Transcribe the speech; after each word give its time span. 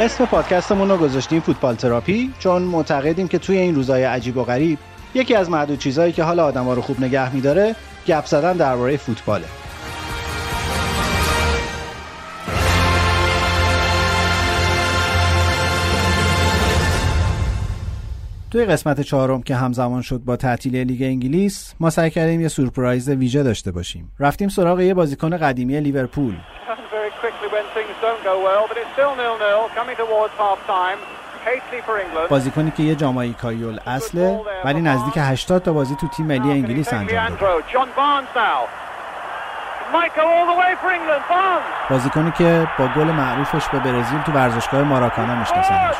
اسم 0.00 0.26
پادکستمون 0.26 0.88
رو 0.88 0.96
گذاشتیم 0.96 1.40
فوتبال 1.40 1.74
تراپی 1.74 2.32
چون 2.38 2.62
معتقدیم 2.62 3.28
که 3.28 3.38
توی 3.38 3.56
این 3.56 3.74
روزهای 3.74 4.04
عجیب 4.04 4.36
و 4.36 4.44
غریب 4.44 4.78
یکی 5.14 5.34
از 5.34 5.50
معدود 5.50 5.78
چیزهایی 5.78 6.12
که 6.12 6.22
حال 6.22 6.40
آدما 6.40 6.74
رو 6.74 6.82
خوب 6.82 7.00
نگه 7.00 7.34
میداره 7.34 7.76
گپ 8.06 8.26
زدن 8.26 8.52
درباره 8.52 8.96
فوتباله. 8.96 9.44
توی 18.50 18.64
قسمت 18.64 19.00
چهارم 19.00 19.42
که 19.42 19.56
همزمان 19.56 20.02
شد 20.02 20.18
با 20.18 20.36
تعطیل 20.36 20.76
لیگ 20.76 21.02
انگلیس 21.02 21.74
ما 21.80 21.90
سعی 21.90 22.10
کردیم 22.10 22.40
یه 22.40 22.48
سورپرایز 22.48 23.08
ویژه 23.08 23.42
داشته 23.42 23.72
باشیم. 23.72 24.12
رفتیم 24.18 24.48
سراغ 24.48 24.80
یه 24.80 24.94
بازیکن 24.94 25.36
قدیمی 25.36 25.80
لیورپول. 25.80 26.34
بازیکنی 32.28 32.70
که 32.70 32.82
یه 32.82 32.94
جامائیکایی 32.94 33.78
اصله 33.86 34.40
ولی 34.64 34.80
نزدیک 34.80 35.14
80 35.16 35.62
تا 35.62 35.72
بازی 35.72 35.96
تو 36.00 36.08
تیم 36.08 36.26
ملی 36.26 36.50
انگلیس 36.50 36.92
انجام 36.92 37.24
داده 37.24 37.62
بازیکنی 41.90 42.30
که 42.30 42.68
با 42.78 42.86
گل 42.96 43.04
معروفش 43.04 43.68
به 43.68 43.78
برزیل 43.78 44.22
تو 44.22 44.32
ورزشگاه 44.32 44.82
ماراکانا 44.82 45.34
میشناسنش 45.34 45.96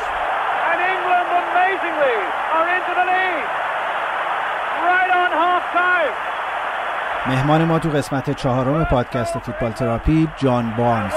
مهمان 7.27 7.63
ما 7.65 7.79
تو 7.79 7.89
قسمت 7.89 8.29
چهارم 8.29 8.83
پادکست 8.85 9.39
فوتبال 9.39 9.71
تراپی 9.71 10.27
جان 10.37 10.73
بارنز 10.77 11.13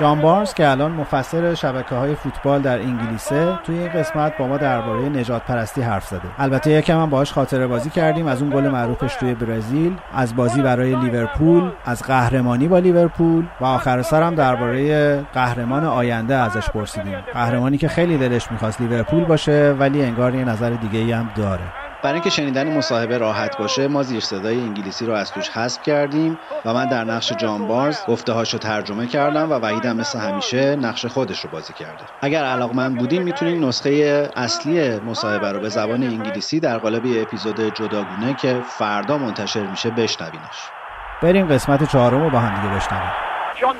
جان 0.00 0.20
بارنز 0.20 0.54
که 0.54 0.68
الان 0.70 0.92
مفسر 0.92 1.54
شبکه 1.54 1.94
های 1.94 2.14
فوتبال 2.14 2.62
در 2.62 2.78
انگلیسه 2.78 3.58
توی 3.64 3.78
این 3.78 3.88
قسمت 3.88 4.38
با 4.38 4.46
ما 4.46 4.56
درباره 4.56 5.08
نجات 5.08 5.42
پرستی 5.42 5.82
حرف 5.82 6.06
زده. 6.06 6.20
البته 6.38 6.70
یکم 6.70 7.00
هم 7.00 7.10
باهاش 7.10 7.32
خاطره 7.32 7.66
بازی 7.66 7.90
کردیم. 7.90 8.26
از 8.26 8.42
اون 8.42 8.50
گل 8.50 8.68
معروفش 8.68 9.14
توی 9.14 9.34
برزیل 9.34 9.96
از 10.14 10.36
بازی 10.36 10.62
برای 10.62 10.96
لیورپول 10.96 11.70
از 11.84 12.02
قهرمانی 12.02 12.68
با 12.68 12.78
لیورپول 12.78 13.44
و 13.60 13.64
آخر 13.64 14.02
سر 14.02 14.22
هم 14.22 14.34
درباره 14.34 15.16
قهرمان 15.34 15.84
آینده 15.84 16.34
ازش 16.34 16.70
پرسیدیم. 16.70 17.18
قهرمانی 17.32 17.78
که 17.78 17.88
خیلی 17.88 18.18
دلش 18.18 18.52
می‌خواست 18.52 18.80
لیورپول 18.80 19.24
باشه 19.24 19.76
ولی 19.78 20.04
انگار 20.04 20.34
یه 20.34 20.44
نظر 20.44 20.70
دیگه 20.70 21.16
هم 21.16 21.30
داره. 21.36 21.87
برای 22.02 22.14
اینکه 22.14 22.30
شنیدن 22.30 22.76
مصاحبه 22.76 23.18
راحت 23.18 23.58
باشه 23.58 23.88
ما 23.88 24.02
زیر 24.02 24.20
صدای 24.20 24.60
انگلیسی 24.60 25.06
رو 25.06 25.12
از 25.12 25.32
توش 25.32 25.48
حذف 25.48 25.82
کردیم 25.82 26.38
و 26.64 26.74
من 26.74 26.86
در 26.86 27.04
نقش 27.04 27.32
جان 27.32 27.68
بارز 27.68 28.06
گفته 28.06 28.32
هاشو 28.32 28.58
ترجمه 28.58 29.06
کردم 29.06 29.50
و 29.50 29.54
وحید 29.54 29.86
هم 29.86 29.96
مثل 29.96 30.18
همیشه 30.18 30.76
نقش 30.76 31.06
خودش 31.06 31.40
رو 31.40 31.50
بازی 31.50 31.72
کرده. 31.72 32.04
اگر 32.22 32.44
علاقمند 32.44 32.98
بودین 32.98 33.22
می‌تونین 33.22 33.64
نسخه 33.64 34.30
اصلی 34.36 35.00
مصاحبه 35.00 35.52
رو 35.52 35.60
به 35.60 35.68
زبان 35.68 36.02
انگلیسی 36.02 36.60
در 36.60 36.78
قالب 36.78 37.06
یه 37.06 37.22
اپیزود 37.22 37.60
جداگونه 37.60 38.34
که 38.34 38.62
فردا 38.78 39.18
منتشر 39.18 39.66
میشه 39.66 39.90
بشنوینش. 39.90 40.70
بریم 41.22 41.46
قسمت 41.46 41.90
چهارم 41.90 42.22
رو 42.22 42.30
با 42.30 42.38
هم 42.38 42.62
دیگه 42.62 42.74
بشنویم. 42.74 43.12
جان 43.60 43.76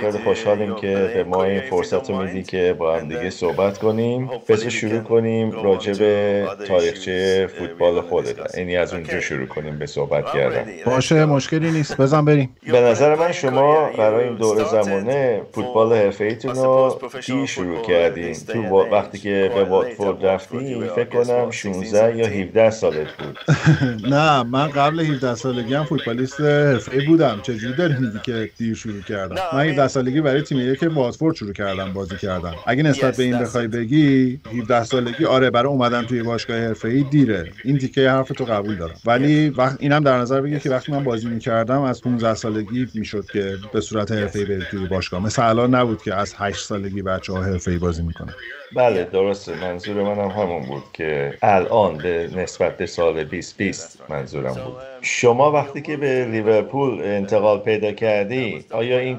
خیلی 0.00 0.18
خوشحالیم 0.24 0.74
که 0.74 1.10
به 1.14 1.24
ما 1.24 1.44
این 1.44 1.60
فرصت 1.60 2.10
رو 2.10 2.22
میدی 2.22 2.42
که 2.42 2.76
با 2.78 2.96
هم 2.96 3.08
دیگه 3.08 3.30
صحبت 3.30 3.78
کنیم. 3.78 4.30
بس 4.48 4.66
شروع 4.66 5.00
کنیم 5.00 5.50
راجع 5.50 5.92
به 5.92 6.46
تاریخچه 6.68 7.46
فوتبال 7.58 8.00
خودت. 8.00 8.58
یعنی 8.58 8.76
از 8.76 8.94
اونجا 8.94 9.20
شروع 9.20 9.46
کنیم 9.46 9.78
به 9.78 9.86
صحبت 9.86 10.32
کردن. 10.32 10.64
باشه 10.86 11.24
مشکلی 11.24 11.70
نیست. 11.70 12.00
بزن 12.00 12.24
بریم. 12.24 12.56
به 12.72 12.80
نظر 12.80 13.14
من 13.14 13.32
شما 13.32 13.90
برای 13.98 14.24
این 14.24 14.36
دور 14.36 14.64
زمانه 14.64 15.42
فوتبال 15.52 15.92
حرفه 15.92 16.24
ایتون 16.24 16.54
رو 16.54 16.98
دی 17.26 17.46
شروع 17.46 17.82
کردین 17.82 18.34
تو 18.34 18.68
وقتی 18.68 19.18
که 19.18 19.50
به 19.54 19.64
واتفورد 19.64 20.26
رفتی 20.26 20.88
فکر 20.96 21.24
کنم 21.24 21.50
16 21.50 22.16
یا 22.16 22.26
17 22.26 22.70
سالت 22.70 23.06
بود. 23.18 23.38
نه 24.14 24.42
من 24.42 24.68
قبل 24.68 25.00
17 25.00 25.34
سالگی 25.34 25.74
هم 25.74 25.84
فوتبالیست 25.84 26.40
حرفه 26.40 27.06
بودم. 27.06 27.40
چجوری 27.42 27.76
داری 27.76 27.94
میگی 27.94 28.18
که 28.24 28.37
دیر 28.56 28.74
شروع 28.74 29.02
کردم. 29.02 29.36
من 29.52 29.68
17 29.68 29.88
سالگی 29.88 30.20
برای 30.20 30.42
تیم 30.42 30.72
یک 30.72 30.82
واتفورد 30.94 31.36
شروع 31.36 31.52
کردم 31.52 31.92
بازی 31.92 32.16
کردم. 32.16 32.54
اگه 32.66 32.82
نسبت 32.82 33.16
به 33.16 33.22
این 33.22 33.38
بخوای 33.38 33.68
بگی 33.68 34.40
17 34.58 34.84
سالگی 34.84 35.24
آره 35.24 35.50
برای 35.50 35.72
اومدن 35.72 36.02
توی 36.02 36.22
باشگاه 36.22 36.58
حرفه‌ای 36.58 37.02
دیره. 37.02 37.52
این 37.64 37.78
تیکه 37.78 38.10
حرف 38.10 38.28
تو 38.28 38.44
قبول 38.44 38.76
دارم. 38.76 38.94
ولی 39.06 39.50
وقت 39.50 39.76
اینم 39.80 40.04
در 40.04 40.18
نظر 40.18 40.40
بگیر 40.40 40.58
که 40.58 40.70
وقتی 40.70 40.92
من 40.92 41.04
بازی 41.04 41.28
می‌کردم 41.28 41.80
از 41.80 42.02
15 42.02 42.34
سالگی 42.34 42.88
می‌شد 42.94 43.24
که 43.32 43.56
به 43.72 43.80
صورت 43.80 44.12
حرفه‌ای 44.12 44.44
بری 44.44 44.64
توی 44.70 44.86
باشگاه. 44.86 45.24
مثل 45.24 45.42
الان 45.42 45.74
نبود 45.74 46.02
که 46.02 46.14
از 46.14 46.34
8 46.38 46.66
سالگی 46.66 47.02
بچه‌ها 47.02 47.42
حرفه‌ای 47.42 47.78
بازی 47.78 48.02
می‌کنن. 48.02 48.34
بله 48.76 49.04
درسته. 49.04 49.60
منظور 49.60 50.02
منم 50.02 50.28
همون 50.28 50.62
بود 50.62 50.82
که 50.92 51.34
الان 51.42 51.96
به 51.96 52.30
نسبت 52.36 52.76
به 52.76 52.86
سال 52.86 53.24
2020 53.24 54.02
منظورم 54.08 54.54
بود. 54.54 54.76
شما 55.02 55.52
وقتی 55.52 55.82
که 55.82 55.96
به 55.96 56.24
لیورپول 56.24 57.02
انتقال 57.02 57.58
پیدا 57.58 57.92
کردی 57.92 58.64
آیا 58.70 58.98
این 58.98 59.18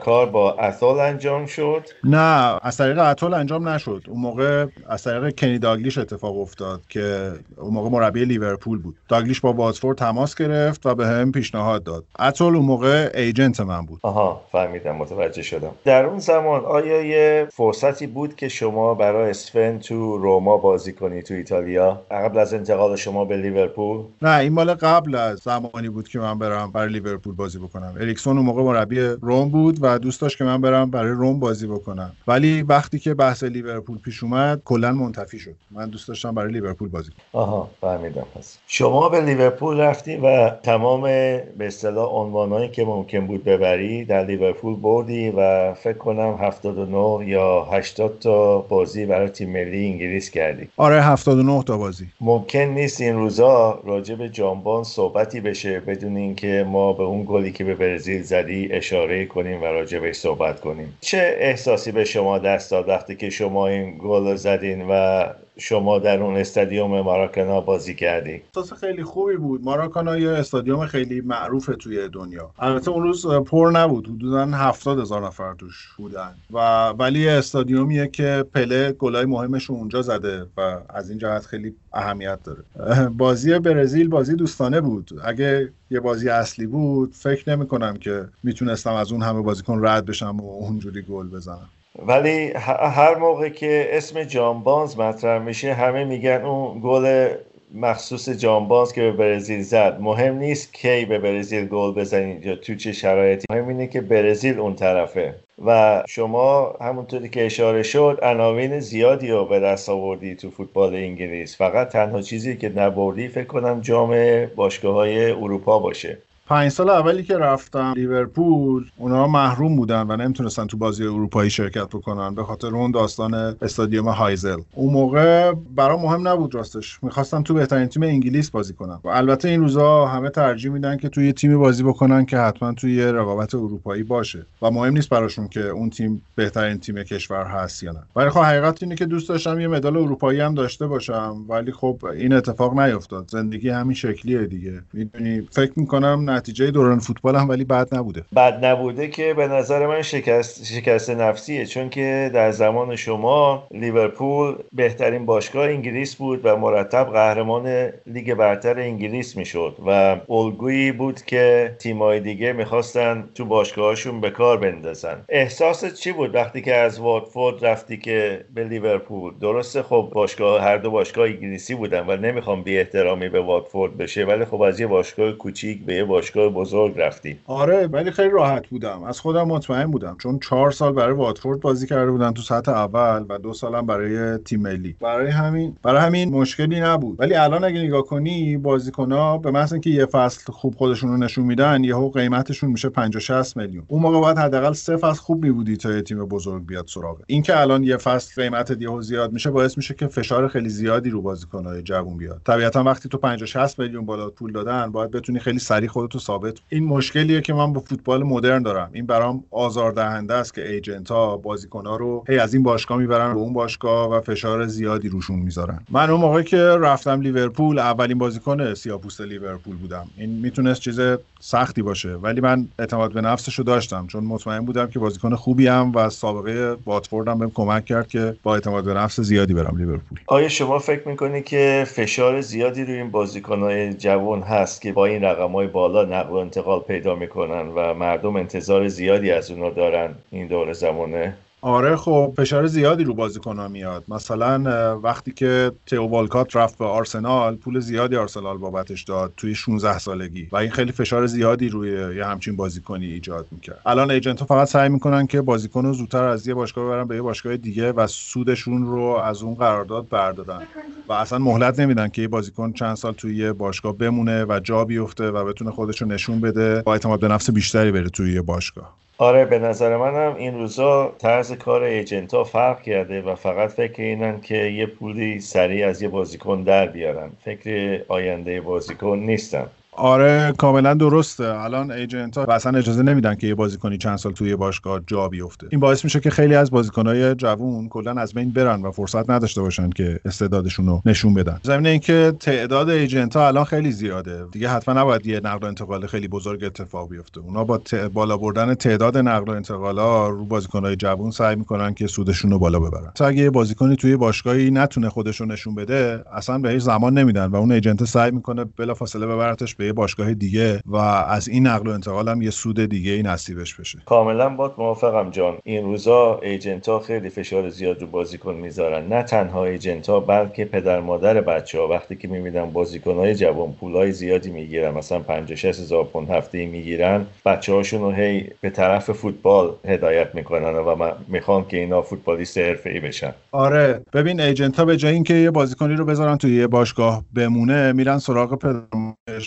کار 0.00 0.26
با 0.26 0.52
اتول 0.52 1.00
انجام 1.00 1.46
شد؟ 1.46 1.82
نه 2.04 2.58
از 2.62 2.76
طریق 2.76 2.98
اتول 2.98 3.34
انجام 3.34 3.68
نشد. 3.68 4.02
اون 4.08 4.20
موقع 4.20 4.66
از 4.88 5.04
طریق 5.04 5.38
کنی 5.38 5.58
داگلیش 5.58 5.98
اتفاق 5.98 6.38
افتاد 6.38 6.80
که 6.88 7.32
اون 7.56 7.74
موقع 7.74 7.88
مربی 7.88 8.24
لیورپول 8.24 8.78
بود. 8.78 8.96
داگلیش 9.08 9.40
با 9.40 9.52
واتفورد 9.52 9.98
تماس 9.98 10.34
گرفت 10.34 10.86
و 10.86 10.94
به 10.94 11.06
هم 11.06 11.32
پیشنهاد 11.32 11.84
داد. 11.84 12.04
اتول 12.18 12.56
اون 12.56 12.64
موقع 12.64 13.10
ایجنت 13.14 13.60
من 13.60 13.86
بود. 13.86 14.00
آها 14.02 14.44
فهمیدم 14.52 14.96
متوجه 14.96 15.42
شدم. 15.42 15.70
در 15.84 16.04
اون 16.04 16.18
زمان 16.18 16.64
آیا 16.64 17.02
یه 17.02 17.48
فرصتی 17.52 18.06
بود 18.06 18.36
که 18.36 18.48
شما 18.48 18.83
برای 18.92 19.30
اسون 19.30 19.78
تو 19.78 20.18
روما 20.18 20.56
بازی 20.56 20.92
کنی 20.92 21.22
تو 21.22 21.34
ایتالیا؟ 21.34 22.02
قبل 22.10 22.38
از 22.38 22.54
انتقال 22.54 22.96
شما 22.96 23.24
به 23.24 23.36
لیورپول؟ 23.36 24.04
نه 24.22 24.38
این 24.38 24.52
مال 24.52 24.74
قبل 24.74 25.14
از 25.14 25.38
زمانی 25.38 25.88
بود 25.88 26.08
که 26.08 26.18
من 26.18 26.38
برم 26.38 26.72
برای 26.72 26.92
لیورپول 26.92 27.34
بازی 27.34 27.58
بکنم. 27.58 27.94
اریکسون 28.00 28.36
اون 28.36 28.46
موقع 28.46 28.62
مربی 28.62 29.00
روم 29.00 29.48
بود 29.48 29.78
و 29.80 29.98
دوست 29.98 30.20
داشت 30.20 30.38
که 30.38 30.44
من 30.44 30.60
برم 30.60 30.90
برای 30.90 31.10
روم 31.10 31.40
بازی 31.40 31.66
بکنم. 31.66 32.12
ولی 32.28 32.62
وقتی 32.62 32.98
که 32.98 33.14
بحث 33.14 33.44
لیورپول 33.44 33.98
پیش 33.98 34.22
اومد 34.22 34.62
کلا 34.64 34.92
منتفی 34.92 35.38
شد. 35.38 35.54
من 35.70 35.88
دوست 35.90 36.08
داشتم 36.08 36.34
برای 36.34 36.52
لیورپول 36.52 36.88
بازی 36.88 37.10
کنم. 37.10 37.42
آها 37.42 37.70
فهمیدم. 37.80 38.26
پس 38.34 38.58
شما 38.66 39.08
به 39.08 39.20
لیورپول 39.20 39.80
رفتی 39.80 40.16
و 40.16 40.50
تمام 40.50 41.02
به 41.02 41.66
اصطلاح 41.66 42.08
عنوانایی 42.08 42.68
که 42.68 42.84
ممکن 42.84 43.26
بود 43.26 43.44
ببری 43.44 44.04
در 44.04 44.24
لیورپول 44.24 44.76
بردی 44.76 45.30
و 45.30 45.74
فکر 45.74 45.98
کنم 45.98 46.38
79 46.40 47.28
یا 47.28 47.64
80 47.72 48.18
تا 48.18 48.58
بازی 48.74 49.06
برای 49.06 49.28
تیم 49.28 49.50
ملی 49.50 49.86
انگلیس 49.86 50.30
کردی 50.30 50.68
آره 50.76 51.02
79 51.02 51.62
تا 51.62 51.78
بازی. 51.78 52.06
ممکن 52.20 52.58
نیست 52.58 53.00
این 53.00 53.14
روزا 53.14 53.80
راجع 53.84 54.14
به 54.14 54.28
جانبان 54.28 54.84
صحبتی 54.84 55.40
بشه 55.40 55.80
بدون 55.80 56.16
اینکه 56.16 56.64
ما 56.68 56.92
به 56.92 57.02
اون 57.02 57.24
گلی 57.28 57.52
که 57.52 57.64
به 57.64 57.74
برزیل 57.74 58.22
زدی 58.22 58.68
اشاره 58.72 59.26
کنیم 59.26 59.62
و 59.62 59.64
راجع 59.64 59.98
بهش 59.98 60.16
صحبت 60.16 60.60
کنیم. 60.60 60.96
چه 61.00 61.36
احساسی 61.38 61.92
به 61.92 62.04
شما 62.04 62.38
دست 62.38 62.70
داد 62.70 62.88
وقتی 62.88 63.16
که 63.16 63.30
شما 63.30 63.68
این 63.68 63.98
گل 63.98 64.34
زدین 64.34 64.84
و 64.90 65.24
شما 65.58 65.98
در 65.98 66.22
اون 66.22 66.36
استادیوم 66.36 67.00
ماراکانا 67.00 67.60
بازی 67.60 67.94
کردی؟ 67.94 68.42
احساس 68.56 68.72
خیلی 68.72 69.04
خوبی 69.04 69.36
بود. 69.36 69.64
ماراکانا 69.64 70.18
یه 70.18 70.30
استادیوم 70.30 70.86
خیلی 70.86 71.20
معروف 71.20 71.70
توی 71.78 72.08
دنیا. 72.08 72.50
البته 72.58 72.90
اون 72.90 73.02
روز 73.02 73.26
پر 73.26 73.70
نبود. 73.74 74.08
حدودا 74.08 74.46
هفتاد 74.46 74.98
هزار 74.98 75.26
نفر 75.26 75.54
توش 75.54 75.88
بودن. 75.96 76.34
و 76.50 76.88
ولی 76.88 77.28
استادیومیه 77.28 78.08
که 78.08 78.44
پله 78.54 78.92
گلای 78.92 79.24
مهمش 79.24 79.70
اونجا 79.70 80.02
زده 80.02 80.46
و 80.56 80.80
از 80.88 81.10
این 81.10 81.18
جهت 81.18 81.46
خیلی 81.46 81.74
اهمیت 81.92 82.38
داره. 82.44 83.08
بازی 83.08 83.58
برزیل 83.58 84.08
بازی 84.08 84.34
دوستانه 84.34 84.80
بود. 84.80 85.10
اگه 85.24 85.72
یه 85.90 86.00
بازی 86.00 86.28
اصلی 86.28 86.66
بود 86.66 87.12
فکر 87.12 87.50
نمی 87.50 87.66
کنم 87.66 87.96
که 87.96 88.28
می‌تونستم 88.42 88.92
از 88.92 89.12
اون 89.12 89.22
همه 89.22 89.42
بازیکن 89.42 89.86
رد 89.86 90.06
بشم 90.06 90.40
و 90.40 90.50
اونجوری 90.50 91.02
گل 91.02 91.28
بزنم. 91.28 91.68
ولی 91.98 92.52
هر 92.52 93.14
موقع 93.14 93.48
که 93.48 93.88
اسم 93.90 94.24
جانبانز 94.24 94.98
مطرح 94.98 95.42
میشه 95.42 95.74
همه 95.74 96.04
میگن 96.04 96.42
اون 96.42 96.80
گل 96.84 97.34
مخصوص 97.74 98.28
جانبانز 98.28 98.92
که 98.92 99.00
به 99.00 99.12
برزیل 99.12 99.62
زد. 99.62 100.00
مهم 100.00 100.38
نیست 100.38 100.74
کی 100.74 101.04
به 101.04 101.18
برزیل 101.18 101.66
گل 101.66 101.92
بزنید 101.92 102.46
یا 102.46 102.56
تو 102.56 102.74
چه 102.74 102.92
شرایطی. 102.92 103.46
مهم 103.50 103.68
اینه 103.68 103.86
که 103.86 104.00
برزیل 104.00 104.58
اون 104.58 104.74
طرفه. 104.74 105.34
و 105.64 106.02
شما 106.08 106.76
همونطوری 106.80 107.28
که 107.28 107.46
اشاره 107.46 107.82
شد 107.82 108.18
عناوین 108.22 108.80
زیادی 108.80 109.28
رو 109.28 109.44
به 109.44 109.60
دست 109.60 109.88
آوردی 109.88 110.34
تو 110.34 110.50
فوتبال 110.50 110.94
انگلیس. 110.94 111.56
فقط 111.56 111.88
تنها 111.88 112.22
چیزی 112.22 112.56
که 112.56 112.68
نبردی 112.68 113.28
فکر 113.28 113.46
کنم 113.46 113.80
جام 113.80 114.46
باشگاه 114.46 114.94
های 114.94 115.30
اروپا 115.30 115.78
باشه. 115.78 116.18
پنج 116.46 116.68
سال 116.68 116.90
اولی 116.90 117.22
که 117.22 117.38
رفتم 117.38 117.92
لیورپول 117.96 118.90
اونا 118.96 119.28
محروم 119.28 119.76
بودن 119.76 120.06
و 120.08 120.16
نمی‌تونستن 120.16 120.66
تو 120.66 120.76
بازی 120.76 121.04
اروپایی 121.04 121.50
شرکت 121.50 121.88
بکنن 121.88 122.34
به 122.34 122.44
خاطر 122.44 122.66
اون 122.66 122.90
داستان 122.90 123.34
استادیوم 123.34 124.08
هایزل. 124.08 124.58
اون 124.74 124.92
موقع 124.92 125.52
برام 125.52 126.02
مهم 126.02 126.28
نبود 126.28 126.54
راستش. 126.54 126.98
می‌خواستم 127.02 127.42
تو 127.42 127.54
بهترین 127.54 127.86
تیم 127.86 128.02
انگلیس 128.02 128.50
بازی 128.50 128.74
کنم. 128.74 129.00
و 129.04 129.08
البته 129.08 129.48
این 129.48 129.60
روزا 129.60 130.06
همه 130.06 130.30
ترجیح 130.30 130.72
میدن 130.72 130.96
که 130.96 131.08
توی 131.08 131.32
تیمی 131.32 131.56
بازی 131.56 131.82
بکنن 131.82 132.26
که 132.26 132.38
حتما 132.38 132.72
توی 132.72 133.02
رقابت 133.02 133.54
اروپایی 133.54 134.02
باشه 134.02 134.46
و 134.62 134.70
مهم 134.70 134.92
نیست 134.92 135.08
براشون 135.08 135.48
که 135.48 135.68
اون 135.68 135.90
تیم 135.90 136.22
بهترین 136.34 136.78
تیم 136.78 137.02
کشور 137.02 137.44
هست 137.44 137.82
یا 137.82 137.92
نه. 137.92 138.02
ولی 138.16 138.30
خب 138.30 138.40
حقیقت 138.40 138.82
اینه 138.82 138.94
که 138.94 139.06
دوست 139.06 139.28
داشتم 139.28 139.60
یه 139.60 139.68
مدال 139.68 139.96
اروپایی 139.96 140.40
هم 140.40 140.54
داشته 140.54 140.86
باشم 140.86 141.36
ولی 141.48 141.72
خب 141.72 141.98
این 142.14 142.32
اتفاق 142.32 142.80
نیفتاد 142.80 143.28
زندگی 143.30 143.68
همین 143.68 143.94
شکلیه 143.94 144.46
دیگه. 144.46 144.82
می‌دونی 144.92 145.48
فکر 145.50 145.72
می‌کنم 145.76 146.33
نتیجه 146.34 146.70
دوران 146.70 146.98
فوتبال 146.98 147.36
هم 147.36 147.48
ولی 147.48 147.64
بد 147.64 147.94
نبوده. 147.94 148.24
بد 148.36 148.64
نبوده 148.64 149.08
که 149.08 149.34
به 149.34 149.48
نظر 149.48 149.86
من 149.86 150.02
شکست 150.02 150.64
شکست 150.64 151.10
نفسیه. 151.10 151.66
چون 151.66 151.90
که 151.90 152.30
در 152.34 152.50
زمان 152.50 152.96
شما 152.96 153.66
لیورپول 153.70 154.54
بهترین 154.72 155.26
باشگاه 155.26 155.64
انگلیس 155.64 156.16
بود 156.16 156.40
و 156.44 156.56
مرتب 156.56 157.04
قهرمان 157.04 157.88
لیگ 158.06 158.34
برتر 158.34 158.78
انگلیس 158.78 159.36
می‌شد 159.36 159.76
و 159.86 160.16
الگویی 160.28 160.92
بود 160.92 161.22
که 161.22 161.76
تیمای 161.78 162.20
دیگه 162.20 162.52
می‌خواستن 162.52 163.28
تو 163.34 163.44
باشگاهشون 163.44 164.20
به 164.20 164.30
کار 164.30 164.56
بندازن. 164.56 165.24
احساس 165.28 165.94
چی 165.94 166.12
بود 166.12 166.34
وقتی 166.34 166.62
که 166.62 166.74
از 166.74 167.00
واتفورد 167.00 167.66
رفتی 167.66 167.96
که 167.96 168.44
به 168.54 168.64
لیورپول؟ 168.64 169.32
درسته 169.40 169.82
خب 169.82 170.10
باشگاه 170.14 170.62
هر 170.62 170.76
دو 170.76 170.90
باشگاه 170.90 171.26
انگلیسی 171.26 171.74
بودن 171.74 172.04
و 172.06 172.16
نمی‌خوام 172.16 172.62
بی 172.62 172.78
احترامی 172.78 173.28
به 173.28 173.40
واتفورد 173.40 173.96
بشه 173.96 174.24
ولی 174.24 174.44
خب 174.44 174.62
از 174.62 174.80
یه 174.80 174.86
باشگاه 174.86 175.32
کوچیک 175.32 175.84
به 175.84 175.94
یه 175.94 176.04
بزرگ 176.32 176.98
رفتی 176.98 177.36
آره 177.46 177.86
ولی 177.86 178.10
خیلی 178.10 178.30
راحت 178.30 178.66
بودم. 178.66 179.02
از 179.02 179.20
خودم 179.20 179.48
مطمئن 179.48 179.90
بودم 179.90 180.16
چون 180.18 180.38
چهار 180.38 180.70
سال 180.70 180.92
برای 180.92 181.14
واتفورد 181.14 181.60
بازی 181.60 181.86
کرده 181.86 182.10
بودم 182.10 182.32
تو 182.32 182.42
سطح 182.42 182.72
اول 182.72 183.24
و 183.28 183.38
دو 183.38 183.52
سالم 183.52 183.86
برای 183.86 184.38
تیم 184.38 184.60
ملی. 184.60 184.96
برای 185.00 185.30
همین 185.30 185.76
برای 185.82 186.00
همین 186.00 186.30
مشکلی 186.30 186.80
نبود. 186.80 187.20
ولی 187.20 187.34
الان 187.34 187.64
اگه 187.64 187.80
نگاه 187.80 188.02
کنی 188.02 188.56
بازیکن‌ها 188.56 189.38
به 189.38 189.50
محض 189.50 189.72
اینکه 189.72 189.90
یه 189.90 190.06
فصل 190.06 190.52
خوب 190.52 190.74
خودشون 190.74 191.10
رو 191.10 191.16
نشون 191.16 191.44
میدن 191.44 191.84
یهو 191.84 192.10
قیمتشون 192.10 192.70
میشه 192.70 192.88
50 192.88 193.20
60 193.20 193.56
میلیون. 193.56 193.84
اون 193.88 194.02
موقع 194.02 194.20
باید 194.20 194.38
حداقل 194.38 194.72
سه 194.72 194.96
فصل 194.96 195.20
خوب 195.20 195.44
میبودی 195.44 195.76
تا 195.76 195.92
یه 195.92 196.02
تیم 196.02 196.24
بزرگ 196.24 196.66
بیاد 196.66 196.86
سراغ. 196.86 197.20
این 197.26 197.42
که 197.42 197.60
الان 197.60 197.84
یه 197.84 197.96
فصل 197.96 198.42
قیمت 198.42 198.76
یهو 198.80 199.02
زیاد 199.02 199.32
میشه 199.32 199.50
باعث 199.50 199.76
میشه 199.76 199.94
که 199.94 200.06
فشار 200.06 200.48
خیلی 200.48 200.68
زیادی 200.68 201.10
رو 201.10 201.22
بازیکن‌های 201.22 201.82
جوون 201.82 202.16
بیاد. 202.16 202.40
طبیعتا 202.44 202.82
وقتی 202.82 203.08
تو 203.08 203.18
50 203.18 203.46
60 203.46 203.78
میلیون 203.78 204.06
بالا 204.06 204.30
پول 204.30 204.52
دادن 204.52 204.92
باید 204.92 205.10
بتونی 205.10 205.38
خیلی 205.38 205.58
سریع 205.58 205.88
خودتو 206.14 206.26
ثابت. 206.26 206.58
این 206.68 206.84
مشکلیه 206.84 207.40
که 207.40 207.52
من 207.52 207.72
با 207.72 207.80
فوتبال 207.80 208.22
مدرن 208.22 208.62
دارم. 208.62 208.90
این 208.92 209.06
برام 209.06 209.44
آزاردهنده 209.50 210.34
است 210.34 210.54
که 210.54 210.68
ایجنت 210.70 211.10
ها 211.10 211.36
بازیکن 211.36 211.86
ها 211.86 211.96
رو 211.96 212.24
هی 212.28 212.38
از 212.38 212.54
این 212.54 212.62
باشگاه 212.62 212.98
می‌برن 212.98 213.34
به 213.34 213.40
اون 213.40 213.52
باشگاه 213.52 214.10
و 214.10 214.20
فشار 214.20 214.66
زیادی 214.66 215.08
روشون 215.08 215.38
می‌ذارن. 215.38 215.80
من 215.90 216.10
اون 216.10 216.20
موقعی 216.20 216.44
که 216.44 216.58
رفتم 216.58 217.20
لیورپول 217.20 217.78
اولین 217.78 218.18
بازیکن 218.18 218.74
سیاپوست 218.74 219.20
لیورپول 219.20 219.76
بودم. 219.76 220.06
این 220.16 220.30
می‌تونست 220.30 220.80
چیز 220.80 221.00
سختی 221.40 221.82
باشه 221.82 222.08
ولی 222.08 222.40
من 222.40 222.66
اعتماد 222.78 223.12
به 223.12 223.20
نفسش 223.20 223.54
رو 223.54 223.64
داشتم. 223.64 224.06
چون 224.06 224.24
مطمئن 224.24 224.64
بودم 224.64 224.86
که 224.86 224.98
بازیکن 224.98 225.34
خوبی 225.34 225.66
هم 225.66 225.92
و 225.94 226.10
سابقه 226.10 226.76
واتفورد 226.86 227.28
هم 227.28 227.38
بهم 227.38 227.50
کمک 227.54 227.84
کرد 227.84 228.08
که 228.08 228.36
با 228.42 228.54
اعتماد 228.54 228.84
به 228.84 228.94
نفس 228.94 229.20
زیادی 229.20 229.54
برم 229.54 229.76
لیورپول. 229.76 230.18
آیا 230.26 230.48
شما 230.48 230.78
فکر 230.78 231.08
می‌کنی 231.08 231.42
که 231.42 231.84
فشار 231.86 232.40
زیادی 232.40 232.84
روی 232.84 232.94
این 232.94 233.10
بازیکنهای 233.10 233.94
جوان 233.94 234.42
هست 234.42 234.82
که 234.82 234.92
با 234.92 235.06
این 235.06 235.24
رقمهای 235.24 235.66
بالا 235.66 236.03
نقل 236.04 236.30
و 236.30 236.34
انتقال 236.34 236.80
پیدا 236.80 237.14
می‌کنن 237.14 237.68
و 237.68 237.94
مردم 237.94 238.36
انتظار 238.36 238.88
زیادی 238.88 239.30
از 239.30 239.50
اونا 239.50 239.70
دارن 239.70 240.14
این 240.30 240.46
دور 240.46 240.72
زمانه. 240.72 241.36
آره 241.64 241.96
خب 241.96 242.34
فشار 242.36 242.66
زیادی 242.66 243.04
رو 243.04 243.14
بازیکن‌ها 243.14 243.68
میاد. 243.68 244.04
مثلا 244.08 244.98
وقتی 244.98 245.32
که 245.32 245.72
تئو 245.86 246.06
والکات 246.06 246.56
رفت 246.56 246.78
به 246.78 246.84
آرسنال 246.84 247.56
پول 247.56 247.80
زیادی 247.80 248.16
آرسنال 248.16 248.58
بابتش 248.58 249.02
داد 249.02 249.32
توی 249.36 249.54
16 249.54 249.98
سالگی 249.98 250.48
و 250.52 250.56
این 250.56 250.70
خیلی 250.70 250.92
فشار 250.92 251.26
زیادی 251.26 251.68
روی 251.68 252.16
یه 252.16 252.26
همچین 252.26 252.56
بازیکنی 252.56 253.06
ایجاد 253.06 253.46
می‌کرد. 253.50 253.80
الان 253.86 254.10
ایجنت 254.10 254.40
ها 254.40 254.46
فقط 254.46 254.68
سعی 254.68 254.88
می‌کنن 254.88 255.26
که 255.26 255.40
بازیکن 255.40 255.84
رو 255.84 255.92
زودتر 255.92 256.24
از 256.24 256.46
یه 256.46 256.54
باشگاه 256.54 256.84
ببرن 256.84 257.08
به 257.08 257.16
یه 257.16 257.22
باشگاه 257.22 257.56
دیگه 257.56 257.92
و 257.92 258.06
سودشون 258.06 258.86
رو 258.86 259.02
از 259.02 259.42
اون 259.42 259.54
قرارداد 259.54 260.08
بردارن 260.08 260.62
و 261.08 261.12
اصلا 261.12 261.38
مهلت 261.38 261.80
نمیدن 261.80 262.08
که 262.08 262.22
یه 262.22 262.28
بازیکن 262.28 262.72
چند 262.72 262.96
سال 262.96 263.12
توی 263.12 263.36
یه 263.36 263.52
باشگاه 263.52 263.96
بمونه 263.96 264.44
و 264.44 264.60
جا 264.60 264.84
بیفته 264.84 265.30
و 265.30 265.44
بتونه 265.44 265.70
خودش 265.70 266.02
رو 266.02 266.08
نشون 266.08 266.40
بده 266.40 266.82
با 266.82 266.92
اعتماد 266.92 267.20
به 267.20 267.28
نفس 267.28 267.50
بیشتری 267.50 267.92
بره 267.92 268.08
توی 268.08 268.32
یه 268.32 268.42
باشگاه. 268.42 269.03
آره 269.18 269.44
به 269.44 269.58
نظر 269.58 269.96
منم 269.96 270.36
این 270.36 270.54
روزا 270.54 271.16
طرز 271.18 271.52
کار 271.52 271.82
ایجنت 271.82 272.34
ها 272.34 272.44
فرق 272.44 272.82
کرده 272.82 273.22
و 273.22 273.34
فقط 273.34 273.70
فکر 273.70 274.02
اینن 274.02 274.40
که 274.40 274.56
یه 274.56 274.86
پولی 274.86 275.40
سریع 275.40 275.88
از 275.88 276.02
یه 276.02 276.08
بازیکن 276.08 276.62
در 276.62 276.86
بیارن. 276.86 277.30
فکر 277.44 278.02
آینده 278.08 278.60
بازیکن 278.60 279.18
نیستن. 279.18 279.70
آره 279.96 280.54
کاملا 280.58 280.94
درسته. 280.94 281.44
الان 281.44 281.90
ایجنت 281.90 282.38
ها 282.38 282.44
اصلا 282.44 282.78
اجازه 282.78 283.02
نمیدن 283.02 283.34
که 283.34 283.46
یه 283.46 283.54
بازیکنی 283.54 283.98
چند 283.98 284.16
سال 284.16 284.32
توی 284.32 284.56
باشگاه 284.56 285.00
جا 285.06 285.28
بیفته. 285.28 285.66
این 285.70 285.80
باعث 285.80 286.04
میشه 286.04 286.20
که 286.20 286.30
خیلی 286.30 286.54
از 286.54 286.70
بازیکنهای 286.70 287.34
جوون 287.34 287.88
کلا 287.88 288.12
از 288.12 288.34
بین 288.34 288.50
برن 288.50 288.82
و 288.82 288.90
فرصت 288.90 289.30
نداشته 289.30 289.60
باشن 289.60 289.90
که 289.90 290.20
استعدادشون 290.24 290.86
رو 290.86 291.02
نشون 291.06 291.34
بدن. 291.34 291.60
زمین 291.62 291.86
اینکه 291.86 292.32
تعداد 292.40 292.88
ایجنت 292.88 293.36
ها 293.36 293.46
الان 293.46 293.64
خیلی 293.64 293.92
زیاده. 293.92 294.44
دیگه 294.52 294.68
حتما 294.68 295.00
نباید 295.00 295.26
یه 295.26 295.40
نقل 295.44 295.64
و 295.64 295.68
انتقال 295.68 296.06
خیلی 296.06 296.28
بزرگ 296.28 296.64
اتفاق 296.64 297.08
بیفته. 297.08 297.40
اونا 297.40 297.64
با 297.64 297.80
بالا 298.12 298.36
بردن 298.36 298.74
تعداد 298.74 299.18
نقل 299.18 299.52
و 299.52 299.54
انتقال 299.54 299.98
ها 299.98 300.28
رو 300.28 300.44
بازیکنهای 300.44 300.96
جوون 300.96 301.30
سعی 301.30 301.56
می‌کنن 301.56 301.94
که 301.94 302.06
سودشون 302.06 302.50
رو 302.50 302.58
بالا 302.58 302.80
ببرن. 302.80 303.12
تا 303.14 303.26
اگه 303.26 303.42
یه 303.42 303.50
بازیکنی 303.50 303.96
توی 303.96 304.16
باشگاهی 304.16 304.70
نتونه 304.70 305.08
خودش 305.08 305.40
رو 305.40 305.46
نشون 305.46 305.74
بده 305.74 306.24
اصلا 306.32 306.58
بهش 306.58 306.82
زمان 306.82 307.18
نمیدن 307.18 307.46
و 307.46 307.56
اون 307.56 307.72
ایجنت 307.72 308.04
سعی 308.04 308.30
می‌کنه 308.30 308.64
بلافاصله 308.64 309.26
ببرتش 309.26 309.74
به 309.74 309.83
یه 309.86 309.92
باشگاه 309.92 310.34
دیگه 310.34 310.80
و 310.86 310.96
از 310.96 311.48
این 311.48 311.66
نقل 311.66 311.88
و 311.88 311.90
انتقال 311.90 312.28
هم 312.28 312.42
یه 312.42 312.50
سود 312.50 312.84
دیگه 312.84 313.12
ای 313.12 313.22
نصیبش 313.22 313.74
بشه. 313.74 313.98
کاملا 314.06 314.48
با 314.48 314.74
موافقم 314.78 315.30
جان. 315.30 315.58
این 315.64 315.84
روزا 315.84 316.40
ایجنت 316.42 316.88
ها 316.88 316.98
خیلی 316.98 317.30
فشار 317.30 317.68
زیاد 317.68 318.00
رو 318.00 318.06
بازیکن 318.06 318.54
می‌ذارن. 318.54 319.06
نه 319.06 319.22
تنها 319.22 319.64
ایجنت 319.64 320.08
ها 320.08 320.20
بلکه 320.20 320.64
پدر 320.64 321.00
مادر 321.00 321.40
بچه 321.40 321.78
ها 321.78 321.88
وقتی 321.88 322.16
که 322.16 322.28
می‌بینن 322.28 322.64
بازیکن 322.64 323.14
های 323.14 323.34
جوان 323.34 323.72
پولای 323.72 324.12
زیادی 324.12 324.50
می‌گیرن 324.50 324.94
مثلا 324.94 325.18
50 325.18 325.56
60 325.56 325.80
هزار 325.80 326.04
پوند 326.04 326.30
هفته 326.30 326.66
می‌گیرن 326.66 327.26
بچه 327.46 327.72
هاشون 327.72 328.00
رو 328.00 328.10
هی 328.10 328.50
به 328.60 328.70
طرف 328.70 329.10
فوتبال 329.10 329.70
هدایت 329.84 330.34
می‌کنن 330.34 330.74
و 330.74 331.10
می‌خوان 331.28 331.64
که 331.68 331.76
اینا 331.76 332.02
فوتبالیست 332.02 332.56
ای 332.56 333.00
بشن. 333.00 333.34
آره 333.52 334.02
ببین 334.12 334.40
ایجنت 334.40 334.76
ها 334.76 334.84
به 334.84 334.96
جای 334.96 335.14
اینکه 335.14 335.34
یه 335.34 335.50
بازیکنی 335.50 335.94
رو 335.94 336.04
بذارن 336.04 336.36
توی 336.36 336.56
یه 336.56 336.66
باشگاه 336.66 337.24
بمونه 337.34 337.92
میرن 337.92 338.18
سراغ 338.18 338.58
پدر 338.58 338.80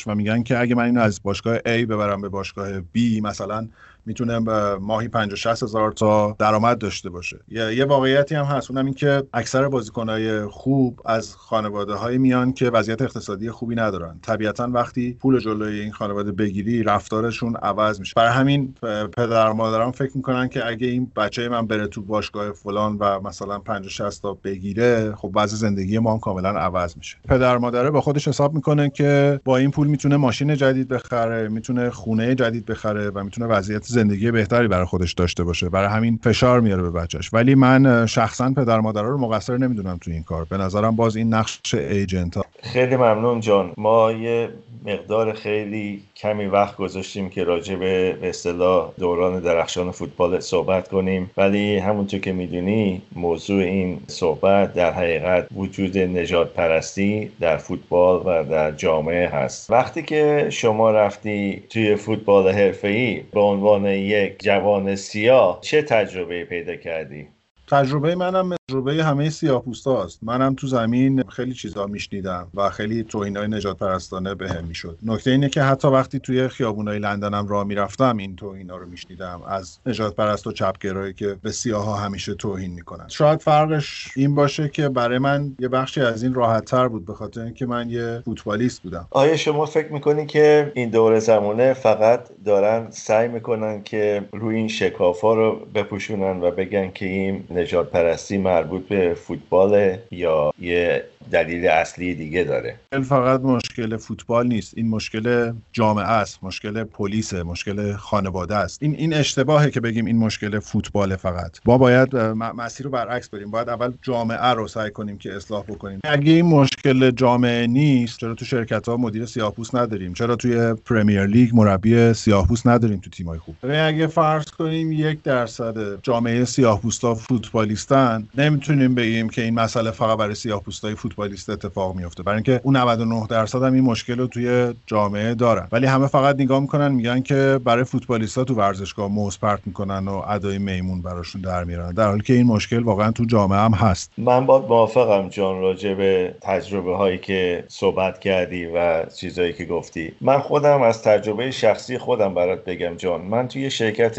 و 0.08 0.16
میگن 0.16 0.27
که 0.44 0.60
اگه 0.60 0.76
من 0.76 0.84
اینو 0.84 1.02
از 1.02 1.24
باشگاه 1.24 1.58
A 1.60 1.68
ببرم 1.68 2.22
به 2.22 2.30
باشگاه 2.30 2.80
B 2.82 3.22
مثلا 3.22 3.68
می‌تونه 4.08 4.40
ماهی 4.80 5.08
50 5.08 5.36
60 5.36 5.64
هزار 5.64 5.92
تا 5.92 6.36
درآمد 6.40 6.78
داشته 6.78 7.10
باشه. 7.10 7.40
یه 7.50 7.86
واقعیتی 7.86 8.36
هم 8.36 8.46
هست. 8.46 8.72
اونم 8.72 8.86
این 8.86 8.94
که 8.94 9.24
اکثر 9.34 9.68
بازیکنهای 9.68 10.46
خوب 10.46 11.02
از 11.06 11.36
خانواده 11.36 11.94
های 11.94 12.18
میان 12.18 12.54
که 12.54 12.70
وضعیت 12.70 13.02
اقتصادی 13.02 13.52
خوبی 13.52 13.76
ندارن. 13.76 14.20
طبیعتا 14.22 14.70
وقتی 14.72 15.14
پول 15.14 15.40
جلوی 15.40 15.80
این 15.80 15.92
خانواده 15.92 16.32
بگیری 16.32 16.84
رفتارشون 16.84 17.56
عوض 17.56 18.00
میشه. 18.00 18.14
برای 18.16 18.32
همین 18.32 18.74
پدر 19.18 19.52
مادران 19.52 19.92
فکر 19.92 20.12
می‌کنن 20.18 20.48
که 20.48 20.68
اگه 20.68 20.88
این 20.88 21.12
بچه 21.16 21.50
من 21.50 21.68
بره 21.68 21.88
تو 21.88 22.02
باشگاه 22.02 22.52
فلان 22.52 22.98
و 22.98 23.20
مثلا 23.20 23.60
50 23.60 23.90
60 23.90 24.22
تا 24.22 24.34
بگیره 24.34 25.16
خب 25.16 25.32
وضع 25.36 25.56
زندگی 25.56 26.00
ما 26.00 26.14
هم 26.14 26.20
کاملا 26.20 26.50
عوض 26.50 26.98
میشه. 26.98 27.18
پدر 27.28 27.58
مادره 27.58 27.92
با 27.92 28.02
خودش 28.02 28.28
حساب 28.28 28.54
می‌کنه 28.54 28.90
که 28.90 29.40
با 29.46 29.58
این 29.58 29.72
پول 29.72 29.88
می‌تونه 29.88 30.18
ماشین 30.18 30.56
جدید 30.56 30.88
بخره 30.88 31.48
می‌تونه 31.48 31.90
خونه 31.90 32.36
جدید 32.36 32.66
بخره 32.66 33.10
و 33.10 33.24
می‌تونه 33.24 33.48
وضعیت 33.48 33.88
زندگی 33.98 34.32
بهتری 34.32 34.68
برای 34.68 34.86
خودش 34.86 35.14
داشته 35.14 35.44
باشه. 35.44 35.70
برای 35.70 35.90
همین 35.90 36.20
فشار 36.24 36.62
میاره 36.62 36.82
به 36.82 36.92
بچهش 36.92 37.34
ولی 37.34 37.56
من 37.56 38.06
شخصا 38.06 38.54
پدر 38.58 38.80
مادرها 38.80 39.10
رو 39.10 39.18
مقصر 39.18 39.58
نمی‌دونم 39.58 39.98
تو 40.02 40.12
این 40.12 40.24
کار. 40.24 40.46
به 40.50 40.58
نظرم 40.58 40.96
باز 40.96 41.16
این 41.16 41.34
نقش 41.34 41.74
ایجنت 41.74 42.38
ها 42.38 42.46
خیلی 42.64 42.96
ممنون 42.96 43.40
جان. 43.40 43.72
ما 43.78 44.12
یه 44.12 44.50
مقدار 44.86 45.34
خیلی 45.34 46.02
کمی 46.16 46.46
وقت 46.46 46.78
گذاشتیم 46.78 47.30
که 47.30 47.44
راجع 47.44 47.76
به 47.76 48.18
اصطلاح 48.24 48.92
دوران 49.00 49.40
درخشان 49.40 49.92
فوتبال 49.92 50.40
صحبت 50.40 50.88
کنیم. 50.88 51.32
ولی 51.38 51.78
همونطور 51.78 52.20
که 52.20 52.34
می‌دونی 52.34 53.02
موضوع 53.16 53.64
این 53.64 54.00
صحبت 54.08 54.74
در 54.74 54.92
حقیقت 54.92 55.48
وجود 55.56 55.98
نجات 55.98 56.54
پرستی 56.54 57.32
در 57.40 57.58
فوتبال 57.58 58.22
و 58.26 58.44
در 58.50 58.72
جامعه 58.72 59.28
هست. 59.28 59.72
وقتی 59.72 60.02
که 60.02 60.48
شما 60.50 60.92
رفتی 60.92 61.64
توی 61.70 61.96
فوتبال 61.96 62.50
حرفه‌ای 62.50 63.22
به 63.34 63.40
عنوان 63.40 63.87
یک 63.88 64.44
جوان 64.44 64.96
سیاه 64.96 65.60
چه 65.62 65.82
تجربه 65.82 66.46
پیدا 66.46 66.76
کردی؟ 66.76 67.28
تجربه 67.68 68.16
منم 68.16 68.57
تجربه 68.72 69.04
همه 69.04 69.30
سیاه 69.30 69.64
است. 69.88 70.20
منم 70.24 70.54
تو 70.56 70.68
زمین 70.68 71.24
خیلی 71.24 71.54
چیزا 71.54 71.86
میشنیدم 71.86 72.48
و 72.56 72.70
خیلی 72.70 73.04
توهینای 73.04 73.48
نجات 73.48 73.78
پرستانه 73.78 74.36
به 74.36 74.50
هم 74.50 74.64
می‌شد. 74.64 74.98
نکته 75.04 75.32
اینه 75.32 75.50
که 75.50 75.62
حتی 75.62 75.88
وقتی 75.88 76.20
توی 76.20 76.48
خیابونای 76.48 77.00
لندنم 77.00 77.48
راه 77.48 77.64
می‌رفتم 77.64 78.18
این 78.18 78.36
توهینا 78.36 78.78
رو 78.78 78.86
میشنیدم. 78.86 79.42
از 79.48 79.80
نجات 79.86 80.16
پرست 80.16 80.48
و 80.48 80.52
چپگرایی 80.52 81.14
که 81.14 81.36
به 81.42 81.52
سیاها 81.52 81.96
همیشه 81.96 82.34
توهین 82.34 82.72
می‌کنن. 82.72 83.08
شاید 83.08 83.42
فرقش 83.42 84.08
این 84.16 84.36
باشه 84.36 84.70
که 84.70 84.90
برای 84.90 85.18
من 85.18 85.56
یه 85.60 85.68
بخشی 85.68 86.02
از 86.02 86.24
این 86.24 86.34
راحت 86.34 86.66
تر 86.66 86.88
بود 86.88 87.06
به 87.06 87.14
خاطر 87.14 87.42
اینکه 87.42 87.66
من 87.66 87.90
یه 87.90 88.22
فوتبالیست 88.26 88.82
بودم. 88.82 89.08
آیا 89.12 89.38
شما 89.38 89.66
فکر 89.66 89.94
می‌کنی 89.94 90.26
که 90.26 90.72
این 90.76 90.90
دور 90.90 91.20
زمانه 91.20 91.74
فقط 91.74 92.30
دارن 92.46 92.88
سعی 92.92 93.28
می‌کنن 93.28 93.84
که 93.84 94.26
روی 94.34 94.56
این 94.56 94.68
شکافا 94.68 95.34
رو 95.34 95.68
بپوشونن 95.76 96.42
و 96.42 96.52
بگن 96.52 96.92
که 96.92 97.06
این 97.06 97.44
نجات 97.50 97.92
پرستی 97.92 98.38
مربوط 98.58 98.88
به 98.88 99.14
فوتبال 99.14 99.98
یا 100.12 100.52
یه 100.62 101.04
دلیل 101.32 101.68
اصلی 101.68 102.16
دیگه 102.16 102.44
داره؟ 102.44 102.76
فقط 103.10 103.42
مشکل 103.42 103.98
فوتبال 103.98 104.48
نیست. 104.48 104.74
این 104.78 104.90
مشکل 104.90 105.54
جامعه 105.74 106.06
است 106.06 106.44
مشکل 106.44 106.84
پلیس 106.84 107.34
مشکل 107.34 107.94
خانواده 107.94 108.56
است. 108.56 108.84
این 108.84 108.96
این 108.96 109.14
اشتباهه 109.14 109.72
که 109.72 109.80
بگیم 109.80 110.06
این 110.06 110.18
مشکل 110.18 110.60
فوتبال 110.60 111.16
فقط. 111.16 111.58
ما 111.66 111.78
باید 111.78 112.16
مسیر 112.16 112.86
رو 112.86 112.92
برعکس 112.92 113.30
بریم. 113.30 113.52
باید 113.52 113.70
اول 113.70 113.94
جامعه 114.02 114.48
رو 114.54 114.68
سعی 114.68 114.92
کنیم 114.92 115.18
که 115.18 115.36
اصلاح 115.36 115.64
بکنیم. 115.64 116.00
اگه 116.04 116.32
این 116.32 116.46
مشکل 116.46 117.12
جامعه 117.12 117.68
نیست 117.68 118.20
چرا 118.20 118.36
تو 118.36 118.46
شرکت 118.46 118.90
ها 118.90 118.98
مدیر 118.98 119.26
سیاهپوست 119.26 119.76
نداریم؟ 119.76 120.14
چرا 120.14 120.36
توی 120.36 120.74
پرمیر 120.74 121.26
لیگ 121.26 121.50
مربی 121.54 122.14
سیاهپوست 122.14 122.68
نداریم 122.68 123.00
تو 123.00 123.10
تیمای 123.10 123.40
خوب؟ 123.40 123.56
اگه 123.64 124.08
فرض 124.08 124.46
کنیم 124.46 124.92
یک 124.92 125.24
درصد 125.24 126.02
جامعه 126.04 126.46
سیاهپوستا 126.46 127.16
فوتبالیستن 127.16 128.28
نمی‌تونیم 128.50 128.96
بگیم 128.96 129.30
که 129.30 129.42
این 129.42 129.54
مسئله 129.54 129.92
فقط 129.92 130.18
برای 130.18 130.36
سیاهپوستای 130.36 130.96
فوتبالیست 130.96 131.50
اتفاق 131.50 131.96
میفته 131.96 132.24
برای 132.24 132.36
اینکه 132.36 132.62
اون 132.64 132.78
99 132.78 133.28
درصد 133.30 133.64
هم 133.64 133.74
این 133.74 133.84
مشکل 133.84 134.18
رو 134.18 134.28
توی 134.28 134.74
جامعه 134.86 135.36
دارن. 135.36 135.68
ولی 135.72 135.86
همه 135.86 136.08
فقط 136.08 136.36
نگاه 136.40 136.60
می‌کنن 136.60 136.92
میگن 136.92 137.22
که 137.22 137.60
برای 137.64 137.84
فوتبالیستا 137.84 138.44
تو 138.44 138.54
ورزشگاه 138.54 139.08
موز 139.08 139.40
پرت 139.40 139.60
می‌کنن 139.66 140.08
و 140.08 140.22
ادای 140.28 140.58
میمون 140.58 141.02
براشون 141.02 141.42
در 141.42 141.64
میارن. 141.64 141.92
در 141.92 142.08
حالی 142.08 142.22
که 142.22 142.34
این 142.34 142.46
مشکل 142.48 142.84
واقعا 142.84 143.12
تو 143.12 143.26
جامعه 143.26 143.60
هم 143.60 143.74
هست. 143.74 144.12
من 144.18 144.46
با 144.46 144.60
موافقم 144.68 145.30
جان 145.30 145.62
راجع 145.62 145.94
به 145.94 146.36
تجربه 146.42 146.98
هایی 146.98 147.18
که 147.18 147.64
صحبت 147.68 148.20
کردی 148.20 148.66
و 148.66 149.06
چیزهایی 149.06 149.54
که 149.54 149.66
گفتی. 149.66 150.12
من 150.22 150.40
خودم 150.40 150.82
از 150.82 151.04
تجربه 151.04 151.52
شخصی 151.52 151.98
خودم 151.98 152.34
برات 152.34 152.66
بگم 152.66 152.96
جان. 152.98 153.22
من 153.22 153.48
توی 153.48 153.70
شرکت 153.70 154.16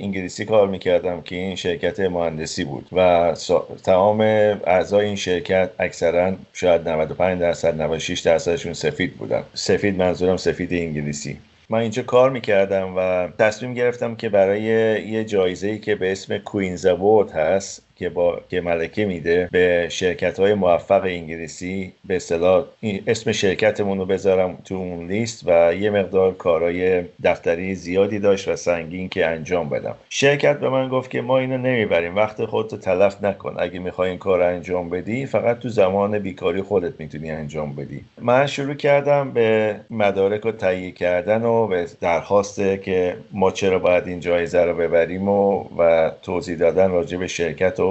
انگلیسی 0.00 0.44
کار 0.44 0.68
می‌کردم 0.68 1.20
که 1.20 1.36
این 1.36 1.56
شرکت 1.56 2.00
مهندسی 2.00 2.64
بود 2.64 2.88
و 2.92 3.34
تمام 3.84 4.20
اعضای 4.66 5.06
این 5.06 5.16
شرکت 5.16 5.70
اکثرا 5.78 6.32
شاید 6.52 6.88
95 6.88 7.40
درصد 7.40 7.80
96 7.82 8.20
درصدشون 8.20 8.72
سفید 8.72 9.16
بودن. 9.16 9.42
سفید 9.54 9.98
منظورم 9.98 10.36
سفید 10.36 10.72
انگلیسی. 10.72 11.38
من 11.70 11.78
اینجا 11.78 12.02
کار 12.02 12.30
می‌کردم 12.30 12.96
و 12.96 13.28
تصمیم 13.38 13.74
گرفتم 13.74 14.14
که 14.14 14.28
برای 14.28 14.62
یه 15.08 15.24
جایزه 15.24 15.68
ای 15.68 15.78
که 15.78 15.94
به 15.94 16.12
اسم 16.12 16.38
کوینز 16.38 16.86
اوورد 16.86 17.30
هست 17.30 17.87
که 17.98 18.08
با 18.08 18.40
که 18.50 18.60
ملکه 18.60 19.04
میده 19.04 19.48
به 19.52 19.86
شرکت 19.90 20.40
های 20.40 20.54
موفق 20.54 21.02
انگلیسی 21.04 21.92
به 22.04 22.16
اصطلاح 22.16 22.64
اسم 23.06 23.32
شرکتمون 23.32 23.98
رو 23.98 24.04
بذارم 24.04 24.58
تو 24.64 24.74
اون 24.74 25.06
لیست 25.06 25.42
و 25.46 25.74
یه 25.74 25.90
مقدار 25.90 26.34
کارهای 26.34 27.02
دفتری 27.24 27.74
زیادی 27.74 28.18
داشت 28.18 28.48
و 28.48 28.56
سنگین 28.56 29.08
که 29.08 29.26
انجام 29.26 29.68
بدم. 29.68 29.94
شرکت 30.08 30.60
به 30.60 30.68
من 30.68 30.88
گفت 30.88 31.10
که 31.10 31.20
ما 31.20 31.38
اینو 31.38 31.58
نمی‌بریم 31.58 32.16
وقت 32.16 32.44
خودتو 32.44 32.76
تلف 32.76 33.24
نکن. 33.24 33.54
اگه 33.58 33.78
می‌خوای 33.78 34.10
این 34.10 34.18
کار 34.18 34.42
انجام 34.42 34.90
بدی 34.90 35.26
فقط 35.26 35.58
تو 35.58 35.68
زمان 35.68 36.18
بیکاری 36.18 36.62
خودت 36.62 37.00
می‌تونی 37.00 37.30
انجام 37.30 37.74
بدی. 37.74 38.04
من 38.20 38.46
شروع 38.46 38.74
کردم 38.74 39.30
به 39.30 39.76
مدارک 39.90 40.40
رو 40.40 40.52
تهیه 40.52 40.90
کردن 40.90 41.42
و 41.42 41.66
به 41.66 41.86
درخواست 42.00 42.60
که 42.82 43.16
ما 43.32 43.50
چرا 43.50 43.78
باید 43.78 44.06
این 44.06 44.20
جایزه 44.20 44.64
رو 44.64 44.74
ببریم 44.74 45.28
و, 45.28 45.64
و 45.78 46.10
توضیح 46.22 46.56
دادن 46.56 46.90
راجع 46.90 47.18
به 47.18 47.26
شرکت 47.26 47.80
و 47.80 47.87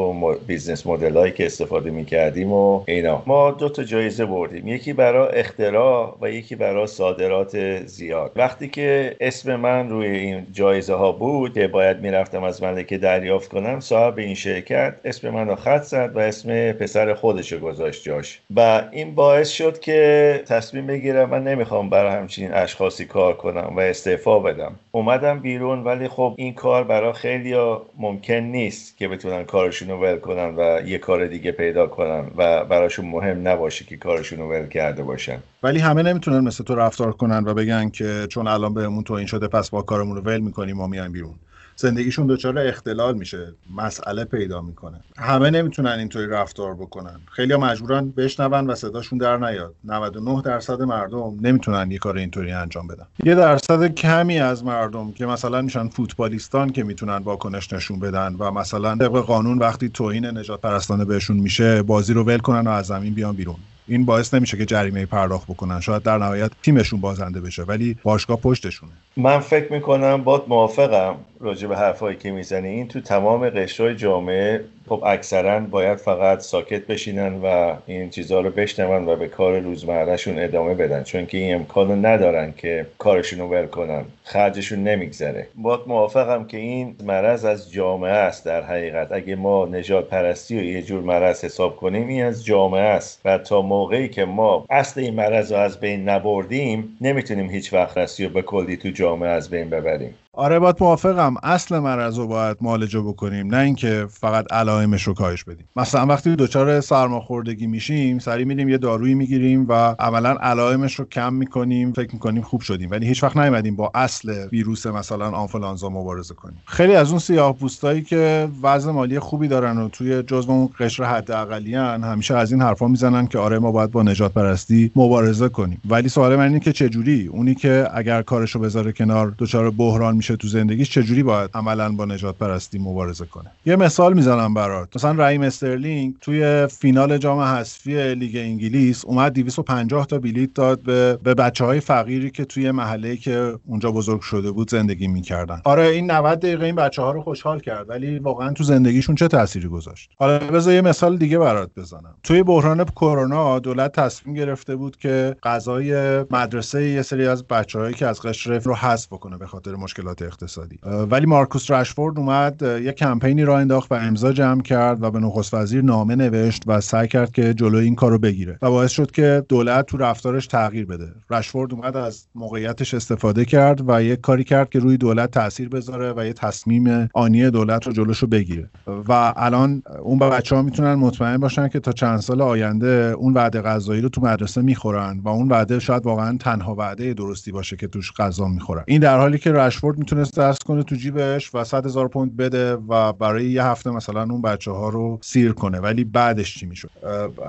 business 0.48 0.88
model 0.88 1.18
هایی 1.18 1.32
که 1.32 1.46
استفاده 1.46 1.90
می 1.90 2.06
کردیم 2.06 2.54
و 2.54 2.84
اینا. 2.88 3.24
ما 3.26 3.52
دو 3.52 3.70
تا 3.70 3.84
جایزه 3.84 4.26
بردیم. 4.26 4.68
یکی 4.68 4.94
برای 4.94 5.40
اختراع 5.40 6.18
و 6.22 6.32
یکی 6.32 6.56
برای 6.56 6.88
صادرات 6.88 7.86
زیاد. 7.86 8.32
وقتی 8.36 8.68
که 8.68 9.16
اسم 9.20 9.56
من 9.56 9.90
روی 9.90 10.08
این 10.08 10.48
جایزه 10.54 10.94
ها 10.94 11.12
بود 11.12 11.54
که 11.54 11.68
باید 11.68 12.00
می‌رفتم 12.00 12.44
از 12.44 12.64
ملکه 12.64 12.98
دریافت 12.98 13.50
کنم 13.50 13.80
صاحب 13.80 14.18
این 14.18 14.36
شرکت 14.36 14.94
اسم 15.06 15.30
من 15.30 15.48
رو 15.48 15.56
خط 15.56 15.82
زد 15.82 16.12
و 16.16 16.20
اسم 16.20 16.72
پسر 16.72 17.14
خودش 17.14 17.52
رو 17.52 17.60
گذاشت 17.60 18.04
جاش. 18.04 18.40
و 18.56 18.84
این 18.92 19.16
باعث 19.16 19.50
شد 19.50 19.80
که 19.80 20.44
تصمیم 20.48 20.88
بگیرم 20.88 21.30
من 21.30 21.44
نمی‌خوام 21.44 21.90
برای 21.90 22.12
همچین 22.12 22.54
اشخاصی 22.54 23.06
کار 23.06 23.34
کنم 23.34 23.74
و 23.76 23.80
استعفا 23.80 24.40
بدم. 24.40 24.76
اومدم 24.92 25.40
بیرون 25.40 25.84
ولی 25.84 26.08
خب 26.08 26.34
این 26.38 26.54
کار 26.54 26.84
برای 26.84 27.14
خیلی 27.14 27.56
ممکن 27.98 28.34
نیست 28.34 28.98
که 28.98 29.08
بتونن 29.08 29.44
کارشون 29.44 29.87
کارشون 29.88 30.02
ول 30.02 30.20
کنن 30.20 30.56
و 30.58 30.88
یه 30.88 30.98
کار 30.98 31.28
دیگه 31.28 31.52
پیدا 31.52 31.88
کنن 31.88 32.32
و 32.38 32.66
براشون 32.66 33.06
مهم 33.06 33.48
نباشه 33.48 33.86
که 33.86 33.98
کارشون 33.98 34.40
رو 34.40 34.50
ول 34.50 34.68
کرده 34.68 35.04
باشن. 35.04 35.40
ولی 35.64 35.80
همه 35.80 36.04
نمی‌تونن 36.04 36.40
مثل 36.40 36.64
تو 36.64 36.76
رفتار 36.76 37.12
کنن 37.12 37.44
و 37.48 37.54
بگن 37.54 37.90
که 37.90 38.28
چون 38.30 38.48
الان 38.48 38.74
بهمون 38.74 39.04
تو 39.04 39.14
این 39.14 39.28
شده 39.28 39.48
پس 39.48 39.70
با 39.70 39.82
کارمون 39.82 40.16
رو 40.16 40.22
ول 40.22 40.40
می‌کنیم 40.40 40.80
و 40.80 40.88
میایم 40.88 41.12
بیرون. 41.12 41.36
زندگیشون 41.80 42.28
دچار 42.28 42.60
اختلال 42.60 43.18
میشه 43.18 43.54
مسئله 43.76 44.26
پیدا 44.26 44.62
می‌کنه. 44.62 45.00
همه 45.18 45.50
نمی‌تونن 45.50 45.92
اینطوری 45.92 46.28
رفتار 46.28 46.74
بکنن. 46.74 47.20
خیلی 47.32 47.56
مجبورن 47.56 48.10
بشنون 48.10 48.68
و 48.70 48.76
صداشون 48.76 49.20
در 49.20 49.38
نیاد. 49.38 49.74
99 49.84 50.42
درصد 50.42 50.82
مردم 50.82 51.38
نمی‌تونن 51.42 51.92
یه 51.92 51.98
کار 51.98 52.18
اینطوری 52.18 52.52
انجام 52.52 52.88
بدن. 52.88 53.06
یه 53.24 53.36
درصد 53.36 53.94
کمی 53.96 54.40
از 54.40 54.64
مردم 54.64 55.12
که 55.12 55.26
مثلا 55.26 55.62
میشن 55.62 55.88
فوتبالیستان 55.88 56.70
که 56.70 56.84
می‌تونن 56.84 57.18
واکنش 57.18 57.74
نشون 57.74 58.00
بدن 58.00 58.36
و 58.40 58.52
مثلا 58.52 58.96
طبق 58.96 59.20
قانون 59.20 59.58
وقتی 59.58 59.90
توهین 59.90 60.26
نجات 60.26 60.62
پرستانه 60.62 61.06
بهشون 61.06 61.38
میشه 61.38 61.82
بازی 61.82 62.14
رو 62.14 62.24
ول 62.24 62.38
کنن 62.38 62.68
و 62.68 62.70
از 62.70 62.86
زمین 62.86 63.14
بیان 63.14 63.36
بیرون. 63.36 63.56
این 63.88 64.06
باعث 64.06 64.34
نمیشه 64.34 64.58
که 64.58 64.66
جریمه 64.66 65.06
پرداخت 65.06 65.48
بکنن. 65.48 65.80
شاید 65.80 66.04
در 66.04 66.18
نهایت 66.18 66.52
تیمشون 66.64 67.02
بازنده 67.02 67.42
بشه 67.42 67.64
ولی 67.64 67.98
باشگاه 68.04 68.38
پشتشونه. 68.38 68.92
من 69.18 69.40
فکر 69.40 69.74
می‌کنم 69.74 70.24
باد 70.24 70.44
موافقم 70.48 71.16
راجع 71.40 71.68
به 71.68 71.78
حرفایی 71.78 72.18
که 72.18 72.32
می‌زنی 72.32 72.68
این 72.68 72.88
تو 72.88 73.02
تمام 73.02 73.50
قشرهای 73.50 73.96
جامعه 73.96 74.64
خب 74.90 75.04
اکثرا 75.06 75.60
باید 75.60 75.98
فقط 75.98 76.40
ساکت 76.40 76.88
بشینن 76.88 77.42
و 77.44 77.74
این 77.88 78.10
چیزها 78.10 78.40
رو 78.40 78.50
بشنون 78.50 79.10
و 79.10 79.16
به 79.16 79.28
کار 79.28 79.60
روزمرهشون 79.60 80.40
ادامه 80.40 80.74
بدن. 80.74 81.04
چون 81.04 81.26
که 81.26 81.38
این 81.38 81.56
امکانو 81.56 81.96
ندارن 82.08 82.54
که 82.58 82.86
کارشون 82.98 83.40
رو 83.40 83.48
ول 83.48 83.66
کنن. 83.66 84.06
خرجشون 84.24 84.84
نمیگذره. 84.84 85.48
باید 85.56 85.80
موافقم 85.88 86.46
که 86.46 86.58
این 86.58 86.96
مرض 87.04 87.46
از 87.46 87.72
جامعه 87.72 88.12
است 88.12 88.46
در 88.46 88.62
حقیقت. 88.62 89.12
اگه 89.12 89.36
ما 89.36 89.66
نجات 89.66 90.10
پرستی 90.10 90.60
و 90.60 90.64
یه 90.64 90.82
جور 90.82 91.02
مرض 91.02 91.46
حساب 91.46 91.76
کنیم 91.76 92.08
این 92.08 92.24
از 92.24 92.46
جامعه 92.46 92.82
است. 92.82 93.22
و 93.26 93.38
تا 93.38 93.62
موقعی 93.62 94.10
که 94.10 94.26
ما 94.26 94.66
اصل 94.70 95.02
این 95.02 95.14
مرض 95.14 95.52
رو 95.52 95.60
از 95.60 95.80
بین 95.80 96.10
نبردیم 96.10 96.98
نمی‌تونیم 97.02 97.50
هیچ 97.50 97.74
وقت 97.74 97.98
رسی 97.98 98.26
و 98.26 98.30
به 98.30 98.42
کلی 98.42 98.78
تو 98.78 98.90
جامعه 98.90 99.07
از 99.28 99.50
بین 99.50 99.70
ببریم. 99.70 100.16
آره 100.38 100.60
باهات 100.60 100.76
موافقم. 100.80 101.36
اصل 101.44 101.80
مرض 101.80 102.18
رو 102.18 102.28
باید 102.28 102.58
معالجه 102.62 103.02
بکنیم 103.02 103.56
نه 103.56 103.58
اینکه 103.58 104.08
فقط 104.10 104.54
علائمش 104.54 105.04
رو 105.04 105.14
کاهش 105.14 105.44
بدیم. 105.44 105.66
مثلا 105.76 106.06
وقتی 106.06 106.36
دچار 106.36 106.82
سرماخوردگی 106.82 107.68
میشیم 107.68 108.20
سری 108.20 108.46
میریم 108.46 108.70
یه 108.70 108.78
دارویی 108.78 109.14
می‌گیریم 109.14 109.66
و 109.70 109.96
عملا 110.00 110.30
علائمش 110.30 110.96
رو 110.96 111.06
کم 111.06 111.34
می‌کنیم 111.34 111.94
فکر 111.94 112.14
می‌کنیم 112.14 112.42
خوب 112.42 112.62
شدیم. 112.62 112.92
ولی 112.92 113.08
هیچ 113.08 113.24
وقت 113.24 113.38
نیومدیم 113.38 113.76
با 113.76 113.92
اصل 113.96 114.48
ویروس 114.52 114.86
مثلا 114.86 115.30
آنفولانزا 115.32 115.90
مبارزه 115.90 116.34
کنیم. 116.34 116.62
خیلی 116.66 116.96
از 116.96 117.10
اون 117.10 117.20
سیاه 117.20 117.54
پوستایی 117.54 118.02
که 118.02 118.48
وضع 118.62 118.92
مالی 118.92 119.20
خوبی 119.20 119.48
دارن 119.48 119.78
و 119.78 119.90
توی 119.90 120.24
جزو 120.24 120.52
اون 120.52 120.70
قشر 120.80 121.04
حداقلیان 121.04 122.04
همیشه 122.04 122.36
از 122.36 122.52
این 122.52 122.62
حرفا 122.62 122.88
می‌زنن 122.88 123.28
که 123.28 123.40
آره 123.40 123.60
ما 123.60 123.72
باید 123.72 123.92
با 123.92 124.04
نژاد 124.04 124.34
پرستی 124.34 124.92
مبارزه 124.96 125.50
کنیم. 125.50 125.82
ولی 125.90 126.10
سوال 126.10 126.36
من 126.36 126.44
اینه 126.44 126.60
که 126.60 126.74
چه 126.74 126.90
جوری 126.90 127.28
اونی 127.28 127.56
که 127.56 127.88
اگر 127.94 128.22
کارشو 128.22 128.60
بذاره 128.60 128.92
کنار 128.92 129.34
دچار 129.38 129.72
بحران 129.72 130.27
تو 130.36 130.48
زندگیش 130.48 130.90
چجوری 130.90 131.24
باید 131.24 131.50
عملا 131.54 131.92
با 131.92 132.06
نژاد 132.06 132.38
پرستی 132.38 132.80
مبارزه 132.80 133.26
کنه. 133.26 133.52
یه 133.66 133.76
مثال 133.76 134.14
می‌زنم 134.14 134.54
برات. 134.54 134.96
مثلا 134.96 135.26
رحیم 135.26 135.42
استرلینگ 135.42 136.16
توی 136.22 136.68
فینال 136.68 137.18
جام 137.18 137.40
حذفی 137.40 138.16
لیگ 138.16 138.36
انگلیس 138.36 139.06
اومد 139.06 139.34
250 139.34 140.06
تا 140.06 140.20
بلیت 140.20 140.54
داد 140.54 140.80
به 140.82 141.20
به 141.24 141.34
بچه 141.34 141.66
های 141.66 141.80
فقیری 141.80 142.32
که 142.32 142.46
توی 142.46 142.72
محله 142.72 143.18
که 143.18 143.54
اونجا 143.66 143.92
بزرگ 143.92 144.22
شده 144.22 144.52
بود 144.52 144.70
زندگی 144.70 145.08
می‌کردن. 145.08 145.62
آره 145.64 145.84
این 145.88 146.12
90 146.12 146.40
دقیقه 146.40 146.66
این 146.66 146.76
بچه 146.76 147.02
ها 147.02 147.12
رو 147.12 147.22
خوشحال 147.22 147.60
کرد 147.60 147.90
ولی 147.90 148.20
واقعا 148.20 148.54
تو 148.54 148.64
زندگیشون 148.64 149.16
چه 149.16 149.28
تأثیری 149.28 149.68
گذاشت؟ 149.68 150.12
حالا 150.18 150.40
بذار 150.40 150.74
یه 150.74 150.82
مثال 150.82 151.18
دیگه 151.18 151.38
برات 151.38 151.70
بزنم. 151.78 152.16
توی 152.24 152.44
بحران 152.44 152.86
کرونا 152.86 153.60
دولت 153.60 153.92
تصمیم 153.92 154.36
گرفته 154.36 154.76
بود 154.76 154.98
که 154.98 155.36
غذای 155.44 156.20
مدرسه 156.32 156.90
یه 156.90 157.02
سری 157.02 157.28
از 157.28 157.48
بچههایی 157.48 157.94
که 157.94 158.08
از 158.08 158.22
قشر 158.22 158.60
رو 158.60 158.76
حذف 158.76 159.08
بکنه 159.08 159.38
به 159.38 159.48
خاطر 159.48 159.76
مشکلات 159.76 160.17
اقتصادی. 160.22 160.80
ولی 161.10 161.26
مارکوس 161.26 161.72
رشفورد 161.72 162.20
اومد 162.20 162.62
یه 162.62 162.92
کمپینی 162.92 163.44
را 163.44 163.58
انداخت 163.58 163.92
و 163.92 163.96
امضا 163.96 164.32
جمع 164.34 164.62
کرد 164.62 165.04
و 165.04 165.12
به 165.12 165.20
نخست 165.20 165.54
وزیر 165.54 165.82
نامه 165.82 166.16
نوشت 166.16 166.64
و 166.68 166.82
سعی 166.82 167.08
کرد 167.08 167.32
که 167.32 167.54
جلوی 167.54 167.84
این 167.84 167.96
کارو 167.96 168.20
بگیره 168.20 168.58
و 168.62 168.70
باعث 168.70 168.92
شد 168.92 169.12
که 169.12 169.44
دولت 169.50 169.86
تو 169.86 169.98
رفتارش 169.98 170.48
تغییر 170.48 170.86
بده. 170.86 171.08
رشفورد 171.30 171.74
اومد 171.74 171.98
از 171.98 172.28
موقعیتش 172.36 172.94
استفاده 172.94 173.46
کرد 173.46 173.90
و 173.90 174.04
یه 174.04 174.16
کاری 174.16 174.44
کرد 174.44 174.70
که 174.70 174.80
روی 174.80 174.98
دولت 174.98 175.32
تاثیر 175.32 175.70
بذاره 175.70 176.14
و 176.18 176.26
یه 176.26 176.34
تصمیم 176.34 177.10
آنی 177.14 177.50
دولت 177.50 177.88
رو 177.88 177.94
جلوشو 177.94 178.28
بگیره. 178.28 178.70
و 179.08 179.34
الان 179.36 179.84
اون 180.02 180.20
بچه 180.20 180.56
ها 180.56 180.62
می‌تونن 180.62 180.94
مطمئن 180.94 181.38
باشن 181.38 181.68
که 181.68 181.80
تا 181.80 181.92
چند 181.92 182.20
سال 182.20 182.42
آینده 182.42 183.14
اون 183.18 183.34
وعده 183.34 183.62
غذایی 183.62 184.02
رو 184.02 184.10
تو 184.10 184.22
مدرسه 184.22 184.62
می‌خورن 184.62 185.20
و 185.24 185.30
اون 185.30 185.48
وعده 185.48 185.80
شاید 185.80 186.06
واقعا 186.06 186.38
تنها 186.38 186.76
وعده 186.76 187.14
درستی 187.14 187.52
باشه 187.52 187.76
که 187.76 187.88
توش 187.88 188.12
غذا 188.12 188.48
می‌خورن. 188.48 188.84
این 188.88 189.02
در 189.02 189.18
حالی 189.18 189.38
که 189.38 189.52
رشفورد 189.52 190.00
می‌تونست 190.08 190.40
دست 190.40 190.64
کنه 190.64 190.84
تو 190.84 190.96
جیبش 190.96 191.56
و 191.56 191.64
100 191.64 191.86
هزار 191.86 192.08
پوند 192.08 192.38
بده 192.38 192.74
و 192.74 193.14
برای 193.14 193.46
یه 193.46 193.64
هفته 193.64 193.92
مثلا 193.92 194.22
اون 194.22 194.42
بچه 194.42 194.72
ها 194.72 194.90
رو 194.90 195.20
سیر 195.22 195.52
کنه. 195.52 195.80
ولی 195.80 196.04
بعدش 196.04 196.60
چی 196.60 196.66
می‌شد؟ 196.66 196.90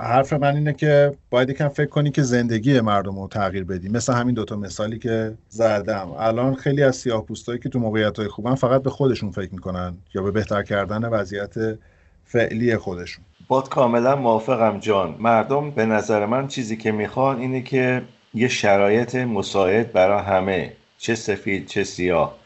حرف 0.01 0.33
من 0.33 0.55
اینه 0.55 0.73
که 0.73 1.11
باید 1.29 1.49
یکم 1.49 1.67
فکر 1.67 1.89
کنی 1.89 2.11
که 2.11 2.21
زندگی 2.21 2.81
مردم 2.81 3.19
رو 3.19 3.27
تغییر 3.27 3.63
بدی. 3.63 3.89
مثل 3.89 4.13
همین 4.13 4.35
دوتا 4.35 4.55
مثالی 4.55 4.99
که 4.99 5.33
زدم. 5.49 6.11
الان 6.19 6.55
خیلی 6.55 6.83
از 6.83 6.95
سیاه 6.95 7.25
پوستایی 7.25 7.59
که 7.59 7.69
تو 7.69 7.79
موقعیت 7.79 8.19
های 8.19 8.27
خوبن 8.27 8.55
فقط 8.55 8.83
به 8.83 8.89
خودشون 8.89 9.31
فکر 9.31 9.51
می‌کنن 9.51 9.97
یا 10.15 10.21
به 10.21 10.31
بهتر 10.31 10.63
کردن 10.63 11.05
وضعیت 11.05 11.53
فعلی 12.25 12.77
خودشون. 12.77 13.25
باد 13.47 13.69
کاملا 13.69 14.15
موافقم 14.15 14.79
جان. 14.79 15.15
مردم 15.19 15.71
به 15.71 15.85
نظر 15.85 16.25
من 16.25 16.47
چیزی 16.47 16.77
که 16.77 16.91
می‌خوان 16.91 17.39
اینه 17.39 17.61
که 17.61 18.01
یه 18.33 18.47
شرایط 18.47 19.15
مساعد 19.15 19.91
برای 19.91 20.23
همه. 20.23 20.73
چه 20.97 21.15
سفید 21.15 21.65
چه 21.65 21.83
سیاه. 21.83 22.38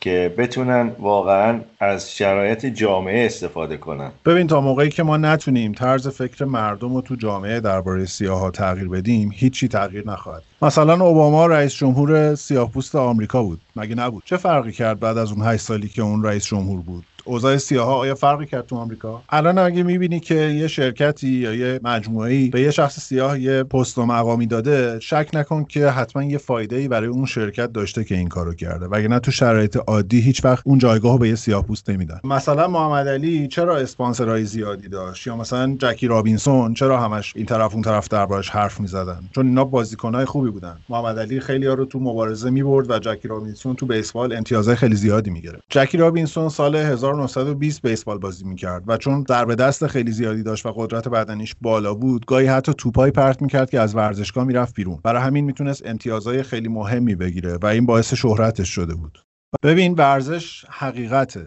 که 0.00 0.34
بتونن 0.38 0.92
واقعا 0.98 1.60
از 1.80 2.16
شرایط 2.16 2.66
جامعه 2.66 3.26
استفاده 3.26 3.76
کنن. 3.76 4.10
ببین 4.24 4.46
تا 4.46 4.60
موقعی 4.60 4.88
که 4.88 5.02
ما 5.02 5.16
نتونیم 5.16 5.72
طرز 5.72 6.08
فکر 6.08 6.44
مردم 6.44 6.94
رو 6.94 7.00
تو 7.00 7.14
جامعه 7.14 7.60
درباره 7.60 8.04
سیاها 8.04 8.50
تغییر 8.50 8.88
بدیم 8.88 9.30
هیچی 9.34 9.68
تغییر 9.68 10.08
نخواهد. 10.08 10.42
مثلا 10.62 11.04
اوباما 11.04 11.46
رئیس 11.46 11.74
جمهور 11.74 12.34
سیاهپوست 12.34 12.94
آمریکا 12.94 13.42
بود. 13.42 13.60
مگه 13.76 13.94
نبود؟ 13.94 14.22
چه 14.26 14.36
فرقی 14.36 14.72
کرد 14.72 15.00
بعد 15.00 15.18
از 15.18 15.32
اون 15.32 15.42
8 15.42 15.62
سالی 15.62 15.88
که 15.88 16.02
اون 16.02 16.24
رئیس 16.24 16.46
جمهور 16.46 16.80
بود؟ 16.80 17.04
اوضاع 17.30 17.56
سیاها 17.56 17.94
آیا 17.94 18.14
فرقی 18.14 18.46
کرد 18.46 18.66
تو 18.66 18.76
آمریکا؟ 18.76 19.22
الان 19.28 19.58
اگه 19.58 19.82
می‌بینی 19.82 20.20
که 20.20 20.34
یه 20.34 20.68
شرکتی 20.68 21.28
یا 21.28 21.54
یه 21.54 21.80
مجموعه 21.84 22.48
به 22.48 22.60
یه 22.60 22.70
شخص 22.70 23.00
سیاه 23.00 23.40
یه 23.40 23.62
پست 23.62 23.98
و 23.98 24.06
مقامی 24.06 24.46
داده 24.46 25.00
شک 25.00 25.30
نکن 25.32 25.64
که 25.64 25.88
حتما 25.88 26.22
یه 26.22 26.38
فایده 26.38 26.76
ای 26.76 26.88
برای 26.88 27.08
اون 27.08 27.26
شرکت 27.26 27.72
داشته 27.72 28.04
که 28.04 28.14
این 28.14 28.28
کارو 28.28 28.54
کرده. 28.54 28.86
وگرنه 28.86 29.18
تو 29.18 29.30
شرایط 29.30 29.76
عادی 29.76 30.20
هیچ 30.20 30.44
وقت 30.44 30.62
اون 30.66 30.78
جایگاه 30.78 31.18
به 31.18 31.28
یه 31.28 31.34
سیاه 31.34 31.66
پوست 31.66 31.90
نمیدن. 31.90 32.20
مثلا 32.24 32.68
محمد 32.68 33.08
علی 33.08 33.48
چرا 33.48 33.76
اسپانسرای 33.76 34.44
زیادی 34.44 34.88
داشت؟ 34.88 35.26
یا 35.26 35.36
مثلا 35.36 35.76
جکی 35.78 36.06
رابینسون 36.06 36.74
چرا 36.74 37.00
همش 37.00 37.32
این 37.36 37.46
طرف 37.46 37.72
اون 37.74 37.82
طرف 37.82 38.08
دربارش 38.08 38.50
حرف 38.50 38.80
می‌زدن؟ 38.80 39.20
چون 39.34 39.46
اینا 39.46 39.64
بازیکنای 39.64 40.24
خوبی 40.24 40.50
بودن. 40.50 40.76
محمد 40.88 41.18
علی 41.18 41.40
خیلی 41.40 41.66
ها 41.66 41.74
رو 41.74 41.84
تو 41.84 42.00
مبارزه 42.00 42.50
می‌برد 42.50 42.90
و 42.90 42.98
جکی 42.98 43.28
رابینسون 43.28 43.76
تو 43.76 43.86
بیسبال 43.86 44.32
امتیازهای 44.32 44.76
خیلی 44.76 44.96
زیادی 44.96 45.30
می‌گرفت. 45.30 45.62
جکی 45.68 45.98
رابینسون 45.98 46.48
سال 46.48 46.76
1920 47.24 47.82
بیسبال 47.82 48.18
بازی 48.18 48.44
می‌کرد 48.44 48.84
و 48.86 48.96
چون 48.96 49.24
ضربه 49.28 49.54
دست 49.54 49.86
خیلی 49.86 50.12
زیادی 50.12 50.42
داشت 50.42 50.66
و 50.66 50.72
قدرت 50.72 51.08
بدنیش 51.08 51.54
بالا 51.60 51.94
بود 51.94 52.26
گاهی 52.26 52.46
حتی 52.46 52.74
توپای 52.74 53.10
پرت 53.10 53.42
می‌کرد 53.42 53.70
که 53.70 53.80
از 53.80 53.96
ورزشگاه 53.96 54.44
می‌رفت 54.44 54.74
بیرون. 54.74 55.00
برای 55.04 55.22
همین 55.22 55.44
می‌تونست 55.44 55.86
امتیازهای 55.86 56.42
خیلی 56.42 56.68
مهمی 56.68 57.14
بگیره 57.14 57.58
و 57.62 57.66
این 57.66 57.86
باعث 57.86 58.14
شهرتش 58.14 58.68
شده 58.68 58.94
بود. 58.94 59.18
ببین 59.62 59.94
ورزش 59.94 60.64
حقیقته. 60.68 61.46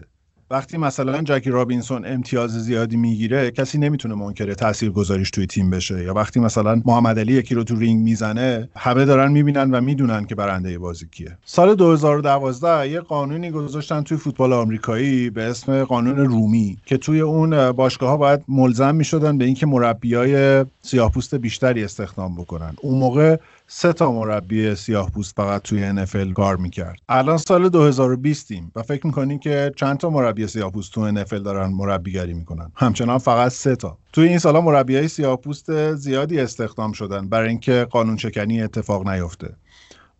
وقتی 0.50 0.78
مثلا 0.78 1.22
جکی 1.22 1.50
رابینسون 1.50 2.06
امتیاز 2.06 2.50
زیادی 2.50 2.96
می‌گیره 2.96 3.50
کسی 3.50 3.78
نمی‌تونه 3.78 4.14
منکر 4.14 4.54
تاثیر 4.54 4.90
گذاریش 4.90 5.30
توی 5.30 5.46
تیم 5.46 5.70
بشه. 5.70 6.04
یا 6.04 6.14
وقتی 6.14 6.40
مثلا 6.40 6.82
محمد 6.84 7.18
علی 7.18 7.32
یکی 7.32 7.54
رو 7.54 7.64
تو 7.64 7.76
رینگ 7.76 8.02
می‌زنه 8.02 8.68
همه 8.76 9.04
دارن 9.04 9.32
می‌بینن 9.32 9.70
و 9.70 9.80
می‌دونن 9.80 10.24
که 10.24 10.34
برنده 10.34 10.78
بازی 10.78 11.06
کیه. 11.12 11.38
سال 11.44 11.74
2012 11.74 12.88
یه 12.88 13.00
قانونی 13.00 13.50
گذاشتن 13.50 14.02
توی 14.02 14.16
فوتبال 14.16 14.52
آمریکایی 14.52 15.30
به 15.30 15.42
اسم 15.42 15.84
قانون 15.84 16.16
رونی 16.16 16.76
که 16.86 16.96
توی 16.96 17.20
اون 17.20 17.72
باشگاه 17.72 18.10
ها 18.10 18.16
باید 18.16 18.40
ملزم 18.48 18.94
می‌شدن 18.94 19.38
به 19.38 19.44
اینکه 19.44 19.66
مربیای 19.66 20.64
سیاهپوست 20.82 21.34
بیشتری 21.34 21.84
استخدام 21.84 22.34
بکنن. 22.34 22.74
اون 22.82 22.98
موقع 22.98 23.36
سه 23.66 23.92
تا 23.92 24.12
مربی 24.12 24.74
سیاه 24.74 25.10
پوست 25.10 25.36
فقط 25.36 25.62
توی 25.62 25.92
NFL 26.06 26.32
کار 26.32 26.56
می‌کرد. 26.56 26.98
الان 27.08 27.38
سال 27.38 27.68
2020 27.68 28.50
ایم 28.52 28.72
و 28.76 28.82
فکر 28.82 29.06
می‌کنین 29.06 29.38
که 29.38 29.72
چند 29.76 29.96
تا 29.98 30.10
مربی 30.10 30.46
سیاه 30.46 30.72
پوست 30.72 30.92
تو 30.92 31.12
NFL 31.12 31.34
دارن 31.34 31.66
مربیگری 31.66 32.34
می‌کنن؟ 32.34 32.72
همچنان 32.74 33.18
فقط 33.18 33.52
سه 33.52 33.76
تا. 33.76 33.98
توی 34.12 34.28
این 34.28 34.38
سالا 34.38 34.60
مربی 34.60 34.96
های 34.96 35.08
سیاه 35.08 35.36
پوست 35.36 35.94
زیادی 35.94 36.40
استخدام 36.40 36.92
شدن 36.92 37.28
برای 37.28 37.48
اینکه 37.48 37.86
قانون 37.90 38.16
شکنی 38.16 38.62
اتفاق 38.62 39.08
نیفته. 39.08 39.56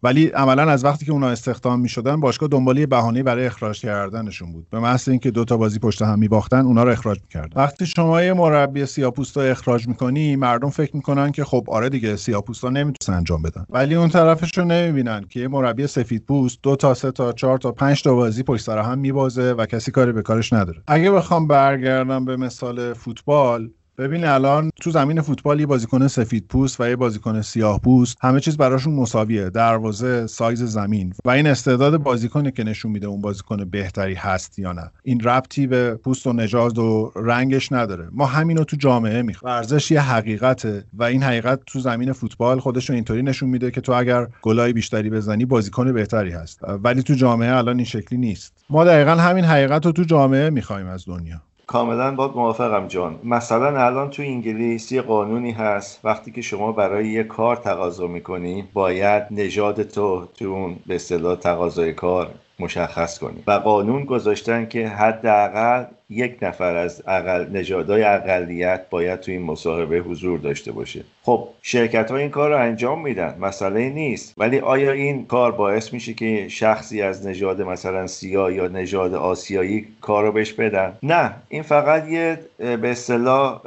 ولی 0.05 0.27
عملا 0.27 0.63
از 0.63 0.85
وقتی 0.85 1.07
که 1.07 1.13
اونا 1.13 1.29
استخدام 1.29 1.81
می‌شدن 1.81 2.21
باشگاه 2.21 2.49
دنبال 2.49 2.79
یه 2.79 2.87
بهانه 2.87 3.23
برای 3.23 3.47
اخراج 3.47 3.81
کردنشون 3.81 4.53
بود. 4.53 4.71
به 4.71 4.81
محض 4.81 5.09
اینکه 5.09 5.31
دو 5.31 5.45
تا 5.45 5.57
بازی 5.57 5.79
پشت 5.79 6.03
هم 6.03 6.19
میباختن 6.19 6.65
اونا 6.65 6.83
رو 6.83 6.91
اخراج 6.91 7.19
می‌کردن. 7.23 7.61
وقتی 7.63 7.87
شما 7.87 8.23
یه 8.23 8.33
مربی 8.33 8.87
سیاپوستا 8.87 9.43
اخراج 9.43 9.89
می‌کنی 9.89 10.37
مردم 10.37 10.71
فکر 10.71 10.97
می‌کنن 10.97 11.33
که 11.33 11.45
خب 11.45 11.65
آره 11.69 11.89
دیگه 11.89 12.17
سیاپوستا 12.17 12.71
نمی‌تونن 12.71 13.19
انجام 13.19 13.43
بدن. 13.43 13.67
ولی 13.71 13.95
اون 13.95 14.09
طرفش 14.09 14.59
رو 14.59 14.65
نمی‌بینن 14.65 15.25
که 15.29 15.41
یه 15.41 15.49
مربی 15.49 15.87
سفید 15.87 16.25
پوست 16.27 16.59
دو 16.63 16.77
تا 16.77 16.95
سه 16.95 17.11
تا 17.11 17.33
چهار 17.33 17.59
تا 17.59 17.73
پنج 17.73 18.03
تا 18.03 18.15
بازی 18.15 18.43
پشت 18.43 18.65
سر 18.65 18.79
هم 18.79 18.99
میبازه 18.99 19.53
و 19.53 19.67
کسی 19.67 19.91
کاری 19.91 20.13
به 20.13 20.23
کارش 20.23 20.53
نداره. 20.53 20.83
اگه 20.87 21.11
بخوام 21.11 21.47
برگردم 21.47 22.25
به 22.25 22.37
مثال 22.37 22.93
فوتبال 22.93 23.71
ببین 23.99 24.25
الان 24.25 24.71
تو 24.81 24.91
زمین 24.91 25.21
فوتبال 25.21 25.61
یه 25.61 25.67
بازیکن 25.67 26.09
سفید 26.09 26.47
پوست 26.49 26.81
و 26.81 26.89
یه 26.89 26.97
بازیکن 26.97 27.43
سیاه 27.43 27.81
پوست 27.81 28.17
همه 28.21 28.41
چیز 28.41 28.57
براشون 28.57 28.95
مساویه 28.95 29.51
دروازه 29.51 30.27
سایز 30.27 30.63
زمین. 30.63 31.15
و 31.25 31.31
این 31.31 31.47
استعداد 31.47 31.97
بازیکنه 31.97 32.51
که 32.51 32.65
نشون 32.65 32.93
میده 32.93 33.07
اون 33.07 33.21
بازیکن 33.21 33.65
بهتری 33.65 34.15
هست 34.15 34.59
یا 34.59 34.73
نه. 34.73 34.91
این 35.03 35.21
ربطی 35.21 35.67
به 35.67 35.95
پوست 35.95 36.27
و 36.27 36.33
نژاد 36.33 36.79
و 36.79 37.13
رنگش 37.17 37.73
نداره. 37.73 38.09
ما 38.13 38.27
همینو 38.27 38.65
تو 38.65 38.77
جامعه 38.77 39.23
می‌خوایم 39.23 39.57
ورزش 39.57 39.91
یه 39.91 40.01
حقیقته 40.01 40.85
و 40.95 41.03
این 41.03 41.23
حقیقت 41.23 41.61
تو 41.67 41.81
زمین 41.81 42.13
فوتبال 42.13 42.61
خودش 42.61 42.89
رو 42.89 42.95
اینطوری 42.95 43.23
نشون 43.23 43.49
میده 43.49 43.71
که 43.71 43.81
تو 43.81 43.93
اگر 43.93 44.27
گلای 44.43 44.73
بیشتری 44.73 45.11
بزنی 45.11 45.45
بازیکن 45.45 45.93
بهتری 45.93 46.31
هست. 46.31 46.61
ولی 46.83 47.03
تو 47.03 47.15
جامعه 47.15 47.57
الان 47.57 47.77
این 47.77 47.85
شکلی 47.85 48.19
نیست. 48.19 48.65
ما 48.71 48.85
دقیقا 48.85 49.15
همین 49.15 49.45
حقیقت 49.45 49.87
رو 49.87 49.93
تو 49.93 50.03
جامعه 50.03 50.51
می‌خوایم 50.51 50.87
از 50.87 51.05
دنیا. 51.07 51.43
کاملا 51.67 52.15
با 52.15 52.29
موافقم 52.29 52.87
جان. 52.89 53.21
مثلا 53.25 53.85
الان 53.87 54.11
تو 54.11 54.23
انگلیس 54.23 54.93
یه 54.93 55.03
قانونی 55.03 55.51
هست 55.53 56.01
وقتی 56.05 56.33
که 56.33 56.43
شما 56.43 56.73
برای 56.73 57.09
یه 57.09 57.25
کار 57.25 57.57
تقاضا 57.57 58.07
می‌کنی 58.07 58.69
باید 58.73 59.23
نژاد 59.31 59.83
تو 59.83 60.27
تو 60.27 60.45
اون 60.45 60.77
به 60.87 60.95
اصطلاح 60.95 61.37
تقاضای 61.37 61.93
کار 61.93 62.35
مشخص 62.59 63.19
کنیم. 63.19 63.43
و 63.47 63.53
قانون 63.53 64.05
گذاشتن 64.05 64.67
که 64.67 64.89
حداقل 64.89 65.85
یک 66.11 66.37
نفر 66.43 66.77
از 66.77 67.03
اقل 67.07 67.47
نژادهای 67.53 68.03
اقلیت 68.03 68.87
باید 68.91 69.21
تو 69.21 69.33
این 69.33 69.43
مصاحبه 69.43 69.99
حضور 69.99 70.39
داشته 70.39 70.73
باشه. 70.73 71.05
خب 71.23 71.49
شرکت 71.63 72.11
ها 72.11 72.17
این 72.17 72.31
کار 72.31 72.51
رو 72.51 72.59
انجام 72.59 73.03
میدن. 73.03 73.37
مسئله 73.41 73.91
نیست. 73.91 74.35
ولی 74.39 74.59
آیا 74.59 74.93
این 74.93 75.27
کار 75.27 75.53
باعث 75.53 75.93
میشه 75.93 76.15
که 76.15 76.49
شخصی 76.49 77.03
از 77.03 77.27
نژاد 77.27 77.63
مثلا 77.63 78.07
سیاه 78.07 78.55
یا 78.55 78.69
نژاد 78.69 79.15
آسیایی 79.15 79.87
کار 80.01 80.25
رو 80.25 80.33
بهش 80.33 80.53
بدن؟ 80.53 80.93
نه. 81.03 81.35
این 81.49 81.63
فقط 81.63 82.09
یه 82.09 82.39
به 82.59 82.91
اصطلاح 82.91 83.61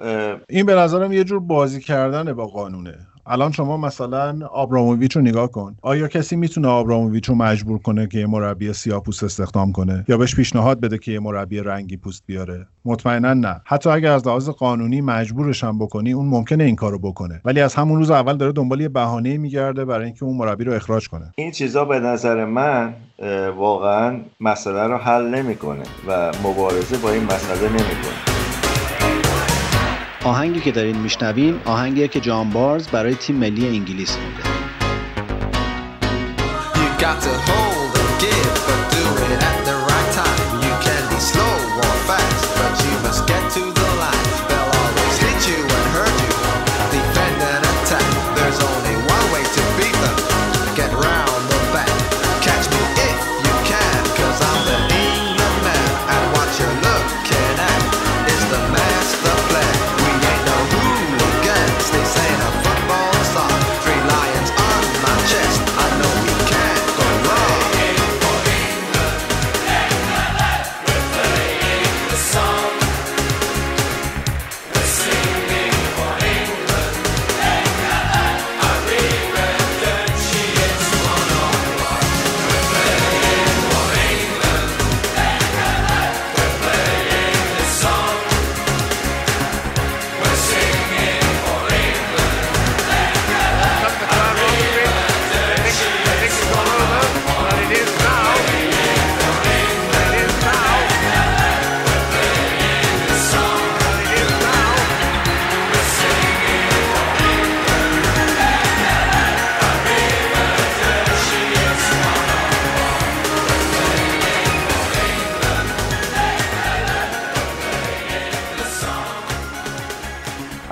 این 0.50 0.66
به 0.66 0.76
نظرم 0.76 1.14
یه 1.14 1.24
جور 1.24 1.40
بازی 1.40 1.82
کردن 1.82 2.34
با 2.34 2.48
قانونه. 2.48 2.96
الان 3.30 3.52
شما 3.52 3.78
مثلا 3.78 4.48
آبراموویچ 4.52 5.16
رو 5.16 5.22
نگاه 5.22 5.52
کن. 5.52 5.76
آیا 5.82 6.08
کسی 6.08 6.36
می‌تونه 6.36 6.68
آبراموویچ 6.68 7.30
رو 7.30 7.36
مجبور 7.36 7.80
کنه 7.80 8.08
که 8.08 8.20
یه 8.20 8.26
مربی 8.26 8.74
سیاه 8.74 9.04
پوست 9.04 9.24
استخدام 9.24 9.72
کنه؟ 9.72 10.06
یا 10.08 10.18
بهش 10.18 10.36
پیشنهاد 10.36 10.80
بده 10.80 10.98
که 10.98 11.12
یه 11.12 11.20
مربی 11.20 11.60
رنگی 11.60 11.98
پوست 11.98 12.24
بیاره؟ 12.26 12.68
مطمئنا 12.86 13.34
نه. 13.34 13.62
حتی 13.66 13.90
اگر 13.90 14.12
از 14.12 14.28
لحاظ 14.28 14.50
قانونی 14.50 15.02
مجبورش 15.02 15.64
هم 15.64 15.80
بکنی 15.80 16.14
اون 16.14 16.26
ممکنه 16.26 16.64
این 16.64 16.76
کارو 16.76 17.00
بکنه. 17.00 17.42
ولی 17.46 17.62
از 17.62 17.76
همون 17.76 17.98
روز 17.98 18.12
اول 18.12 18.38
داره 18.38 18.52
دنبال 18.52 18.82
یه 18.82 18.90
بهانه 18.90 19.38
میگرده 19.38 19.86
برای 19.86 20.06
اینکه 20.06 20.26
اون 20.26 20.38
مربی 20.38 20.64
رو 20.64 20.74
اخراج 20.74 21.10
کنه. 21.10 21.34
این 21.36 21.52
چیزا 21.52 21.86
به 21.86 22.00
نظر 22.00 22.46
من 22.46 22.94
واقعا 23.58 24.20
مسئله 24.40 24.88
رو 24.88 24.98
حل 24.98 25.36
نمی‌کنه 25.36 25.84
و 26.08 26.32
مبارزه 26.44 26.98
با 26.98 27.12
این 27.12 27.24
مسئله 27.24 27.70
نمی‌کنه. 27.70 28.37
آهنگی 30.28 30.60
که 30.60 30.72
دارین 30.72 30.98
میشنوین 30.98 31.60
آهنگیه 31.66 32.08
که 32.08 32.20
جان 32.20 32.50
بارز 32.50 32.88
برای 32.88 33.16
تیم 33.16 33.36
ملی 33.36 33.68
انگلیس 33.68 34.12
خونده 34.12 34.44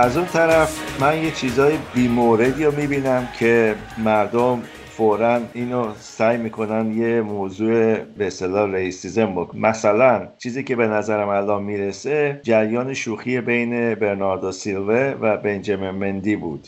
از 0.06 0.18
اون 0.18 0.26
طرف 0.26 1.02
من 1.02 1.24
یه 1.24 1.32
چیزای 1.32 1.78
بیموردی 1.96 2.64
رو 2.64 2.76
می‌بینم 2.76 3.28
که 3.40 3.76
مردم 3.98 4.62
فورا 4.90 5.42
اینو 5.54 5.94
سعی 6.00 6.38
می‌کنن 6.38 6.92
یه 6.98 7.22
موضوع 7.22 7.96
به 7.96 8.28
اصطلاح 8.28 8.72
ریسیزم 8.72 9.36
بکن 9.36 9.60
مثلا 9.60 10.28
چیزی 10.38 10.64
که 10.64 10.76
به 10.76 10.88
نظرم 10.88 11.30
الان 11.30 11.64
می‌رسه 11.64 12.40
جریان 12.44 12.94
شوخی 12.94 13.42
بین 13.42 13.96
برناردو 13.96 14.52
سیلوه 14.52 15.16
و 15.22 15.38
بنجامین 15.38 15.90
مندی 15.92 16.36
بود. 16.36 16.68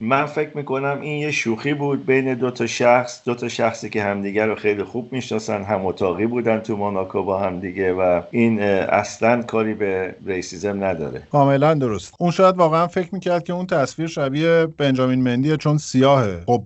من 0.00 0.26
فکر 0.26 0.56
می‌کنم 0.56 0.98
این 1.00 1.22
یه 1.22 1.30
شوخی 1.30 1.74
بود 1.74 2.06
بین 2.06 2.34
دو 2.34 2.50
تا 2.50 2.66
شخص 2.66 3.22
دو 3.24 3.34
تا 3.34 3.48
شخصی 3.48 3.90
که 3.90 4.02
همدیگه 4.02 4.46
رو 4.46 4.54
خیلی 4.54 4.82
خوب 4.82 5.12
می‌شناسن 5.12 5.62
هم 5.62 5.86
اتاقی 5.86 6.26
بودن 6.26 6.60
تو 6.60 6.76
موناکو 6.76 7.22
با 7.22 7.40
همدیگه 7.40 7.92
و 7.92 8.22
این 8.30 8.62
اصلا 8.62 9.42
کاری 9.42 9.74
به 9.74 10.14
ریسیزم 10.26 10.84
نداره. 10.84 11.22
کاملا 11.32 11.74
درست. 11.74 12.14
اون 12.18 12.30
شاید 12.30 12.56
واقعا 12.56 12.86
فکر 12.86 13.08
می‌کرد 13.12 13.44
که 13.44 13.52
اون 13.52 13.66
تصویر 13.66 14.08
شبیه 14.08 14.66
بنجامین 14.78 15.22
مندیه 15.22 15.56
چون 15.56 15.78
سیاهه. 15.78 16.42
خب 16.46 16.64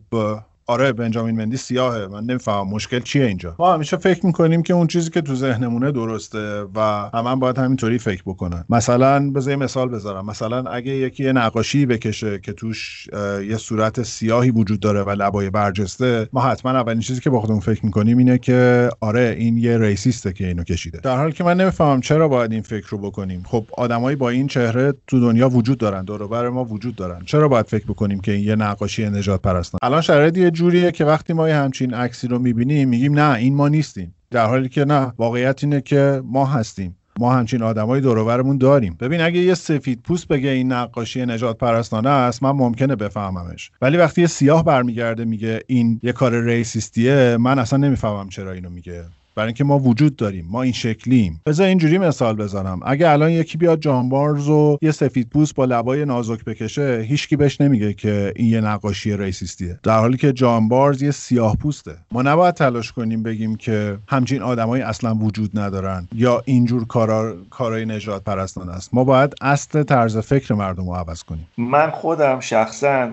آره 0.70 0.92
بنجامین 0.92 1.36
مندی 1.36 1.56
سیاهه. 1.56 2.06
من 2.06 2.24
نمی‌فهمم 2.24 2.68
مشکل 2.68 3.00
چیه 3.00 3.26
اینجا. 3.26 3.54
ما 3.58 3.74
همیشه 3.74 3.96
فکر 3.96 4.26
می‌کنیم 4.26 4.62
که 4.62 4.74
اون 4.74 4.86
چیزی 4.86 5.10
که 5.10 5.20
تو 5.20 5.34
ذهنمونه 5.34 5.92
درسته 5.92 6.64
و 6.74 6.80
همه 7.14 7.36
باید 7.36 7.58
همینطوری 7.58 7.98
فکر 7.98 8.22
بکنن. 8.26 8.64
مثلا 8.68 9.30
بذار 9.30 9.56
مثال 9.56 9.88
بذارم. 9.88 10.26
مثلا 10.26 10.70
اگه 10.70 10.92
یکی 10.92 11.24
یه 11.24 11.32
نقاشی 11.32 11.86
بکشه 11.86 12.38
که 12.48 12.54
توش 12.54 13.06
یه 13.48 13.56
صورت 13.56 14.02
سیاهی 14.02 14.50
وجود 14.50 14.80
داره 14.80 15.02
و 15.02 15.10
لبای 15.10 15.50
برجسته 15.50 16.28
ما 16.32 16.40
حتما 16.40 16.70
اولین 16.70 17.00
چیزی 17.00 17.20
که 17.20 17.30
با 17.30 17.40
خودمون 17.40 17.60
فکر 17.60 17.86
می‌کنیم 17.86 18.18
اینه 18.18 18.38
که 18.38 18.90
آره 19.00 19.36
این 19.38 19.56
یه 19.56 19.78
ریسیسته 19.78 20.32
که 20.32 20.46
اینو 20.46 20.64
کشیده. 20.64 21.00
در 21.00 21.16
حالی 21.16 21.32
که 21.32 21.44
من 21.44 21.60
نمی‌فهمم 21.60 22.00
چرا 22.00 22.28
باید 22.28 22.52
این 22.52 22.62
فکر 22.62 22.88
رو 22.88 22.98
بکنیم. 22.98 23.42
خب 23.46 23.64
آدمایی 23.72 24.16
با 24.16 24.30
این 24.30 24.46
چهره 24.46 24.94
تو 25.06 25.20
دنیا 25.20 25.48
وجود 25.48 25.78
دارن 25.78 26.04
دور 26.04 26.48
ما 26.48 26.64
وجود 26.64 26.96
دارن. 26.96 27.24
چرا 27.24 27.48
باید 27.48 27.66
فکر 27.66 27.84
بکنیم 27.84 28.20
که 28.20 28.32
این 28.32 28.44
یه 28.44 28.56
نقاشی 28.56 29.08
نجات 29.08 29.42
پرستان 29.42 29.78
الان 29.82 30.00
شرایط 30.00 30.38
جوریه 30.38 30.92
که 30.92 31.04
وقتی 31.04 31.32
ما 31.32 31.48
یه 31.48 31.54
همچین 31.54 31.94
عکسی 31.94 32.28
رو 32.28 32.38
می‌بینیم 32.38 32.88
میگیم 32.88 33.18
نه 33.18 33.34
این 33.34 33.54
ما 33.54 33.68
نیستیم. 33.68 34.14
در 34.30 34.46
حالی 34.46 34.68
که 34.68 34.84
نه 34.84 35.12
واقعیت 35.18 35.64
اینه 35.64 35.80
که 35.80 36.22
ما 36.24 36.46
هستیم. 36.46 36.96
ما 37.18 37.32
همچین 37.32 37.62
آدمای 37.62 38.00
دورورمون 38.00 38.58
داریم. 38.58 38.96
ببین 39.00 39.20
اگه 39.20 39.40
یه 39.40 39.54
سفید 39.54 40.02
پوست 40.02 40.28
بگه 40.28 40.50
این 40.50 40.72
نقاشی 40.72 41.26
نجات 41.26 41.58
پرستانه 41.58 42.08
است 42.10 42.42
من 42.42 42.50
ممکنه 42.50 42.96
بفهممش. 42.96 43.70
ولی 43.82 43.96
وقتی 43.96 44.20
یه 44.20 44.26
سیاه 44.26 44.64
برمیگرده 44.64 45.24
میگه 45.24 45.60
این 45.66 46.00
یه 46.02 46.12
کار 46.12 46.44
ریسیستیه 46.44 47.36
من 47.40 47.58
اصلا 47.58 47.78
نمی‌فهمم 47.78 48.28
چرا 48.28 48.52
اینو 48.52 48.70
میگه. 48.70 49.04
برای 49.38 49.46
اینکه 49.46 49.64
ما 49.64 49.78
وجود 49.78 50.16
داریم 50.16 50.46
ما 50.50 50.62
این 50.62 50.72
شکلیم. 50.72 51.40
بذار 51.46 51.66
اینجوری 51.66 51.98
مثال 51.98 52.36
بزنم. 52.36 52.80
اگه 52.84 53.10
الان 53.10 53.30
یکی 53.30 53.58
بیاد 53.58 53.80
جانبارز 53.80 54.48
و 54.48 54.78
یه 54.82 54.90
سفید 54.90 55.28
پوست 55.28 55.54
با 55.54 55.64
لبای 55.64 56.04
نازک 56.04 56.44
بکشه 56.44 57.04
هیچکی 57.08 57.36
بهش 57.36 57.60
نمیگه 57.60 57.92
که 57.92 58.32
این 58.36 58.48
یه 58.48 58.60
نقاشی 58.60 59.16
ریسیستیه. 59.16 59.78
در 59.82 59.98
حالی 59.98 60.16
که 60.16 60.32
جانبارز 60.32 61.02
یه 61.02 61.10
سیاه 61.10 61.56
پوسته. 61.56 61.94
ما 62.12 62.22
نباید 62.22 62.54
تلاش 62.54 62.92
کنیم 62.92 63.22
بگیم 63.22 63.56
که 63.56 63.98
همچین 64.08 64.42
آدمایی 64.42 64.82
اصلا 64.82 65.14
وجود 65.14 65.58
ندارن 65.58 66.08
یا 66.14 66.42
اینجور 66.44 66.86
کارا 66.86 67.36
کارای 67.50 67.84
نجات 67.84 68.24
پرستان 68.24 68.68
است. 68.68 68.94
ما 68.94 69.04
باید 69.04 69.34
اصل 69.40 69.82
طرز 69.82 70.18
فکر 70.18 70.54
مردم 70.54 70.88
رو 70.88 70.94
عوض 70.94 71.22
کنیم. 71.22 71.48
من 71.58 71.90
خودم 71.90 72.40
شخصا 72.40 73.10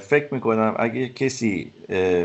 فکر 0.00 0.34
می‌کنم 0.34 0.74
اگه 0.78 1.08
کسی 1.08 1.70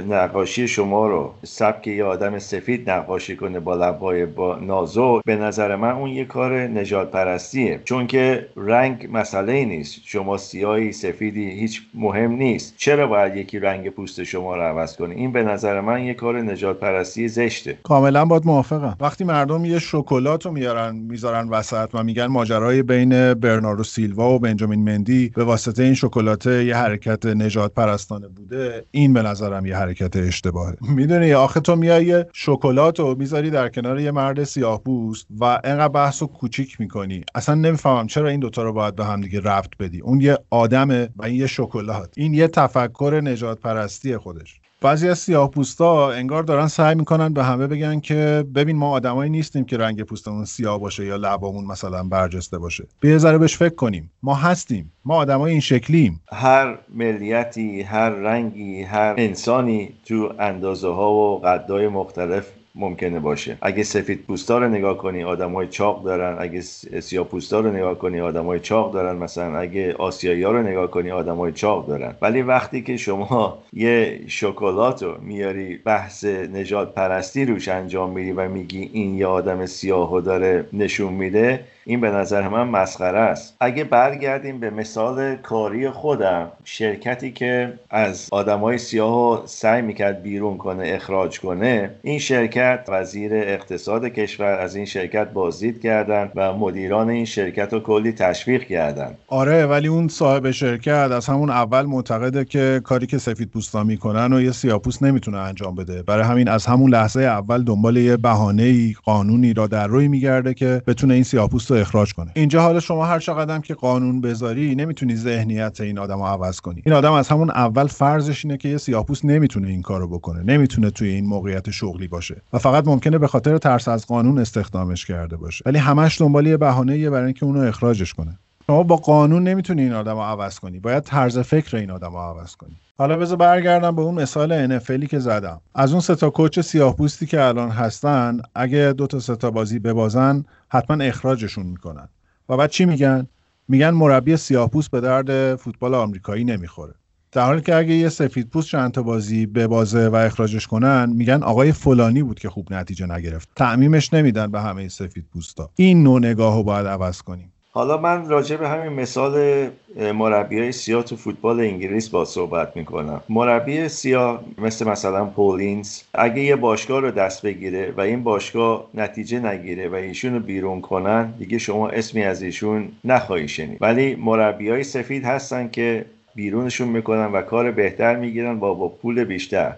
نقاشی 0.10 0.67
شما 0.67 1.08
رو 1.08 1.34
سبک 1.43 1.88
یه 1.88 2.04
آدم 2.04 2.39
سفید 2.39 2.89
نقاشی 2.89 3.36
کنه 3.36 3.60
با 3.60 3.75
لبای 3.75 4.25
با 4.25 4.56
نازو 4.56 5.21
به 5.25 5.36
نظر 5.36 5.75
من 5.75 5.91
اون 5.91 6.10
یه 6.10 6.25
کار 6.25 6.54
نجات 6.54 7.12
پرستیه 7.12 7.80
چون 7.86 8.08
که 8.08 8.47
رنگ 8.58 9.10
مسئله 9.12 9.65
نیست. 9.65 10.01
شما 10.06 10.38
سیاهی 10.38 10.91
سفیدی 10.91 11.51
هیچ 11.51 11.82
مهم 11.93 12.32
نیست. 12.32 12.73
چرا 12.77 13.08
باید 13.08 13.36
یکی 13.36 13.60
رنگ 13.60 13.89
پوست 13.89 14.23
شما 14.23 14.56
رو 14.56 14.62
عوض 14.62 14.95
کنه؟ 14.95 15.15
این 15.15 15.32
به 15.32 15.43
نظر 15.43 15.82
من 15.82 16.04
یه 16.04 16.13
کار 16.13 16.41
نجات 16.41 16.80
پرستی 16.80 17.27
زشته. 17.27 17.77
کاملا 17.84 18.25
باید 18.25 18.45
موافقم. 18.45 18.97
وقتی 18.99 19.23
مردم 19.23 19.65
یه 19.65 19.80
شکلات 19.80 20.45
رو 20.45 20.51
میارن 20.51 20.95
می‌ذارن 20.95 21.49
وسط 21.49 21.89
و 21.93 22.04
میگن 22.04 22.25
ماجرای 22.25 22.84
بین 22.84 23.34
برناردو 23.34 23.84
سیلوا 23.84 24.34
و 24.34 24.39
بنجامین 24.39 24.84
مندی 24.84 25.32
به 25.36 25.43
واسطه 25.43 25.84
این 25.84 25.93
شکلات 25.93 26.45
یه 26.45 26.75
حرکت 26.75 27.30
نجات 27.33 27.73
پرستانه 27.73 28.27
بوده 28.27 28.85
این 28.91 29.13
به 29.13 29.21
نظرم 29.21 29.65
یه 29.65 29.77
حرکت 29.77 30.15
اشتباهه. 30.15 30.77
می‌دونی 30.81 31.33
آخه 31.33 31.59
تو 31.59 31.75
میای 31.75 32.05
یه 32.05 32.27
شکلات 32.33 32.99
رو 32.99 33.15
می‌ذاری 33.15 33.49
در 33.49 33.69
کنار 33.69 33.99
یه 33.99 34.11
مرد 34.11 34.43
سیاه 34.43 34.83
پوست 34.83 35.27
و 35.39 35.59
انقدر 35.63 35.87
بحث 35.87 36.21
رو 36.21 36.27
کوچیک 36.27 36.79
می‌کنی. 36.79 37.23
اصلا 37.35 37.55
نمی‌فهمم 37.55 38.07
چرا 38.07 38.29
این 38.29 38.39
دوتا 38.39 38.63
رو 38.63 38.73
باید 38.73 38.95
به 38.95 39.05
هم 39.05 39.21
دیگه 39.21 39.39
ربط 39.39 39.77
بدی. 39.79 40.01
اون 40.01 40.21
یه 40.21 40.37
آدمه 40.49 41.09
و 41.15 41.25
این 41.25 41.35
یه 41.35 41.47
شکلات. 41.47 42.13
این 42.17 42.33
یه 42.33 42.47
تفکر 42.47 43.21
نجات 43.23 43.59
پرستی 43.59 44.17
خودش. 44.17 44.61
بعضی 44.81 45.09
از 45.09 45.19
سیاه 45.19 45.51
پوستا 45.51 46.11
انگار 46.11 46.43
دارن 46.43 46.67
سعی 46.67 46.95
می‌کنن 46.95 47.33
به 47.33 47.43
همه 47.43 47.67
بگن 47.67 47.99
که 47.99 48.45
ببین 48.55 48.77
ما 48.77 48.89
آدمایی 48.89 49.31
نیستیم 49.31 49.65
که 49.65 49.77
رنگ 49.77 50.03
پوستمون 50.03 50.45
سیاه 50.45 50.79
باشه 50.79 51.05
یا 51.05 51.15
لبامون 51.15 51.65
مثلا 51.65 52.03
برجسته 52.03 52.57
باشه. 52.57 52.87
بیا 52.99 53.17
ذره 53.17 53.37
بهش 53.37 53.57
فکر 53.57 53.75
کنیم. 53.75 54.11
ما 54.23 54.35
هستیم. 54.35 54.91
ما 55.05 55.15
آدمای 55.15 55.51
این 55.51 55.61
شکلیم. 55.61 56.21
هر 56.31 56.77
ملیتی 56.95 57.81
هر 57.81 58.09
رنگی 58.09 58.81
هر 58.81 59.15
انسانی 59.17 59.89
تو 60.05 60.33
اندازه 60.39 60.87
ها 60.87 61.13
و 61.13 61.39
قدای 61.39 61.87
مختلف 61.87 62.51
ممکنه 62.75 63.19
باشه. 63.19 63.57
اگه 63.62 63.84
سفید 63.84 64.23
پوستا 64.27 64.57
رو 64.57 64.67
نگاه 64.67 64.97
کنی 64.97 65.21
های 65.21 65.67
چاق 65.67 66.03
دارن. 66.03 66.38
اگه 66.39 66.62
سیاه 67.01 67.27
پوستا 67.27 67.60
رو 67.60 67.71
نگاه 67.71 67.95
کنی 67.95 68.19
های 68.19 68.60
چاق 68.60 68.93
دارن. 68.93 69.15
مثلا 69.15 69.57
اگه 69.57 69.93
آسیایی 69.93 70.43
ها 70.43 70.51
رو 70.51 70.62
نگاه 70.62 70.91
کنی 70.91 71.10
های 71.10 71.51
چاق 71.51 71.88
دارن. 71.88 72.15
ولی 72.21 72.41
وقتی 72.41 72.81
که 72.81 72.97
شما 72.97 73.57
یه 73.73 74.21
شکلات 74.27 75.03
رو 75.03 75.17
میاری 75.21 75.77
بحث 75.77 76.25
نجات 76.25 76.93
پرستی 76.95 77.45
روش 77.45 77.67
انجام 77.67 78.10
میدی 78.10 78.31
و 78.31 78.49
میگی 78.49 78.89
این 78.93 79.15
یه 79.15 79.27
آدم 79.27 79.65
سیاه 79.65 80.21
داره 80.21 80.65
نشون 80.73 81.13
میده 81.13 81.60
این 81.86 82.01
به 82.01 82.12
نظر 82.12 82.47
من 82.47 82.67
مسخره 82.67 83.19
است. 83.19 83.57
اگه 83.60 83.84
برگردیم 83.84 84.60
به 84.60 84.69
مثال 84.69 85.36
کاری 85.36 85.89
خودم 85.89 86.51
شرکتی 86.63 87.31
که 87.31 87.73
از 87.89 88.29
آدمای 88.31 88.77
سیاه 88.77 89.43
سعی 89.45 89.81
می‌کرد 89.81 90.23
بیرون 90.23 90.57
کنه 90.57 90.84
اخراج 90.86 91.39
کنه 91.39 91.89
این 92.01 92.19
شرکت 92.19 92.61
وزیر 92.88 93.32
اقتصاد 93.34 94.06
کشور 94.06 94.60
از 94.60 94.76
این 94.76 94.86
شرکت 94.86 95.28
بازدید 95.34 95.82
کردن 95.82 96.32
و 96.36 96.54
مدیران 96.54 97.10
این 97.10 97.26
شرکت 97.26 97.74
رو 97.74 97.80
کلی 97.80 98.12
تشویق 98.12 98.63
کردن. 98.63 99.12
آره 99.28 99.65
ولی 99.65 99.88
اون 99.88 100.08
صاحب 100.08 100.52
شرکت 100.52 101.12
از 101.12 101.26
همون 101.26 101.50
اول 101.50 101.82
معتقده 101.82 102.45
که 102.45 102.82
کاری 102.84 103.08
که 103.08 103.17
سفید 103.17 103.50
پوستا 103.50 103.84
می‌کنن 103.84 104.34
و 104.34 104.41
یه 104.41 104.52
سیاپوست 104.52 105.04
نمی‌تونه 105.04 105.38
انجام 105.38 105.76
بده. 105.76 106.04
برای 106.04 106.24
همین 106.24 106.47
از 106.47 106.65
همون 106.65 106.91
لحظه 106.91 107.21
اول 107.21 107.63
دنبال 107.63 107.97
یه 107.97 108.17
بهانه 108.17 108.93
قانونی 108.93 109.54
را 109.54 109.67
در 109.67 109.88
روی 109.88 110.08
میگرده 110.08 110.54
که 110.54 110.82
بتونه 110.88 111.13
این 111.13 111.24
سیاپوست 111.24 111.71
رو 111.71 111.78
اخراج 111.78 112.13
کنه. 112.13 112.32
اینجا 112.36 112.62
حالا 112.62 112.80
شما 112.80 113.06
هر 113.06 113.19
چقدر 113.19 113.60
که 113.60 113.74
قانون 113.74 114.21
بذاری 114.21 114.76
نمی‌تونی 114.76 115.15
ذهنیت 115.15 115.82
این 115.82 116.00
آدم 116.00 116.17
رو 116.17 116.26
عوض 116.26 116.60
کنی. 116.60 116.82
این 116.86 116.95
آدم 116.95 117.13
از 117.13 117.28
همون 117.28 117.50
اول 117.50 117.88
فرضش 117.88 118.45
اینه 118.45 118.58
که 118.58 118.69
یه 118.69 118.78
سیاه‌پوست 118.78 119.26
نمی‌تونه 119.26 119.67
این 119.67 119.82
کارو 119.82 120.08
بکنه. 120.08 120.43
نمی‌تونه 120.43 120.89
توی 120.89 121.10
این 121.10 121.26
موقعیت 121.26 121.71
شغلی 121.71 122.08
باشه. 122.08 122.41
و 122.53 122.57
فقط 122.57 122.87
ممکنه 122.87 123.17
به 123.17 123.27
خاطر 123.27 123.57
ترس 123.57 123.87
از 123.87 124.05
قانون 124.07 124.39
استخدامش 124.39 125.05
کرده 125.05 125.37
باشه. 125.37 125.63
ولی 125.65 125.77
همش 125.77 126.21
دنبال 126.21 126.47
یه 126.47 126.57
بهانه 126.57 127.09
برای 127.09 127.25
اینکه 127.25 127.45
اونو 127.45 127.59
اخراجش 127.59 128.13
کنه. 128.13 128.39
شما 128.67 128.83
با 128.83 128.95
قانون 128.95 129.43
نمی‌تونی 129.43 129.81
این 129.81 129.93
آدم 129.93 130.15
رو 130.15 130.21
عوض 130.21 130.59
کنی. 130.59 130.79
باید 130.79 131.03
طرز 131.03 131.39
فکر 131.39 131.77
این 131.77 131.91
آدم 131.91 132.11
رو 132.11 132.17
عوض 132.17 132.55
کنی. 132.55 132.75
حالا 132.97 133.17
بذار 133.17 133.37
برگردم 133.37 133.95
به 133.95 134.01
اون 134.01 134.15
مثال 134.15 134.79
NFL 134.79 135.07
که 135.07 135.19
زدم. 135.19 135.61
از 135.75 135.91
اون 135.91 136.01
سه 136.01 136.15
تا 136.15 136.29
کوچ 136.29 136.59
سیاه 136.59 136.95
پوستی 136.95 137.25
که 137.25 137.43
الان 137.43 137.69
هستن 137.69 138.41
اگه 138.55 138.93
دو 138.97 139.07
تا 139.07 139.19
سه 139.19 139.35
تا 139.35 139.51
بازی 139.51 139.79
ببازن 139.79 140.43
حتما 140.69 141.03
اخراجشون 141.03 141.65
می‌کنن. 141.65 142.07
و 142.49 142.57
بعد 142.57 142.69
چی 142.69 142.85
میگن؟ 142.85 143.27
میگن 143.67 143.89
مربی 143.89 144.37
سیاه 144.37 144.69
پوست 144.69 144.91
به 144.91 145.01
درد 145.01 145.55
فوتبال 145.55 145.95
آمریکایی 145.95 146.43
نمی‌خوره. 146.43 146.93
در 147.31 147.45
حالی 147.45 147.61
که 147.61 147.75
اگه 147.75 147.93
یه 147.93 148.09
سفید 148.09 148.49
پوست 148.49 148.67
چند 148.67 148.91
تا 148.91 149.03
بازی 149.03 149.45
ببازه 149.45 150.07
و 150.07 150.15
اخراجش 150.15 150.67
کنن 150.67 151.13
میگن 151.15 151.43
آقای 151.43 151.71
فلانی 151.71 152.23
بود 152.23 152.39
که 152.39 152.49
خوب 152.49 152.73
نتیجه 152.73 153.05
نگرفت. 153.05 153.49
تعمیمش 153.55 154.13
نمیدن 154.13 154.51
به 154.51 154.61
همه 154.61 154.87
سفید 154.87 155.25
پوستا. 155.33 155.69
این 155.75 156.03
نوع 156.03 156.19
نگاه 156.19 156.55
رو 156.55 156.63
باید 156.63 156.87
عوض 156.87 157.21
کنیم. 157.21 157.51
حالا 157.73 157.97
من 157.97 158.29
راجع 158.29 158.55
به 158.55 158.69
همین 158.69 158.93
مثال 158.93 159.67
مربی 160.15 160.59
های 160.59 160.71
سیاه 160.71 161.03
تو 161.03 161.15
فوتبال 161.15 161.59
انگلیس 161.59 162.09
با 162.09 162.25
صحبت 162.25 162.77
می‌کنم. 162.77 163.21
مربی 163.29 163.89
سیاه 163.89 164.43
مثل 164.57 164.87
مثلا 164.87 165.25
پولینز 165.25 166.01
اگه 166.13 166.41
یه 166.41 166.55
باشگاه 166.55 166.99
رو 166.99 167.11
دست 167.11 167.41
بگیره 167.41 167.93
و 167.97 168.01
این 168.01 168.23
باشگاه 168.23 168.87
نتیجه 168.93 169.39
نگیره 169.39 169.89
و 169.89 169.95
ایشون 169.95 170.33
رو 170.33 170.39
بیرون 170.39 170.81
کنن 170.81 171.31
دیگه 171.31 171.57
شما 171.57 171.89
اسمی 171.89 172.23
از 172.23 172.41
ایشون 172.41 172.91
نخواهی 173.03 173.47
شنید. 173.47 173.77
ولی 173.81 174.15
مربی 174.15 174.69
های 174.69 174.83
سفید 174.83 175.25
هستن 175.25 175.69
که 175.69 176.05
بیرونشون 176.35 176.87
می‌کنن 176.87 177.25
و 177.25 177.41
کار 177.41 177.71
بهتر 177.71 178.15
می‌گیرن 178.15 178.59
با 178.59 178.73
با 178.73 178.89
پول 178.89 179.23
بیشتر. 179.23 179.73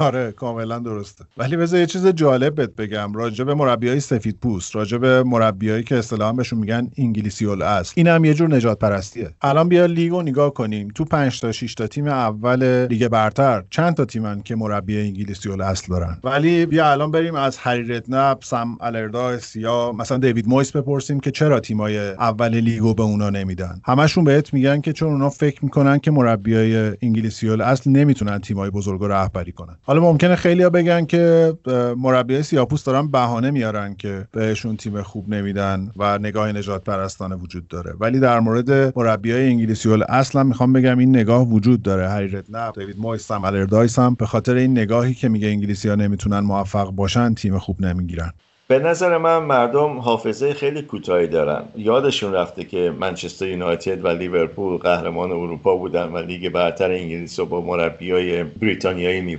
آره 0.00 0.32
کاملا 0.32 0.78
درسته. 0.78 1.24
ولی 1.36 1.56
بذار 1.56 1.80
یه 1.80 1.86
چیز 1.86 2.06
جالب 2.06 2.54
بهت 2.54 2.76
بگم. 2.76 3.12
راجع 3.12 3.44
به 3.44 3.54
مربیای 3.54 4.00
سفید 4.00 4.38
پوست 4.42 4.76
راجع 4.76 4.98
به 4.98 5.22
مربیایی 5.22 5.82
که 5.82 5.98
اصطلاحا 5.98 6.32
بهشون 6.32 6.58
میگن 6.58 6.90
انگلیسی 6.98 7.46
است. 7.46 7.92
این 7.96 8.06
هم 8.06 8.24
یه 8.24 8.34
جور 8.34 8.54
نجات 8.54 8.78
پرستیه 8.78 9.30
الان 9.42 9.68
بیا 9.68 9.86
لیگو 9.86 10.22
نگاه 10.22 10.54
کنیم. 10.54 10.88
تو 10.94 11.04
5 11.04 11.40
تا 11.40 11.52
6 11.52 11.74
تا 11.74 11.86
تیم 11.86 12.06
اول 12.06 12.86
لیگ 12.86 13.08
برتر 13.08 13.64
چند 13.70 13.94
تا 13.94 14.04
تیمن 14.04 14.42
که 14.42 14.56
مربی 14.56 15.00
انگلیسی 15.00 15.50
اصل 15.52 15.86
دارن؟ 15.88 16.18
ولی 16.24 16.66
بیا 16.66 16.90
الان 16.90 17.10
بریم 17.10 17.34
از 17.34 17.58
هری 17.58 17.82
رتنب 17.82 18.38
سم 18.42 18.76
الردا 18.80 19.38
سیا 19.38 19.92
مثلا 19.92 20.18
دیوید 20.18 20.48
مویس 20.48 20.76
بپرسیم 20.76 21.20
که 21.20 21.30
چرا 21.30 21.60
تیمای 21.60 21.98
اول 21.98 22.54
لیگو 22.54 22.94
به 22.94 23.02
اونا 23.02 23.30
نمیدن. 23.30 23.80
همشون 23.84 24.24
بهت 24.24 24.54
میگن 24.54 24.80
که 24.80 24.92
چون 24.92 25.12
اونا 25.12 25.28
فکر 25.30 25.64
می‌کنن 25.64 25.98
که 25.98 26.10
مربیای 26.10 26.96
انگلیسی 27.02 27.50
اصل 27.50 27.90
نمی‌تونن 27.90 28.38
تیمای 28.38 28.70
بزرگ 28.70 29.04
رهبری 29.04 29.52
کنن. 29.52 29.76
حالا 29.84 30.00
ممکنه 30.00 30.36
خیلیا 30.36 30.70
بگن 30.70 31.04
که 31.04 31.54
مربی 31.96 32.42
سیاپوس 32.42 32.84
دارن 32.84 33.08
بهانه 33.10 33.50
میارن 33.50 33.94
که 33.94 34.26
بهشون 34.32 34.76
تیم 34.76 35.02
خوب 35.02 35.28
نمیدن 35.28 35.90
و 35.96 36.18
نگاه 36.18 36.52
نجات 36.52 36.84
پرستانه 36.84 37.36
وجود 37.36 37.68
داره. 37.68 37.94
ولی 38.00 38.20
در 38.20 38.40
مورد 38.40 38.98
مربیای 38.98 39.48
انگلیسی 39.48 40.02
اصلا 40.08 40.42
می‌خوام 40.42 40.72
بگم 40.72 40.98
این 40.98 41.16
نگاه 41.16 41.48
وجود 41.48 41.82
داره. 41.82 42.08
هری 42.08 42.28
ردنپ 42.28 42.78
دیوید 42.78 42.98
مویس 42.98 43.30
هم 43.30 43.44
الردایس 43.44 43.98
هم 43.98 44.14
به 44.14 44.26
خاطر 44.26 44.54
این 44.54 44.70
نگاهی 44.78 45.14
که 45.14 45.28
میگه 45.28 45.48
انگلیسی 45.48 45.88
ها 45.88 45.94
نمی‌تونن 45.94 46.40
موفق 46.40 46.90
باشن 46.90 47.34
تیم 47.34 47.58
خوب 47.58 47.80
نمی‌گیرن. 47.80 48.32
به 48.72 48.78
نظر 48.78 49.18
من 49.18 49.38
مردم 49.38 49.98
حافظه 49.98 50.54
خیلی 50.54 50.82
کوتاهی 50.82 51.26
دارن. 51.26 51.64
یادشون 51.76 52.32
رفته 52.32 52.64
که 52.64 52.94
منچستر 53.00 53.48
یونایتد 53.48 54.04
و 54.04 54.08
لیورپول 54.08 54.76
قهرمان 54.76 55.32
اروپا 55.32 55.76
بودن 55.76 56.08
و 56.08 56.18
لیگ 56.18 56.48
برتر 56.48 56.90
انگلیس 56.90 57.38
رو 57.38 57.46
با 57.46 57.60
مربیای 57.60 58.44
بریتانیایی 58.44 59.20
می 59.20 59.36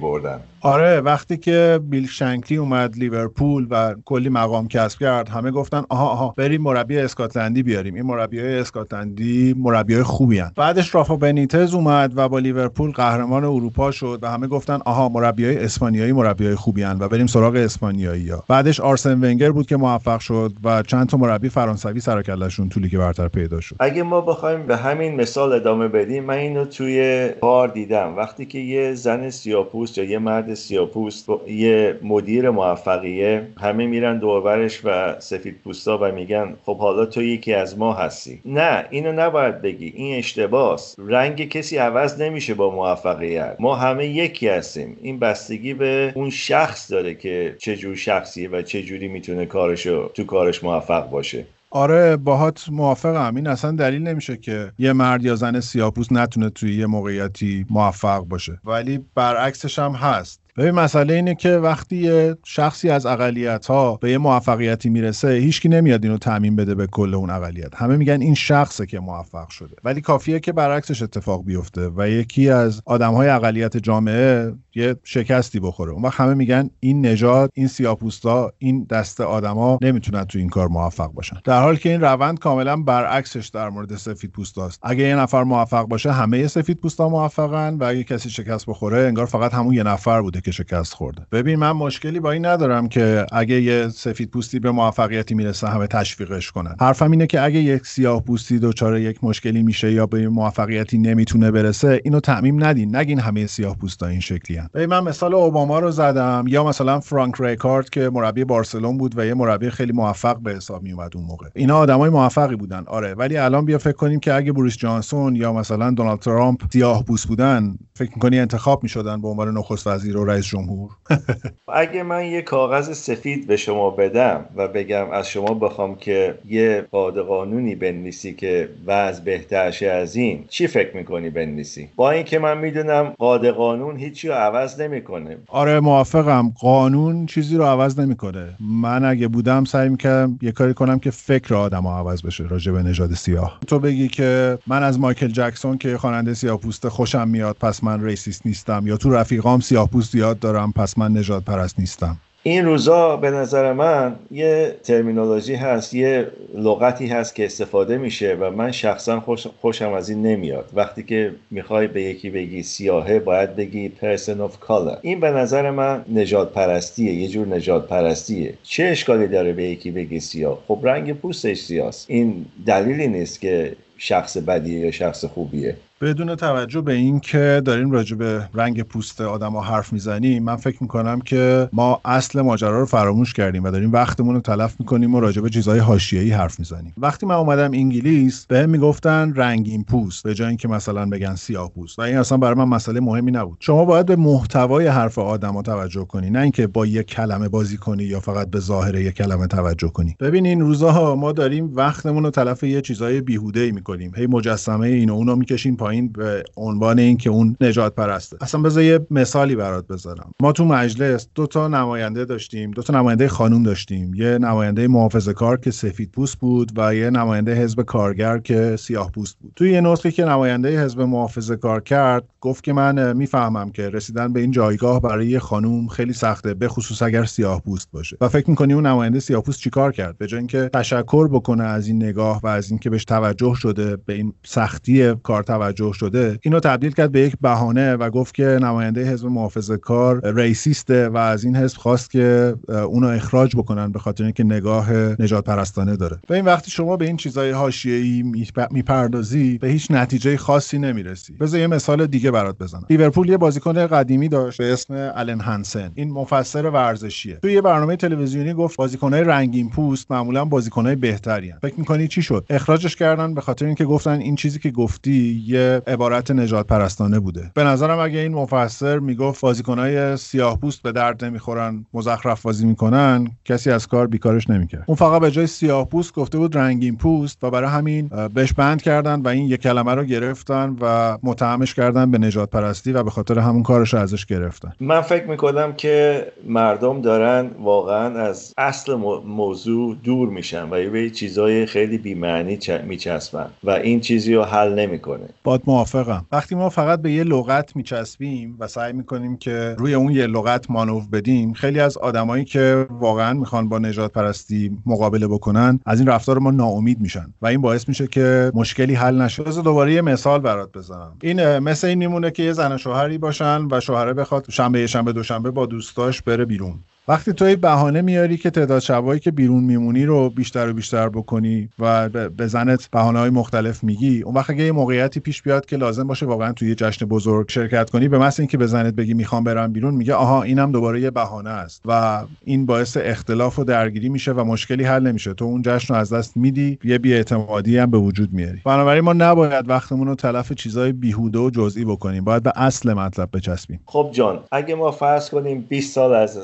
آره 0.65 1.01
وقتی 1.01 1.37
که 1.37 1.79
بیل 1.83 2.07
شنکلی 2.07 2.57
اومد 2.57 2.97
لیورپول 2.97 3.67
و 3.69 3.95
کلی 4.05 4.29
مقام 4.29 4.67
کسب 4.67 4.99
کرد 4.99 5.29
همه 5.29 5.51
گفتن 5.51 5.83
آها 5.89 6.07
آها 6.09 6.33
بریم 6.37 6.61
مربی 6.61 6.97
اسکاتلندی 6.97 7.63
بیاریم. 7.63 7.95
این 7.95 8.05
مربی 8.05 8.39
های 8.39 8.59
اسکاتلندی 8.59 9.55
مربی 9.57 9.93
های 9.93 10.03
خوبی 10.03 10.39
هن. 10.39 10.51
بعدش 10.55 10.95
رافا 10.95 11.15
بنیتز 11.15 11.73
اومد 11.73 12.13
و 12.15 12.29
با 12.29 12.39
لیورپول 12.39 12.91
قهرمان 12.91 13.43
اروپا 13.43 13.91
شد 13.91 14.19
و 14.21 14.27
همه 14.27 14.47
گفتن 14.47 14.79
آها 14.85 15.09
مربی 15.09 15.45
های 15.45 15.63
اسپانیایی 15.63 16.11
مربی 16.11 16.45
های 16.45 16.55
خوبی 16.55 16.83
هن 16.83 16.97
و 16.99 17.07
بریم 17.07 17.27
سراغ 17.27 17.55
اسپانیایی 17.55 18.29
ها. 18.29 18.43
بعدش 18.47 18.79
آرسن 18.79 19.13
ونگر 19.13 19.51
بود 19.51 19.67
که 19.67 19.77
موفق 19.77 20.19
شد 20.19 20.53
و 20.63 20.81
چند 20.81 21.07
تا 21.07 21.17
مربی 21.17 21.49
فرانسوی 21.49 21.99
سر 21.99 22.13
و 22.13 22.20
کلشون 22.20 22.69
تو 22.69 22.79
لیگ 22.79 22.97
برتر 22.97 23.27
پیدا 23.27 23.59
شد. 23.59 23.75
اگه 23.79 24.03
ما 24.03 24.21
بخوایم 24.21 24.67
به 24.67 24.77
همین 24.77 25.15
مثال 25.15 25.53
ادامه 25.53 25.87
بدیم 25.87 26.23
من 26.23 26.37
اینو 26.37 26.65
توی 26.65 27.29
بار 27.41 27.67
دیدم. 27.67 28.15
وقتی 28.17 28.45
که 28.45 28.59
یه 28.59 28.93
زن 28.93 29.29
سیاپوست 29.29 29.97
یا 29.97 30.03
یه 30.03 30.19
مرد 30.19 30.52
سیاپوست 30.53 31.29
یه 31.47 31.99
مدیر 32.03 32.49
موفقیه. 32.49 33.47
همه 33.61 33.87
میرن 33.87 34.19
دوربرش 34.19 34.81
و 34.83 35.19
سفید 35.19 35.55
پوستا 35.63 35.97
و 36.01 36.11
میگن 36.11 36.53
خب 36.65 36.77
حالا 36.77 37.05
تو 37.05 37.23
یکی 37.23 37.53
از 37.53 37.77
ما 37.77 37.93
هستی. 37.93 38.41
نه 38.45 38.85
اینو 38.89 39.11
نباید 39.11 39.61
بگی. 39.61 39.93
این 39.95 40.17
اشتباس. 40.17 40.95
رنگ 40.99 41.49
کسی 41.49 41.77
عوض 41.77 42.21
نمیشه 42.21 42.53
با 42.53 42.75
موفقیت. 42.75 43.55
ما 43.59 43.75
همه 43.75 44.07
یکی 44.07 44.47
هستیم. 44.47 44.97
این 45.01 45.19
بستگی 45.19 45.73
به 45.73 46.13
اون 46.15 46.29
شخص 46.29 46.91
داره 46.91 47.15
که 47.15 47.55
چه 47.59 47.77
جور 47.77 47.95
شخصیه 47.95 48.49
و 48.49 48.61
چه 48.61 48.83
جوری 48.83 49.07
می‌تونه 49.07 49.45
کارشو 49.45 50.07
تو 50.13 50.23
کارش 50.23 50.63
موفق 50.63 51.09
باشه. 51.09 51.45
آره 51.69 52.17
باهات 52.17 52.65
موافقم. 52.71 53.35
این 53.35 53.47
اصلا 53.47 53.71
دلیل 53.71 54.01
نمیشه 54.01 54.37
که 54.37 54.71
یه 54.79 54.93
مرد 54.93 55.23
یا 55.25 55.35
زن 55.35 55.59
سیاپوس 55.59 56.11
نتونه 56.11 56.49
توی 56.49 56.75
یه 56.75 56.85
موقعیتی 56.85 57.65
موفق 57.69 58.19
باشه. 58.19 58.59
ولی 58.65 58.99
برعکسش 59.15 59.79
هم 59.79 59.91
هست. 59.91 60.42
ببین 60.57 60.71
مسئله 60.71 61.13
اینه 61.13 61.35
که 61.35 61.49
وقتی 61.57 61.95
یه 61.95 62.35
شخصی 62.43 62.89
از 62.89 63.05
اقلیت 63.05 63.65
ها 63.65 63.95
به 63.95 64.11
یه 64.11 64.17
موفقیتی 64.17 64.89
می‌رسه 64.89 65.29
هیچکی 65.29 65.69
نمیاد 65.69 66.03
اینو 66.05 66.17
تعمین 66.17 66.55
بده 66.55 66.75
به 66.75 66.87
کل 66.87 67.15
اون 67.15 67.29
اقلیت. 67.29 67.75
همه 67.75 67.97
میگن 67.97 68.21
این 68.21 68.33
شخصه 68.33 68.85
که 68.85 68.99
موفق 68.99 69.49
شده. 69.49 69.75
ولی 69.83 70.01
کافیه 70.01 70.39
که 70.39 70.53
برعکسش 70.53 71.01
اتفاق 71.01 71.45
بیفته 71.45 71.91
و 71.95 72.09
یکی 72.09 72.49
از 72.49 72.81
آدم 72.85 73.13
های 73.13 73.29
اقلیت 73.29 73.77
جامعه 73.77 74.53
یه 74.75 74.95
شکستی 75.03 75.59
بخوره. 75.59 75.91
اون 75.91 76.01
وقت 76.01 76.19
همه 76.19 76.33
میگن 76.33 76.69
این 76.79 77.05
نژاد 77.05 77.49
این 77.53 77.67
سیاپوستا 77.67 78.51
این 78.57 78.83
دست 78.89 79.21
آدما 79.21 79.77
نمی‌تونن 79.81 80.25
تو 80.25 80.39
این 80.39 80.49
کار 80.49 80.67
موفق 80.67 81.11
باشن. 81.11 81.37
در 81.43 81.61
حالی 81.61 81.77
که 81.77 81.89
این 81.89 82.01
روند 82.01 82.39
کاملا 82.39 82.77
برعکسش 82.77 83.47
در 83.47 83.69
مورد 83.69 83.95
سفید 83.95 84.31
پوستاست 84.31 84.79
اگه 84.83 85.03
یه 85.03 85.15
نفر 85.15 85.43
موفق 85.43 85.83
باشه 85.83 86.11
همه 86.11 86.47
سفید 86.47 86.77
پوستا 86.77 87.09
موفقن 87.09 87.77
و 87.79 87.83
اگه 87.83 88.03
کسی 88.03 88.29
شکست 88.29 88.65
بخوره 88.65 88.97
انگار 89.07 89.25
فقط 89.25 89.53
همون 89.53 89.73
یه 89.73 89.83
نفر 89.83 90.21
بوده 90.21 90.42
که 90.43 90.51
شکست 90.51 90.93
خورده. 90.93 91.21
ببین 91.31 91.59
من 91.59 91.71
مشکلی 91.71 92.19
با 92.19 92.31
این 92.31 92.45
ندارم 92.45 92.87
که 92.87 93.25
اگه 93.31 93.61
یه 93.61 93.89
سفید 93.89 94.29
پوستی 94.29 94.59
به 94.59 94.71
موفقیتی 94.71 95.35
می‌رسه 95.35 95.67
همه 95.67 95.87
تشویقش 95.87 96.51
کنن. 96.51 96.75
حرفم 96.79 97.11
اینه 97.11 97.27
که 97.27 97.41
اگه 97.41 97.59
یک 97.59 97.85
سیاه 97.85 98.23
پوستی 98.23 98.59
دچار 98.59 98.97
یک 98.97 99.23
مشکلی 99.23 99.63
میشه 99.63 99.91
یا 99.91 100.05
به 100.05 100.29
موفقیتی 100.29 100.97
نمی‌تونه 100.97 101.51
برسه 101.51 102.01
اینو 102.03 102.19
تعمیم 102.19 102.63
ندین. 102.63 102.95
نگین 102.95 103.19
همه 103.19 103.47
سیاه 103.47 103.77
پوستا 103.77 104.07
این 104.07 104.19
شکلی 104.19 104.57
هم. 104.57 104.69
من 104.85 105.03
مثال 105.03 105.33
اوباما 105.33 105.79
رو 105.79 105.91
زدم. 105.91 106.45
یا 106.47 106.63
مثلا 106.63 106.99
فرانک 106.99 107.35
ریکارد 107.39 107.89
که 107.89 108.09
مربی 108.09 108.43
بارسلون 108.43 108.97
بود 108.97 109.17
و 109.17 109.25
یه 109.25 109.33
مربی 109.33 109.69
خیلی 109.69 109.91
موفق 109.91 110.39
به 110.39 110.55
حساب 110.55 110.83
میومد 110.83 111.11
اون 111.15 111.25
موقع. 111.25 111.47
اینا 111.55 111.77
آدمای 111.77 112.09
موفقی 112.09 112.55
بودن. 112.55 112.83
آره 112.87 113.13
ولی 113.13 113.37
الان 113.37 113.65
بیا 113.65 113.77
فکر 113.77 113.91
کنیم 113.91 114.19
که 114.19 114.33
اگه 114.33 114.51
بوریس 114.51 114.77
جانسون 114.77 115.35
یا 115.35 115.53
مثلا 115.53 115.91
دونالد 115.91 116.19
ترامپ 116.19 116.61
سیاه 116.73 117.03
پوست 117.03 117.27
بودن 117.27 117.75
فکر 117.93 118.11
می‌کنی 118.15 118.39
انتخاب 118.39 118.83
می‌شدن 118.83 119.21
به 119.21 119.27
عنوان 119.27 119.57
نخست 119.57 119.87
وزیر 119.87 120.17
و 120.17 120.25
رئیس 120.33 120.45
جمهور. 120.45 120.89
اگه 121.73 122.03
من 122.03 122.25
یه 122.25 122.41
کاغذ 122.41 122.93
سفید 122.97 123.47
به 123.47 123.57
شما 123.57 123.89
بدم 123.89 124.45
و 124.55 124.67
بگم 124.67 125.11
از 125.11 125.29
شما 125.29 125.53
بخوام 125.53 125.95
که 125.95 126.35
یه 126.49 126.85
قاد 126.91 127.19
قانونی 127.19 127.75
بنویسی 127.75 128.33
که 128.33 128.69
وضع 128.85 129.23
بهترشه 129.23 129.87
از 129.87 130.15
این 130.15 130.45
چی 130.49 130.67
فکر 130.67 130.97
می‌کنی 130.97 131.29
بنویسی؟ 131.29 131.89
با 131.95 132.11
اینکه 132.11 132.39
من 132.39 132.57
می‌دونم 132.57 133.13
قاد 133.19 133.47
قانون 133.47 133.97
هیچی 133.97 134.27
رو 134.27 134.33
عوض 134.33 134.81
نمی‌کنه. 134.81 135.37
آره 135.47 135.79
موافقم. 135.79 136.53
قانون 136.59 137.25
چیزی 137.25 137.57
رو 137.57 137.63
عوض 137.63 137.99
نمی‌کنه. 137.99 138.49
من 138.59 139.05
اگه 139.05 139.27
بودم 139.27 139.63
سعی 139.65 139.89
می‌کردم 139.89 140.39
یه 140.41 140.51
کاری 140.51 140.73
کنم 140.73 140.99
که 140.99 141.11
فکر 141.11 141.55
آدم 141.55 141.87
عوض 141.87 142.21
بشه 142.21 142.43
راجع 142.43 142.71
به 142.71 142.83
نژاد 142.83 143.13
سیاه. 143.13 143.59
تو 143.67 143.79
بگی 143.79 144.07
که 144.07 144.57
من 144.67 144.83
از 144.83 144.99
مایکل 144.99 145.27
جکسون 145.27 145.77
که 145.77 145.97
خواننده 145.97 146.33
سیاه 146.33 146.57
پوست 146.57 146.87
خوشم 146.87 147.27
میاد 147.27 147.55
پس 147.59 147.83
من 147.83 148.03
ریسیست 148.03 148.45
نیستم. 148.45 148.83
یا 148.87 148.97
تو 148.97 149.09
رفیقام 149.09 149.59
سیاه 149.59 149.89
پوست 149.89 150.15
زیاد 150.23 150.39
دارم 150.39 150.71
پس 150.71 150.97
من 150.97 151.17
نجات 151.17 151.43
پرست 151.43 151.79
نیستم. 151.79 152.17
این 152.43 152.65
روزا 152.65 153.17
به 153.17 153.31
نظر 153.31 153.73
من 153.73 154.15
یه 154.31 154.75
ترمینولوژی 154.83 155.55
هست 155.55 155.93
یه 155.93 156.27
لغتی 156.55 157.07
هست 157.07 157.35
که 157.35 157.45
استفاده 157.45 157.97
میشه 157.97 158.37
و 158.39 158.51
من 158.51 158.71
شخصا 158.71 159.19
خوش 159.19 159.47
خوشم 159.61 159.93
از 159.93 160.09
این 160.09 160.21
نمیاد. 160.21 160.69
وقتی 160.73 161.03
که 161.03 161.31
می‌خوای 161.51 161.87
به 161.87 162.01
یکی 162.01 162.29
بگی 162.29 162.63
سیاهه 162.63 163.19
باید 163.19 163.55
بگی 163.55 163.91
person 164.01 164.37
of 164.47 164.67
color. 164.67 164.97
این 165.01 165.19
به 165.19 165.31
نظر 165.31 165.71
من 165.71 166.05
نجات 166.13 166.53
پرستیه 166.53 167.13
یه 167.13 167.27
جور 167.27 167.47
نجات 167.47 167.87
پرستیه. 167.87 168.53
چه 168.63 168.83
اشکالی 168.83 169.27
داره 169.27 169.53
به 169.53 169.63
یکی 169.63 169.91
بگی 169.91 170.19
سیاه؟ 170.19 170.59
خب 170.67 170.79
رنگ 170.83 171.13
پوستش 171.13 171.57
سیاست. 171.57 172.05
این 172.09 172.45
دلیلی 172.65 173.07
نیست 173.07 173.41
که 173.41 173.75
شخص 173.97 174.37
بدیه 174.37 174.79
یا 174.79 174.91
شخص 174.91 175.25
خوبیه. 175.25 175.75
بدون 176.03 176.35
توجه 176.35 176.81
به 176.81 176.93
این 176.93 177.19
که 177.19 177.61
داریم 177.65 177.91
راجع 177.91 178.15
به 178.15 178.49
رنگ 178.53 178.83
پوست 178.83 179.21
آدم 179.21 179.51
ها 179.51 179.61
حرف 179.61 179.93
می‌زنیم 179.93 180.43
من 180.43 180.55
فکر 180.55 180.77
می‌کنم 180.81 181.21
که 181.21 181.69
ما 181.73 182.01
اصل 182.05 182.41
ماجرا 182.41 182.79
رو 182.79 182.85
فراموش 182.85 183.33
کردیم 183.33 183.63
و 183.63 183.71
داریم 183.71 183.91
وقتمون 183.91 184.35
رو 184.35 184.41
تلف 184.41 184.75
می‌کنیم 184.79 185.15
و 185.15 185.19
راجع 185.19 185.41
به 185.41 185.49
چیزهای 185.49 185.79
حاشیه‌ای 185.79 186.31
حرف 186.31 186.59
می‌زنیم. 186.59 186.93
وقتی 186.97 187.25
من 187.25 187.35
اومدم 187.35 187.71
انگلیس 187.73 188.45
به 188.45 188.65
می‌گفتن 188.65 189.33
رنگین 189.35 189.83
پوست 189.83 190.23
به 190.23 190.33
جای 190.33 190.47
اینکه 190.47 190.67
مثلا 190.67 191.05
بگن 191.05 191.35
سیاه 191.35 191.71
پوست. 191.71 191.99
و 191.99 192.01
این 192.01 192.17
اصلا 192.17 192.37
برای 192.37 192.55
من 192.55 192.67
مسئله 192.67 192.99
مهمی 192.99 193.31
نبود. 193.31 193.57
شما 193.59 193.85
باید 193.85 194.05
به 194.05 194.15
محتوای 194.15 194.87
حرف 194.87 195.17
آدم 195.19 195.53
ها 195.53 195.61
توجه 195.61 196.05
کنی 196.05 196.29
نه 196.29 196.39
اینکه 196.39 196.67
با 196.67 196.85
یک 196.85 197.07
کلمه 197.07 197.49
بازی 197.49 197.77
کنی 197.77 198.03
یا 198.03 198.19
فقط 198.19 198.49
به 198.49 198.59
ظاهر 198.59 198.95
یک 198.95 199.13
کلمه 199.13 199.47
توجه 199.47 199.89
کنی. 199.89 200.15
ببین 200.19 200.45
این 200.45 200.61
روزها 200.61 201.15
ما 201.15 201.31
داریم 201.31 201.75
وقتمون 201.75 202.23
رو 202.23 202.29
تلف 202.29 202.63
یه 202.63 202.81
چیزای 202.81 203.21
بیهوده 203.21 203.59
ای 203.59 203.71
می‌کنیم. 203.71 204.11
هی 204.15 204.27
مجسمه 204.27 204.87
این 204.87 205.09
اونو 205.09 205.35
می‌کشیم 205.35 205.75
پایین. 205.75 205.92
به 206.01 206.43
عنوان 206.55 206.99
اینکه 206.99 207.29
اون 207.29 207.55
نجات 207.61 207.95
پرسته 207.95 208.37
اصلا 208.41 208.61
بذار 208.61 208.83
یه 208.83 208.99
مثالی 209.11 209.55
برات 209.55 209.87
بذارم. 209.87 210.31
ما 210.41 210.51
تو 210.51 210.65
مجلس 210.65 211.27
دو 211.35 211.47
تا 211.47 211.67
نماینده 211.67 212.25
داشتیم 212.25 212.71
دو 212.71 212.81
تا 212.81 212.93
نماینده 212.93 213.27
خانوم 213.27 213.63
داشتیم. 213.63 214.13
یه 214.13 214.37
نماینده 214.37 214.87
محافظه 214.87 215.33
کار 215.33 215.57
که 215.57 215.71
سفید 215.71 216.11
پوست 216.11 216.39
بود 216.39 216.71
و 216.75 216.95
یه 216.95 217.09
نماینده 217.09 217.53
حزب 217.55 217.81
کارگر 217.81 218.37
که 218.37 218.75
سیاه 218.75 219.11
پوست 219.11 219.37
بود. 219.39 219.53
توی 219.55 219.71
یه 219.71 219.81
نسخه 219.81 220.11
که 220.11 220.25
نماینده 220.25 220.83
حزب 220.83 221.01
محافظه 221.01 221.55
کار 221.55 221.81
کرد 221.81 222.23
گفت 222.41 222.63
که 222.63 222.73
من 222.73 223.17
می‌فهمم 223.17 223.71
که 223.71 223.89
رسیدن 223.89 224.33
به 224.33 224.39
این 224.39 224.51
جایگاه 224.51 225.01
برای 225.01 225.27
یه 225.27 225.39
خانوم 225.39 225.87
خیلی 225.87 226.13
سخته 226.13 226.53
به 226.53 226.67
خصوص 226.67 227.01
اگر 227.01 227.25
سیاه 227.25 227.61
پوست 227.61 227.87
باشه. 227.91 228.17
و 228.21 228.29
فکر 228.29 228.49
می‌کنی 228.49 228.73
اون 228.73 228.85
نماینده 228.85 229.19
سیاه 229.19 229.41
پوست 229.41 229.59
چیکار 229.59 229.91
کرد؟ 229.91 230.17
به 230.17 230.27
جای 230.27 230.37
اینکه 230.37 230.69
تشکر 230.73 231.27
بکنه 231.27 231.63
از 231.63 231.87
این 231.87 232.03
نگاه 232.03 232.39
و 232.43 232.47
از 232.47 232.69
اینکه 232.69 232.89
بهش 232.89 233.05
توجه 233.05 233.53
شده 233.55 233.97
به 234.05 234.13
این 234.13 234.33
سختی 234.45 235.13
کار 235.23 235.43
توجه 235.43 235.72
شده 235.93 236.39
اینو 236.41 236.59
تبدیل 236.59 236.91
کرد 236.91 237.11
به 237.11 237.19
یک 237.19 237.35
بهانه 237.41 237.93
و 237.93 238.09
گفت 238.09 238.33
که 238.35 238.43
نماینده 238.43 239.11
حزب 239.11 239.27
محافظه 239.27 239.77
کار 239.77 240.35
ریسیسته 240.35 241.09
و 241.09 241.17
از 241.17 241.43
این 241.43 241.55
حزب 241.55 241.77
خواست 241.77 242.11
که 242.11 242.55
اونو 242.67 243.07
اخراج 243.07 243.55
بکنن 243.55 243.91
به 243.91 243.99
خاطر 243.99 244.23
اینکه 244.23 244.43
نگاه 244.43 244.93
نجات 244.93 245.43
پرستانه 245.43 245.95
داره. 245.95 246.19
و 246.29 246.33
این 246.33 246.45
وقتی 246.45 246.71
شما 246.71 246.97
به 246.97 247.05
این 247.05 247.17
چیزهای 247.17 247.51
حاشیه‌ای 247.51 248.23
می‌پردازی 248.71 249.57
به 249.57 249.67
هیچ 249.67 249.87
نتیجه 249.91 250.37
خاصی 250.37 250.79
نمی‌رسی. 250.79 251.33
بذار 251.33 251.59
یه 251.59 251.67
مثال 251.67 252.07
دیگه 252.07 252.31
برات 252.31 252.57
بزنم. 252.57 252.85
لیورپول 252.89 253.29
یه 253.29 253.37
بازیکن 253.37 253.87
قدیمی 253.87 254.29
داشت 254.29 254.57
به 254.57 254.73
اسم 254.73 254.93
آلن 254.93 255.39
هانسن. 255.39 255.91
این 255.95 256.11
مفسر 256.11 256.69
ورزشیه. 256.69 257.35
توی 257.35 257.53
یه 257.53 257.61
برنامه 257.61 257.95
تلویزیونی 257.95 258.53
گفت 258.53 258.77
بازیکنهای 258.77 259.23
رنگین 259.23 259.69
پوست 259.69 260.11
معمولا 260.11 260.45
بازیکنهای 260.45 260.95
بهتری 260.95 261.53
فکر 261.61 261.75
می‌کنی 261.77 262.07
چی 262.07 262.21
شد؟ 262.21 262.45
اخراجش 262.49 262.95
کردن 262.95 263.33
به 263.33 263.41
خاطر 263.41 263.65
اینکه 263.65 263.85
گفتن 263.85 264.19
این 264.19 264.35
چیزی 264.35 264.59
که 264.59 264.71
گفتی 264.71 265.43
یه 265.45 265.62
عبارت 265.87 266.31
نجات 266.31 266.67
پرستانه 266.67 267.19
بوده. 267.19 267.51
به 267.53 267.63
نظرم 267.63 267.99
اگه 267.99 268.19
این 268.19 268.33
مفسر 268.33 268.99
می‌گفت 268.99 269.41
بازیکنهای 269.41 270.17
سیاه 270.17 270.59
پوست 270.59 270.81
به 270.81 270.91
درد 270.91 271.25
نمی‌خورن 271.25 271.85
مزخرف 271.93 272.41
بازی 272.41 272.65
می‌کنن 272.65 273.27
کسی 273.45 273.71
از 273.71 273.87
کار 273.87 274.07
بیکارش 274.07 274.49
نمی‌کرد. 274.49 274.83
اون 274.87 274.95
فقط 274.95 275.21
به 275.21 275.31
جای 275.31 275.47
سیاه 275.47 275.89
پوست 275.89 276.13
گفته 276.13 276.37
بود 276.37 276.57
رنگین 276.57 276.97
پوست 276.97 277.43
و 277.43 277.49
برای 277.49 277.69
همین 277.69 278.09
بهش 278.33 278.53
بند 278.53 278.81
کردن 278.81 279.21
و 279.21 279.27
این 279.27 279.45
یک 279.45 279.61
کلمه 279.61 279.93
رو 279.93 280.03
گرفتن 280.03 280.75
و 280.81 281.17
متهمش 281.23 281.73
کردن 281.73 282.11
به 282.11 282.17
نجات 282.17 282.49
پرستی 282.49 282.91
و 282.91 283.03
به 283.03 283.09
خاطر 283.09 283.39
همون 283.39 283.63
کارش 283.63 283.93
ازش 283.93 284.25
گرفتن. 284.25 284.73
من 284.79 285.01
فکر 285.01 285.25
می‌کنم 285.27 285.73
که 285.73 286.25
مردم 286.47 287.01
دارن 287.01 287.49
واقعا 287.59 288.19
از 288.19 288.53
اصل 288.57 288.93
موضوع 289.25 289.95
دور 290.03 290.29
میشن 290.29 290.63
و 290.63 290.89
به 290.89 291.09
چیزای 291.09 291.65
خیلی 291.65 291.97
بی‌معنی 291.97 292.59
میچسبن 292.87 293.49
و 293.63 293.69
این 293.69 293.99
چیزی 293.99 294.33
رو 294.35 294.43
حل 294.43 294.73
نمی‌کنه. 294.73 295.29
باد 295.53 295.61
موافقم. 295.67 296.25
وقتی 296.31 296.55
ما 296.55 296.69
فقط 296.69 297.01
به 297.01 297.11
یه 297.11 297.23
لغت 297.23 297.75
میچسبیم 297.75 298.55
و 298.59 298.67
سعی 298.67 298.93
می‌کنیم 298.93 299.37
که 299.37 299.75
روی 299.79 299.93
اون 299.93 300.11
یه 300.11 300.27
لغت 300.27 300.71
مانور 300.71 301.03
بدیم 301.11 301.53
خیلی 301.53 301.79
از 301.79 301.97
آدمایی 301.97 302.45
که 302.45 302.87
واقعا 302.89 303.33
می‌خوان 303.33 303.69
با 303.69 303.79
نجات 303.79 304.11
پرستی 304.11 304.77
مقابله 304.85 305.27
بکنن 305.27 305.79
از 305.85 305.99
این 305.99 306.09
رفتار 306.09 306.39
ما 306.39 306.51
ناامید 306.51 307.01
میشن 307.01 307.33
و 307.41 307.47
این 307.47 307.61
باعث 307.61 307.87
میشه 307.89 308.07
که 308.07 308.51
مشکلی 308.55 308.93
حل 308.93 309.21
نشه. 309.21 309.43
دوباره 309.43 309.93
یه 309.93 310.01
مثال 310.01 310.39
برات 310.39 310.71
بزنم. 310.71 311.17
این 311.21 311.59
مثل 311.59 311.87
این 311.87 311.97
میمونه 311.97 312.31
که 312.31 312.43
یه 312.43 312.53
زن 312.53 312.77
شوهری 312.77 313.17
باشن 313.17 313.67
و 313.71 313.79
شوهره 313.79 314.13
بخواد 314.13 314.45
شنبه 314.49 314.87
شنبه 314.87 315.13
دوشنبه 315.13 315.51
با 315.51 315.65
دوستاش 315.65 316.21
بره 316.21 316.45
بیرون. 316.45 316.79
وقتی 317.07 317.33
تو 317.33 317.55
بهانه 317.55 318.01
میاری 318.01 318.37
که 318.37 318.49
تعداد 318.49 318.79
شبایی 318.79 319.19
که 319.19 319.31
بیرون 319.31 319.63
میمونی 319.63 320.05
رو 320.05 320.29
بیشتر 320.29 320.69
و 320.69 320.73
بیشتر 320.73 321.09
بکنی 321.09 321.69
و 321.79 322.09
به 322.09 322.47
زنت 322.47 322.89
بهانه 322.91 323.19
های 323.19 323.29
مختلف 323.29 323.83
میگی 323.83 324.21
اون 324.21 324.35
وقت 324.35 324.49
اگه 324.49 324.63
یه 324.63 324.71
موقعیتی 324.71 325.19
پیش 325.19 325.41
بیاد 325.41 325.65
که 325.65 325.77
لازم 325.77 326.07
باشه 326.07 326.25
واقعا 326.25 326.53
توی 326.53 326.69
یه 326.69 326.75
جشن 326.75 327.05
بزرگ 327.05 327.49
شرکت 327.49 327.89
کنی 327.89 328.07
به 328.07 328.17
محض 328.17 328.39
اینکه 328.39 328.57
به 328.57 328.67
زنت 328.67 328.93
بگی 328.93 329.13
می‌خوام 329.13 329.43
برم 329.43 329.73
بیرون 329.73 329.93
میگه 329.93 330.13
آها 330.13 330.43
اینم 330.43 330.71
دوباره 330.71 331.01
یه 331.01 331.11
بهانه 331.11 331.49
است 331.49 331.81
و 331.85 332.23
این 332.43 332.65
باعث 332.65 332.97
اختلاف 333.01 333.59
و 333.59 333.63
درگیری 333.63 334.09
میشه 334.09 334.31
و 334.31 334.43
مشکلی 334.43 334.83
حل 334.83 335.07
نمیشه. 335.07 335.33
تو 335.33 335.45
اون 335.45 335.61
جشن 335.65 335.93
رو 335.93 335.99
از 335.99 336.13
دست 336.13 336.37
میدی 336.37 336.79
یه 336.83 336.97
بیاعتمادی 336.97 337.77
هم 337.77 337.91
به 337.91 337.97
وجود 337.97 338.33
میاری. 338.33 338.61
بنابراین 338.65 339.03
ما 339.03 339.13
نباید 339.13 339.69
وقتمون 339.69 340.07
رو 340.07 340.15
تلف 340.15 340.53
چیزای 340.53 340.91
بیهوده 340.91 341.39
و 341.39 341.49
جزئی 341.49 341.85
بکنیم 341.85 342.23
باید 342.23 342.43
به 342.43 342.51
اصل 342.55 342.93
مطلب 342.93 343.29
بچسبیم. 343.33 343.79
خب 343.85 344.09
جان 344.11 344.39
اگه 344.51 344.75
ما 344.75 344.91
فرض 344.91 345.29
کنیم 345.29 345.65
20 345.69 345.93
سال 345.93 346.13
از 346.13 346.39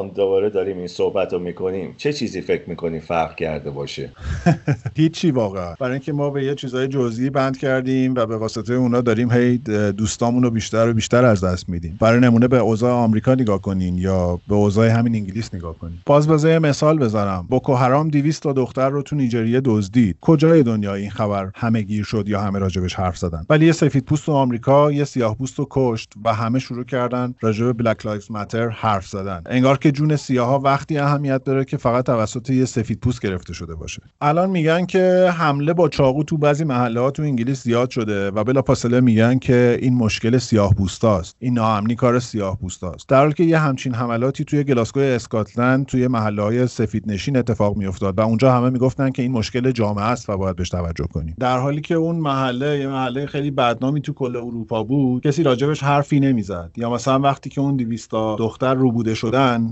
دوباره 0.00 0.50
داریم 0.50 0.78
این 0.78 0.86
صحبت 0.86 1.32
رو 1.32 1.38
می‌کنیم. 1.38 1.94
چه 1.96 2.12
چیزی 2.12 2.40
فکر 2.40 2.68
می‌کنیم 2.68 3.00
فرق 3.00 3.36
کرده 3.36 3.70
باشه؟ 3.70 4.10
هیچی 4.96 5.30
واقعا. 5.30 5.74
برای 5.80 5.92
اینکه 5.92 6.12
ما 6.12 6.30
به 6.30 6.44
یه 6.44 6.54
چیزای 6.54 6.88
جزئی 6.88 7.30
بند 7.30 7.58
کردیم 7.58 8.14
و 8.14 8.26
به 8.26 8.36
واسطه 8.36 8.74
اونا 8.74 9.00
داریم 9.00 9.32
هی 9.32 9.58
دوستامون 9.96 10.42
رو 10.42 10.50
بیشتر 10.50 10.88
و 10.88 10.92
بیشتر 10.92 11.24
از 11.24 11.44
دست 11.44 11.68
میدیم. 11.68 11.96
برای 12.00 12.20
نمونه 12.20 12.48
به 12.48 12.58
اوضاع 12.58 12.92
آمریکا 12.92 13.34
نگاه 13.34 13.62
کنین 13.62 13.98
یا 13.98 14.40
به 14.48 14.54
اوضاع 14.54 14.88
همین 14.88 15.14
انگلیس 15.14 15.54
نگاه 15.54 15.78
کنین. 15.78 15.98
باز 16.06 16.28
بذار 16.28 16.58
مثال 16.58 16.98
بزنم. 16.98 17.46
بوکو 17.50 17.74
حرام 17.74 18.08
200 18.08 18.42
تا 18.42 18.52
دختر 18.52 18.88
رو 18.88 19.02
تو 19.02 19.16
نیجریه 19.16 19.60
دزدید. 19.64 20.16
کجای 20.20 20.62
دنیا 20.62 20.94
این 20.94 21.10
خبر 21.10 21.50
همه 21.54 21.82
گیر 21.82 22.04
شد 22.04 22.28
یا 22.28 22.40
همه 22.40 22.58
راجبش 22.58 22.94
حرف 22.94 23.18
زدن؟ 23.18 23.46
ولی 23.50 23.66
یه 23.66 23.72
سفید 23.72 24.04
پوست 24.04 24.26
تو 24.26 24.32
آمریکا 24.32 24.92
یه 24.92 25.04
سیاه 25.04 25.36
پوست 25.36 25.58
رو 25.58 25.66
کشت 25.70 26.12
و 26.24 26.34
همه 26.34 26.58
شروع 26.58 26.84
کردن 26.84 27.34
راجب 27.40 27.72
Black 27.72 28.06
Lives 28.06 28.30
Matter 28.30 28.68
حرف 28.68 29.06
زدن. 29.06 29.42
انگار 29.46 29.78
که 29.82 29.92
جون 29.92 30.16
سیاها 30.16 30.58
وقتی 30.58 30.98
اهمیت 30.98 31.44
داره 31.44 31.64
که 31.64 31.76
فقط 31.76 32.06
توسط 32.06 32.50
یه 32.50 32.64
سفید 32.64 33.00
پوست 33.00 33.20
گرفته 33.22 33.52
شده 33.52 33.74
باشه. 33.74 34.02
الان 34.20 34.50
میگن 34.50 34.86
که 34.86 35.32
حمله 35.36 35.72
با 35.72 35.88
چاقو 35.88 36.24
تو 36.24 36.36
بعضی 36.38 36.64
محله 36.64 37.10
تو 37.10 37.22
انگلیس 37.22 37.62
زیاد 37.62 37.90
شده 37.90 38.30
و 38.30 38.44
بلافاصله 38.44 39.00
میگن 39.00 39.38
که 39.38 39.78
این 39.82 39.94
مشکل 39.94 40.38
سیاه 40.38 40.74
پوستاست 40.74 41.36
این 41.38 41.54
ناامنی 41.54 41.94
کار 41.94 42.18
سیاه 42.18 42.58
پوستاست 42.58 43.08
در 43.08 43.18
حالی 43.18 43.32
که 43.32 43.44
یه 43.44 43.58
همچین 43.58 43.94
حملاتی 43.94 44.44
توی 44.44 44.64
گلاسگو 44.64 45.00
اسکاتلند 45.00 45.86
توی 45.86 46.08
محله 46.08 46.42
های 46.42 46.66
سفید 46.66 47.04
نشین 47.06 47.36
اتفاق 47.36 47.76
میافتاد 47.76 48.18
و 48.18 48.20
اونجا 48.20 48.52
همه 48.52 48.70
می‌گفتن 48.70 49.10
که 49.10 49.22
این 49.22 49.32
مشکل 49.32 49.70
جامعه 49.70 50.04
است 50.04 50.30
و 50.30 50.36
باید 50.36 50.56
بهش 50.56 50.68
توجه 50.68 51.06
کنیم. 51.06 51.36
در 51.40 51.58
حالی 51.58 51.80
که 51.80 51.94
اون 51.94 52.16
محله 52.16 52.78
یه 52.78 52.86
محله 52.86 53.26
خیلی 53.26 53.50
بدنامی 53.50 54.00
تو 54.00 54.12
کل 54.12 54.36
اروپا 54.36 54.82
بود 54.82 55.22
کسی 55.22 55.42
راجبش 55.42 55.82
حرفی 55.82 56.20
نمی‌زد. 56.20 56.70
یا 56.76 56.90
مثلا 56.90 57.18
وقتی 57.18 57.50
که 57.50 57.60
اون 57.60 57.76
200 57.76 58.10
دختر 58.38 58.74
روبوده 58.74 59.14
شدن 59.14 59.71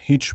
هیچ 0.00 0.34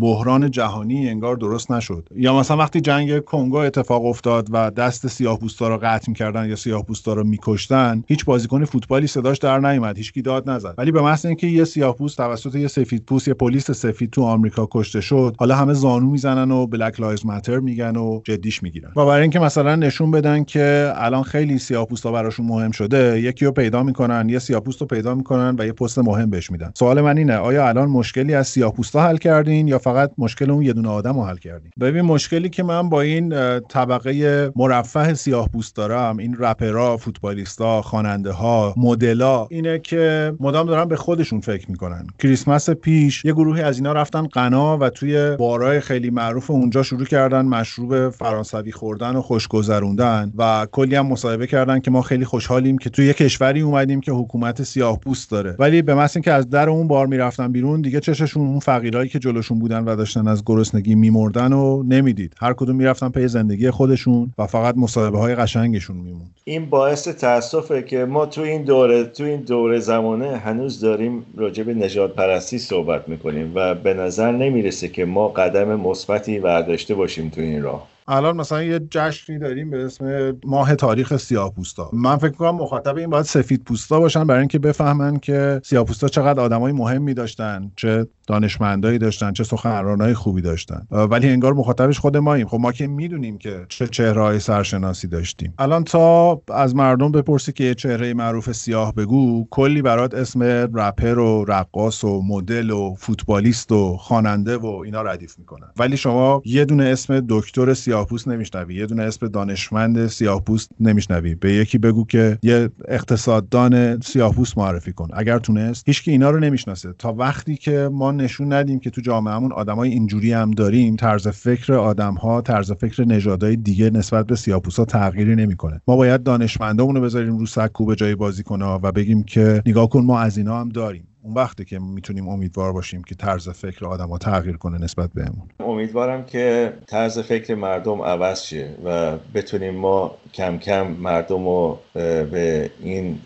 بحران 0.00 0.50
جهانی 0.50 1.08
انگار 1.08 1.36
درست 1.36 1.70
نشد. 1.70 2.08
یا 2.16 2.38
مثلا 2.38 2.56
وقتی 2.56 2.80
جنگ 2.80 3.24
کنگو 3.24 3.56
اتفاق 3.56 4.04
افتاد 4.04 4.48
و 4.50 4.70
دست 4.70 5.06
سیاه‌پوستا 5.06 5.68
رو 5.68 5.78
قطع 5.82 6.04
می‌کردن 6.08 6.48
یا 6.48 6.56
سیاه‌پوستا 6.56 7.12
رو 7.12 7.24
میکشتن 7.24 8.04
هیچ 8.08 8.24
بازیکن 8.24 8.64
فوتبالی 8.64 9.06
صداش 9.06 9.38
در 9.38 9.58
نیومد 9.58 9.96
هیچکی 9.96 10.22
داد 10.22 10.50
نزد. 10.50 10.74
ولی 10.78 10.92
به 10.92 11.02
محض 11.02 11.26
اینکه 11.26 11.46
یه 11.46 11.64
سیاه‌پوست 11.64 12.16
توسط 12.16 12.54
یه 12.54 12.68
سفیدپوست 12.68 13.28
یه 13.28 13.34
پلیس 13.34 13.70
سفید 13.70 14.10
تو 14.10 14.22
آمریکا 14.22 14.68
کشته 14.70 15.00
شد 15.00 15.36
حالا 15.38 15.56
همه 15.56 15.72
زانو 15.72 16.10
می‌زنن 16.10 16.50
و 16.50 16.66
Black 16.66 17.00
Lives 17.00 17.26
Matter 17.26 17.58
میگن 17.58 17.96
و 17.96 18.20
جدیش 18.24 18.62
می‌گیرن. 18.62 18.90
و 18.96 19.06
برای 19.06 19.22
اینکه 19.22 19.38
مثلا 19.38 19.76
نشون 19.76 20.10
بدن 20.10 20.44
که 20.44 20.92
الان 20.96 21.22
خیلی 21.22 21.58
سیاه‌پوستا 21.58 22.12
براشون 22.12 22.46
مهم 22.46 22.70
شده 22.70 23.20
یکی 23.20 23.44
رو 23.44 23.52
پیدا 23.52 23.82
می‌کنن 23.82 24.28
یه 24.28 24.38
سیاه‌پوست 24.38 24.80
رو 24.80 24.86
پیدا 24.86 25.14
می‌کنن 25.14 25.56
و 25.58 25.66
یه 25.66 25.72
پست 25.72 25.98
مهم 25.98 26.30
بهش 26.30 26.50
میدن. 26.50 26.70
سوال 26.74 27.00
من 27.00 27.18
اینه 27.18 27.36
آیا 27.36 27.68
الان 27.68 27.88
مشکلی 27.88 28.34
از 28.34 28.48
سیاه‌پوستا 28.48 29.01
حل 29.02 29.16
کردین 29.16 29.68
یا 29.68 29.78
فقط 29.78 30.10
مشکل 30.18 30.50
اون 30.50 30.62
یه 30.62 30.72
دونه 30.72 30.88
آدم 30.88 31.12
رو 31.12 31.24
حل 31.24 31.36
کردین؟ 31.36 31.70
ببین 31.80 32.02
مشکلی 32.02 32.48
که 32.48 32.62
من 32.62 32.88
با 32.88 33.00
این 33.00 33.60
طبقه 33.60 34.50
مرفه 34.56 35.14
سیاه 35.14 35.48
پوست 35.48 35.76
دارم 35.76 36.16
این 36.16 36.36
رپرها 36.38 36.96
فوتبالیستا 36.96 37.82
خواننده 37.82 38.32
ها 38.32 38.74
مدلا 38.76 39.46
اینه 39.50 39.78
که 39.78 40.34
مدام 40.40 40.66
دارن 40.66 40.84
به 40.84 40.96
خودشون 40.96 41.40
فکر 41.40 41.70
می‌کنن. 41.70 42.06
کریسمس 42.18 42.70
پیش 42.70 43.24
یه 43.24 43.32
گروهی 43.32 43.62
از 43.62 43.76
اینا 43.76 43.92
رفتن 43.92 44.26
غنا 44.26 44.78
و 44.78 44.90
توی 44.90 45.36
بارای 45.36 45.80
خیلی 45.80 46.10
معروف 46.10 46.50
اونجا 46.50 46.82
شروع 46.82 47.04
کردن 47.04 47.44
مشروب 47.44 48.08
فرانسوی 48.10 48.72
خوردن 48.72 49.16
و 49.16 49.22
خوش 49.22 49.48
گذروندن 49.48 50.32
و 50.38 50.66
کلی 50.72 50.94
هم 50.94 51.06
مصاحبه 51.06 51.46
کردن 51.46 51.80
که 51.80 51.90
ما 51.90 52.02
خیلی 52.02 52.24
خوشحالیم 52.24 52.78
که 52.78 52.90
توی 52.90 53.06
یه 53.06 53.12
کشوری 53.12 53.60
اومدیم 53.60 54.00
که 54.00 54.12
حکومت 54.12 54.62
سیاه 54.62 55.00
پوست 55.00 55.30
داره. 55.30 55.56
ولی 55.58 55.82
به 55.82 55.94
محض 55.94 56.16
اینکه 56.16 56.32
از 56.32 56.50
در 56.50 56.68
اون 56.68 56.88
بار 56.88 57.06
می‌رفتن 57.06 57.52
بیرون 57.52 57.80
دیگه 57.80 58.00
چششون 58.00 58.46
اون 58.46 58.60
فقیرایی 58.92 59.10
که 59.10 59.18
جلوشون 59.18 59.58
بودن 59.58 59.84
و 59.84 59.96
داشتن 59.96 60.28
از 60.28 60.42
گرسنگی 60.46 60.94
میمردن 60.94 61.52
و 61.52 61.82
نمی‌دید. 61.82 62.34
هر 62.38 62.52
کدوم 62.52 62.76
می‌رفتن 62.76 63.08
پی 63.08 63.28
زندگی 63.28 63.70
خودشون 63.70 64.32
و 64.38 64.46
فقط 64.46 64.74
مصاحبه 64.76 65.18
های 65.18 65.34
قشنگشون 65.34 65.96
میموند. 65.96 66.30
این 66.44 66.70
باعث 66.70 67.08
تاسفه 67.08 67.82
که 67.82 68.04
ما 68.04 68.26
تو 68.26 68.40
این 68.40 68.62
دوره 68.62 69.04
تو 69.04 69.24
این 69.24 69.40
دوره 69.40 69.78
زمانه 69.78 70.36
هنوز 70.36 70.80
داریم 70.80 71.26
راجع 71.36 71.62
به 71.62 71.74
نجات 71.74 72.14
پرستی 72.14 72.58
صحبت 72.58 73.08
می‌کنیم 73.08 73.52
و 73.54 73.74
به 73.74 73.94
نظر 73.94 74.32
نمی‌رسه 74.32 74.88
که 74.88 75.04
ما 75.04 75.28
قدم 75.28 75.80
مثبتی 75.80 76.38
برداشته 76.38 76.94
باشیم 76.94 77.28
تو 77.28 77.40
این 77.40 77.62
راه. 77.62 77.91
الان 78.08 78.36
مثلا 78.36 78.62
یه 78.62 78.80
جشنی 78.90 79.38
داریم 79.38 79.70
به 79.70 79.84
اسم 79.84 80.32
ماه 80.44 80.74
تاریخ 80.74 81.16
سیاه 81.16 81.54
پوستا. 81.54 81.90
من 81.92 82.16
فکر 82.16 82.32
کنم 82.32 82.54
مخاطب 82.54 82.96
این 82.96 83.10
باید 83.10 83.24
سفید 83.24 83.64
پوستا 83.64 84.00
باشن 84.00 84.26
برای 84.26 84.40
اینکه 84.40 84.58
بفهمن 84.58 85.18
که 85.18 85.60
سیاه 85.64 85.84
پوستا 85.84 86.08
چقدر 86.08 86.40
آدمای 86.40 86.72
مهمی 86.72 87.14
داشتن 87.14 87.70
چه 87.76 88.06
دانشمندایی 88.26 88.98
داشتن 88.98 89.32
چه 89.32 89.44
سخنرانای 89.44 90.14
خوبی 90.14 90.42
داشتن. 90.42 90.86
ولی 90.90 91.28
انگار 91.28 91.52
مخاطبش 91.52 91.98
خود 91.98 92.16
ماییم. 92.16 92.46
خب 92.48 92.58
ما 92.60 92.72
که 92.72 92.86
می‌دونیم 92.86 93.38
که 93.38 93.66
چه 93.68 93.86
چهرههای 93.86 94.40
سرشناسی 94.40 95.08
داشتیم. 95.08 95.54
الان 95.58 95.84
تا 95.84 96.42
از 96.48 96.76
مردم 96.76 97.12
بپرسی 97.12 97.52
که 97.52 97.64
یه 97.64 97.74
چهره 97.74 98.14
معروف 98.14 98.52
سیاه 98.52 98.94
بگو 98.94 99.46
کلی 99.50 99.82
برات 99.82 100.14
اسم 100.14 100.42
رپر 100.74 101.18
و 101.18 101.44
رقاص 101.48 102.04
و 102.04 102.22
مدل 102.22 102.70
و 102.70 102.94
فوتبالیست 102.94 103.72
و 103.72 103.96
خواننده 103.96 104.56
و 104.56 104.66
اینا 104.66 105.02
ردیف 105.02 105.38
می‌کنن. 105.38 105.66
ولی 105.76 105.96
شما 105.96 106.42
یه 106.44 106.64
دونه 106.64 106.84
اسم 106.84 107.26
دکتر 107.28 107.74
سیاهپوست 107.92 108.28
نمیشنوی. 108.28 108.74
یه 108.74 108.86
دونه 108.86 109.02
اسم 109.02 109.28
دانشمند 109.28 110.06
سیاهپوست 110.06 110.70
نمیشنوی. 110.80 111.34
به 111.34 111.52
یکی 111.52 111.78
بگو 111.78 112.04
که 112.04 112.38
یه 112.42 112.68
اقتصاددان 112.88 114.00
سیاهپوست 114.00 114.58
معرفی 114.58 114.92
کن. 114.92 115.08
اگر 115.12 115.38
تونست 115.38 115.88
هیچکی 115.88 116.10
اینا 116.10 116.30
رو 116.30 116.40
نمی‌شناسه. 116.40 116.92
تا 116.98 117.12
وقتی 117.12 117.56
که 117.56 117.88
ما 117.92 118.12
نشون 118.12 118.52
ندیم 118.52 118.80
که 118.80 118.90
تو 118.90 119.00
جامعهمون 119.00 119.52
آدمای 119.52 119.90
اینجوری 119.90 120.32
هم 120.32 120.50
داریم 120.50 120.96
طرز 120.96 121.28
فکر 121.28 121.74
آدم 121.74 122.14
ها 122.14 122.40
طرز 122.40 122.72
فکر 122.72 123.04
نژادهای 123.04 123.56
دیگه 123.56 123.90
نسبت 123.90 124.26
به 124.26 124.36
سیاه‌پوستا 124.36 124.84
تغییری 124.84 125.36
نمی‌کنه. 125.36 125.80
ما 125.88 125.96
باید 125.96 126.22
دانشمندامون 126.22 126.96
رو 126.96 127.02
بذاریم 127.02 127.38
رو 127.38 127.46
سکو 127.46 127.86
به 127.86 127.94
جای 127.94 128.14
بازیکن‌ها 128.14 128.80
و 128.82 128.92
بگیم 128.92 129.22
که 129.22 129.62
نگاه 129.66 129.88
کن 129.88 130.04
ما 130.04 130.20
از 130.20 130.38
اینا 130.38 130.60
هم 130.60 130.68
داریم. 130.68 131.08
اون 131.24 131.34
وقتی 131.34 131.64
که 131.64 131.78
می‌تونیم 131.78 132.28
امیدوار 132.28 132.72
باشیم 132.72 133.02
که 133.02 133.14
طرز 133.14 133.48
فکر 133.48 133.86
آدم 133.86 134.08
ها 134.08 134.18
تغییر 134.18 134.56
کنه 134.56 134.78
نسبت 134.78 135.10
بهمون. 135.14 135.48
امیدوارم 135.60 136.24
که 136.24 136.72
طرز 136.86 137.18
فکر 137.18 137.54
مردم 137.54 138.02
عوض 138.02 138.42
شه 138.42 138.70
و 138.84 139.16
بتونیم 139.34 139.74
ما 139.74 140.14
کم 140.34 140.58
کم 140.58 140.86
مردم 140.86 141.44
رو 141.44 141.78
به 141.94 142.70
این 142.80 143.20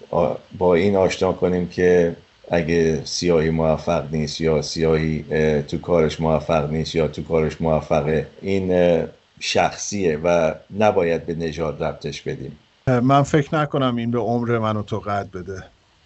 با 0.59 0.74
این 0.74 0.97
آشنا 0.97 1.32
کنیم 1.32 1.68
که 1.68 2.16
اگه 2.51 3.05
سیاهی 3.05 3.51
موفق 3.51 4.14
نیست 4.14 4.40
یا 4.40 4.62
سیاهی 4.62 5.24
تو 5.68 5.78
کارش 5.78 6.20
موفق 6.20 6.70
نیست 6.70 6.94
یا 6.94 7.09
تو 7.09 7.22
کارش 7.22 7.61
موفقه 7.61 8.26
این 8.42 9.03
شخصیه 9.40 10.16
و 10.24 10.55
نباید 10.78 11.26
به 11.26 11.34
نژاد 11.34 11.84
ربطش 11.84 12.22
بدیم. 12.22 12.59
من 13.03 13.22
فکر 13.22 13.55
نکنم 13.55 13.97
این 13.97 14.11
به 14.11 14.18
عمر 14.18 14.59
منو 14.59 14.82
تو 14.82 14.99
قد 14.99 15.30
بده. 15.30 15.64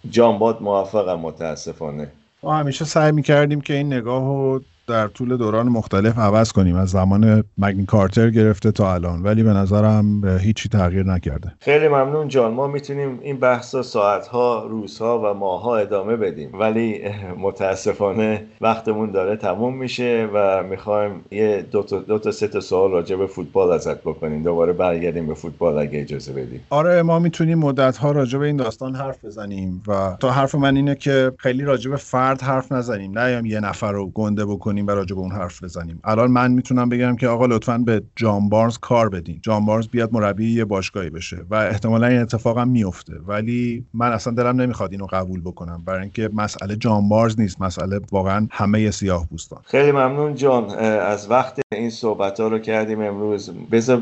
جانباد 0.09 0.61
موفقم 0.61 1.19
متاسفانه. 1.19 2.11
ما 2.43 2.55
همیشه 2.55 2.85
سعی 2.85 3.11
می‌کردیم 3.11 3.61
که 3.61 3.73
این 3.73 3.93
نگاه 3.93 4.23
رو 4.23 4.61
در 4.87 5.07
طول 5.07 5.37
دوران 5.37 5.67
مختلف 5.69 6.17
عوض 6.17 6.51
کنیم. 6.51 6.75
از 6.75 6.89
زمان 6.89 7.43
مگن 7.57 7.85
کارتر 7.85 8.29
گرفته 8.29 8.71
تا 8.71 8.93
الان. 8.93 9.23
ولی 9.23 9.43
به 9.43 9.49
نظرم 9.49 10.27
هیچی 10.27 10.69
تغییر 10.69 11.03
نکرده. 11.03 11.51
خیلی 11.59 11.87
ممنون 11.87 12.27
جان. 12.27 12.53
ما 12.53 12.67
می‌تونیم 12.67 13.19
این 13.21 13.39
بحث 13.39 13.75
ساعتها 13.75 14.65
روزها 14.65 15.19
و 15.19 15.37
ماهها 15.37 15.77
ادامه 15.77 16.15
بدیم. 16.15 16.49
ولی 16.59 17.01
متاسفانه 17.37 18.45
وقتمون 18.61 19.11
داره 19.11 19.35
تموم 19.35 19.77
میشه 19.77 20.29
و 20.33 20.63
می‌خوایم 20.63 21.11
یه 21.31 21.65
دو 21.71 21.83
تا, 21.83 21.99
دو 21.99 22.19
تا 22.19 22.31
سه 22.31 22.47
تا 22.47 22.59
سوال 22.59 22.91
راجع 22.91 23.15
به 23.15 23.27
فوتبال 23.27 23.71
ازت 23.71 24.01
بکنیم. 24.01 24.43
دوباره 24.43 24.73
برگردیم 24.73 25.27
به 25.27 25.33
فوتبال 25.33 25.77
اگه 25.77 26.01
اجازه 26.01 26.33
بدیم. 26.33 26.61
آره 26.69 27.01
ما 27.01 27.19
می‌تونیم 27.19 27.59
مدت 27.59 27.97
ها 27.97 28.11
راجع 28.11 28.39
به 28.39 28.45
این 28.45 28.57
داستان 28.57 28.95
حرف 28.95 29.25
بزنیم. 29.25 29.83
و 29.87 30.17
تا 30.19 30.31
حرف 30.31 30.55
من 30.55 30.75
اینه 30.75 30.95
که 30.95 31.31
خیلی 31.37 31.63
راجع 31.63 31.91
به 31.91 31.97
فرد 31.97 32.41
حرف 32.41 32.71
نزنیم. 32.71 33.19
نه 33.19 33.41
یه 33.45 33.59
نفر 33.59 33.91
رو 33.91 34.07
گنده 34.07 34.45
بکنیم. 34.45 34.80
و 34.87 34.91
راجع 34.91 35.15
به 35.15 35.21
اون 35.21 35.31
حرف 35.31 35.63
بزنیم. 35.63 35.99
الان 36.03 36.31
من 36.31 36.51
می‌تونم 36.51 36.89
بگم 36.89 37.15
که 37.15 37.27
آقا 37.27 37.45
لطفا 37.45 37.77
به 37.77 38.01
جان 38.15 38.49
بارز 38.49 38.77
کار 38.77 39.09
بدین. 39.09 39.39
جان 39.41 39.65
بارز 39.65 39.87
بیاد 39.87 40.13
مربی 40.13 40.53
یه 40.53 40.65
باشگاهی 40.65 41.09
بشه 41.09 41.37
و 41.49 41.55
احتمالا 41.55 42.07
این 42.07 42.19
اتفاق 42.19 42.57
هم 42.57 42.67
میفته. 42.67 43.13
ولی 43.27 43.85
من 43.93 44.11
اصلا 44.11 44.33
دلم 44.33 44.61
نمی‌خواد 44.61 44.91
اینو 44.91 45.05
قبول 45.05 45.41
بکنم. 45.41 45.83
برای 45.85 46.01
اینکه 46.01 46.29
مسئله 46.33 46.75
جان 46.75 47.09
بارز 47.09 47.39
نیست 47.39 47.61
مسئله 47.61 47.99
واقعا 48.11 48.47
همه 48.51 48.91
سیاه 48.91 49.27
پوستان. 49.27 49.59
خیلی 49.63 49.91
ممنون 49.91 50.35
جان. 50.35 50.69
از 50.69 51.31
وقت 51.31 51.59
این 51.71 51.89
صحبت 51.89 52.39
ها 52.39 52.47
رو 52.47 52.59
کردیم 52.59 53.01
امروز. 53.01 53.51
بذار 53.71 54.01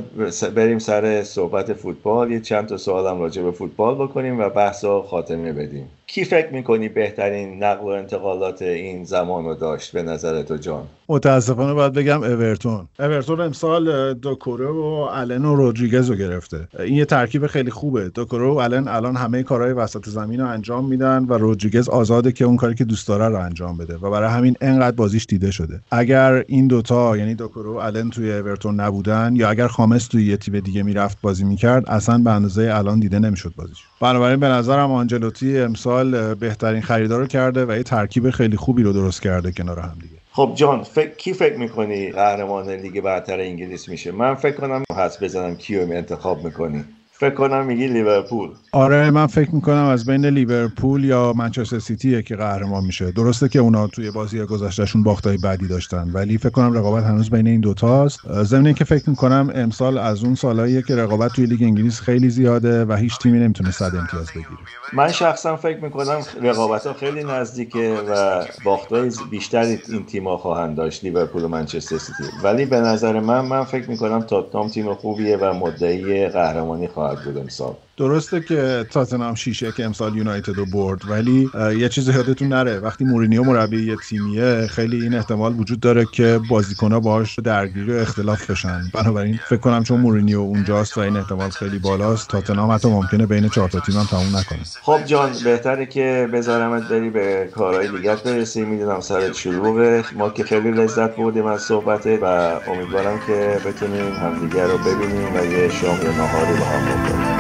بریم 0.56 0.80
سر 0.80 1.24
صحبت 1.24 1.74
فوتبال. 1.74 2.32
یه 2.32 2.40
چند 2.40 2.66
تا 2.66 2.78
سوالم 2.78 3.20
راجع 3.20 3.44
به 3.44 3.52
فوتبال 3.52 3.96
بکنیم 3.96 4.40
و 4.40 4.50
بحث 4.50 4.86
خاتمه 4.86 5.54
بدیم. 5.54 5.86
کی 6.12 6.26
فکر 6.26 6.50
می‌کنی 6.54 6.90
بهترین 6.90 7.64
نقل 7.64 7.84
و 7.84 7.88
انتقالات 7.88 8.62
این 8.62 9.04
زمان 9.04 9.46
رو 9.46 9.56
داشت 9.56 9.92
به 9.92 10.04
نظر 10.04 10.44
تو 10.44 10.58
جان؟ 10.58 10.84
متاسفانه 11.10 11.74
باید 11.74 11.94
بگم 11.94 12.24
اورتون. 12.24 12.88
اورتون 13.00 13.42
امسال 13.42 14.14
دوکوره 14.14 14.68
و 14.68 15.08
آلن 15.12 15.46
و 15.46 15.56
رودریگز 15.56 16.10
رو 16.10 16.16
گرفته. 16.16 16.68
این 16.80 16.96
یه 16.96 17.06
ترکیب 17.06 17.48
خیلی 17.48 17.72
خوبه. 17.72 18.10
دوکوره 18.10 18.46
و 18.46 18.60
آلن 18.60 18.88
الان 18.88 19.16
همه 19.16 19.44
کارهای 19.44 19.74
وسط 19.74 20.10
زمین 20.10 20.40
رو 20.40 20.48
انجام 20.48 20.86
میدن 20.86 21.26
و 21.26 21.34
رودریگز 21.34 21.90
آزاده 21.90 22.32
که 22.32 22.46
اون 22.46 22.58
کاری 22.58 22.76
که 22.76 22.86
دوست 22.86 23.08
داره 23.08 23.28
رو 23.28 23.36
انجام 23.36 23.78
بده 23.78 23.98
و 23.98 24.12
برای 24.12 24.30
همین 24.30 24.56
انقدر 24.62 24.96
بازیش 24.96 25.26
دیده 25.26 25.52
شده. 25.52 25.80
اگر 25.92 26.44
این 26.48 26.68
دوتا 26.68 27.18
یعنی 27.18 27.36
دوکوره 27.36 27.70
و 27.70 27.78
آلن 27.78 28.10
توی 28.10 28.34
اورتون 28.34 28.80
نبودن 28.80 29.34
یا 29.36 29.50
اگر 29.50 29.68
خامس 29.68 30.08
توی 30.08 30.26
یه 30.26 30.38
تیم 30.38 30.60
دیگه 30.60 30.84
می‌رفت 30.84 31.18
بازی 31.22 31.44
می‌کرد 31.44 31.90
اصلا 31.90 32.18
به 32.18 32.32
اندازه 32.32 32.72
الان 32.74 33.00
دیده 33.00 33.20
نمی‌شد 33.20 33.54
بازیش. 33.56 33.78
بنابراین 34.02 34.40
به 34.40 34.48
نظرم 34.48 34.92
آنجلوتی 34.92 35.60
امسال 35.60 35.99
بهترین 36.40 36.82
خریدا 36.82 37.20
رو 37.20 37.28
کرده 37.28 37.66
و 37.66 37.78
یه 37.78 37.84
ترکیب 37.84 38.30
خیلی 38.30 38.58
خوبی 38.58 38.84
رو 38.84 38.94
درست 38.94 39.22
کرده 39.22 39.52
کنار 39.52 39.80
هم 39.80 39.98
دیگه. 40.02 40.16
خب 40.32 40.52
جان 40.56 40.84
فکر 40.84 41.16
کی 41.16 41.34
فکر 41.34 41.58
می‌کنی 41.58 42.12
قهرمان 42.12 42.70
لیگ 42.70 43.02
برتر 43.02 43.40
انگلیس 43.40 43.90
میشه؟ 43.90 44.12
من 44.12 44.36
فکر 44.36 44.56
کنم 44.56 44.84
حس 44.98 45.24
بزنم 45.24 45.56
کیو 45.56 45.82
انتخاب 45.82 46.44
می‌کنی. 46.44 46.86
فکر 47.20 47.34
کنم 47.36 47.66
میگی 47.66 47.88
لیورپول. 47.88 48.50
آره 48.72 49.12
من 49.12 49.28
فکر 49.28 49.56
می‌کنم 49.56 49.86
از 49.86 50.06
بین 50.06 50.26
لیورپول 50.26 51.04
یا 51.04 51.34
منچستر 51.36 51.80
سیتی 51.80 52.24
که 52.24 52.36
قهرمان 52.36 52.84
میشه. 52.84 53.12
درسته 53.12 53.50
که 53.50 53.60
اونا 53.60 53.88
توی 53.88 54.12
بازی 54.12 54.46
گذشتهشون 54.46 55.04
باختای 55.04 55.38
بدی 55.38 55.68
داشتن 55.68 56.10
ولی 56.14 56.38
فکر 56.38 56.50
کنم 56.50 56.74
رقابت 56.74 57.04
هنوز 57.04 57.30
بین 57.30 57.48
این 57.48 57.62
دوتاست 57.62 58.20
ضمن 58.44 58.74
که 58.74 58.84
فکر 58.84 59.10
می‌کنم 59.10 59.52
امسال 59.56 59.98
از 59.98 60.24
اون 60.24 60.36
سالهاییه 60.36 60.82
که 60.82 60.96
رقابت 60.96 61.32
توی 61.34 61.46
لیگ 61.46 61.64
انگلیس 61.64 62.00
خیلی 62.00 62.30
زیاده 62.30 62.86
و 62.86 62.94
هیچ 62.94 63.18
تیمی 63.18 63.40
نمی‌تونه 63.40 63.72
صد 63.72 63.96
امتیاز 63.96 64.28
بگیره. 64.32 64.50
من 64.94 65.12
شخصا 65.12 65.56
فکر 65.56 65.84
می‌کنم 65.84 66.22
رقابت 66.42 66.88
ها 66.88 66.94
خیلی 66.94 67.24
نزدیکه 67.24 67.98
و 68.10 68.44
باختای 68.66 69.12
بیشتری 69.32 69.80
این 69.90 70.06
تیم‌ها 70.06 70.38
خواهند 70.38 70.78
داشت 70.78 71.04
لیورپول 71.04 71.44
و 71.44 71.48
منچستر 71.48 71.98
سیتی. 71.98 72.24
ولی 72.44 72.66
به 72.66 72.80
نظر 72.80 73.20
من 73.20 73.46
من 73.46 73.64
فکر 73.64 73.90
می‌کنم 73.90 74.22
تاتنام 74.22 74.68
تیم 74.68 74.94
خوبیه 74.94 75.38
و 75.38 75.54
مدعی 75.54 76.28
قهرمانی 76.28 76.88
خواهد 76.88 77.09
بود 77.18 77.38
امسال 77.38 77.76
درسته 78.00 78.42
که 78.42 78.86
تاتنهام 78.92 79.36
شیشه 79.36 79.72
که 79.72 79.86
امسال 79.86 80.18
یونایتد 80.18 80.56
رو 80.56 80.66
برد 80.66 81.02
ولی 81.10 81.50
یه 81.78 81.90
چیز 81.90 82.08
یادتون 82.08 82.48
نره. 82.48 82.80
وقتی 82.80 83.06
مورینیو 83.06 83.44
مربی 83.44 83.86
یه 83.86 83.96
تیمیه 84.10 84.68
خیلی 84.68 85.04
این 85.04 85.14
احتمال 85.14 85.60
وجود 85.60 85.80
داره 85.80 86.06
که 86.14 86.40
بازیکن‌ها 86.50 87.00
باهاش 87.00 87.40
درگیری 87.40 87.92
و 87.92 87.96
اختلاف 87.96 88.52
بشن. 88.52 88.82
بنابراین 88.94 89.40
فکر 89.50 89.60
کنم 89.60 89.84
چون 89.84 90.00
مورینیو 90.00 90.40
اونجاست 90.40 90.98
و 90.98 91.02
این 91.02 91.18
احتمال 91.18 91.50
خیلی 91.50 91.80
بالاست 91.80 92.30
تاتنهام 92.30 92.72
حتی 92.72 92.90
ممکنه 92.90 93.26
بین 93.26 93.50
چهار 93.50 93.70
تا 93.70 93.80
تیم 93.80 93.96
هم 93.96 94.06
تموم 94.06 94.38
نکنه. 94.38 94.60
خب 94.82 95.06
جان 95.06 95.32
بهتره 95.44 95.86
که 95.86 96.30
بذارمت 96.34 96.90
بری 96.90 97.10
به 97.10 97.50
کارهای 97.56 97.88
دیگه 97.88 98.16
برسی. 98.16 98.62
می‌دونم 98.62 99.00
سرت 99.00 99.34
شروعه 99.34 100.04
ما 100.16 100.30
که 100.30 100.44
خیلی 100.44 100.72
لذت 100.72 101.16
بردیم 101.16 101.46
از 101.46 101.62
صحبته 101.62 102.20
و 102.22 102.26
امیدوارم 102.68 103.20
که 103.28 103.60
بتونیم 103.66 104.14
همدیگه 104.14 104.64
رو 104.68 104.78
ببینیم 104.78 105.36
و 105.36 105.46
یه 105.46 105.70
شام 105.70 106.02
یا 106.04 106.12
نهاری 106.12 106.54
با 106.60 106.66
هم 106.66 106.86
بکنیم. 106.86 107.39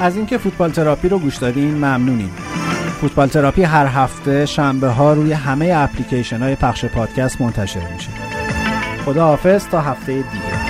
از 0.00 0.16
اینکه 0.16 0.38
فوتبال 0.38 0.70
تراپی 0.70 1.08
رو 1.08 1.18
گوش 1.18 1.36
دادین 1.36 1.74
ممنونیم. 1.74 2.30
فوتبال 3.00 3.28
تراپی 3.28 3.62
هر 3.62 3.86
هفته 3.86 4.46
شنبه 4.46 4.88
ها 4.88 5.12
روی 5.12 5.32
همه 5.32 5.72
اپلیکیشن 5.76 6.38
های 6.42 6.54
پخش 6.54 6.84
پادکست 6.84 7.40
منتشر 7.40 7.92
میشه. 7.94 8.10
خدا 9.04 9.26
حافظ 9.26 9.66
تا 9.66 9.80
هفته 9.80 10.12
دیگه. 10.12 10.67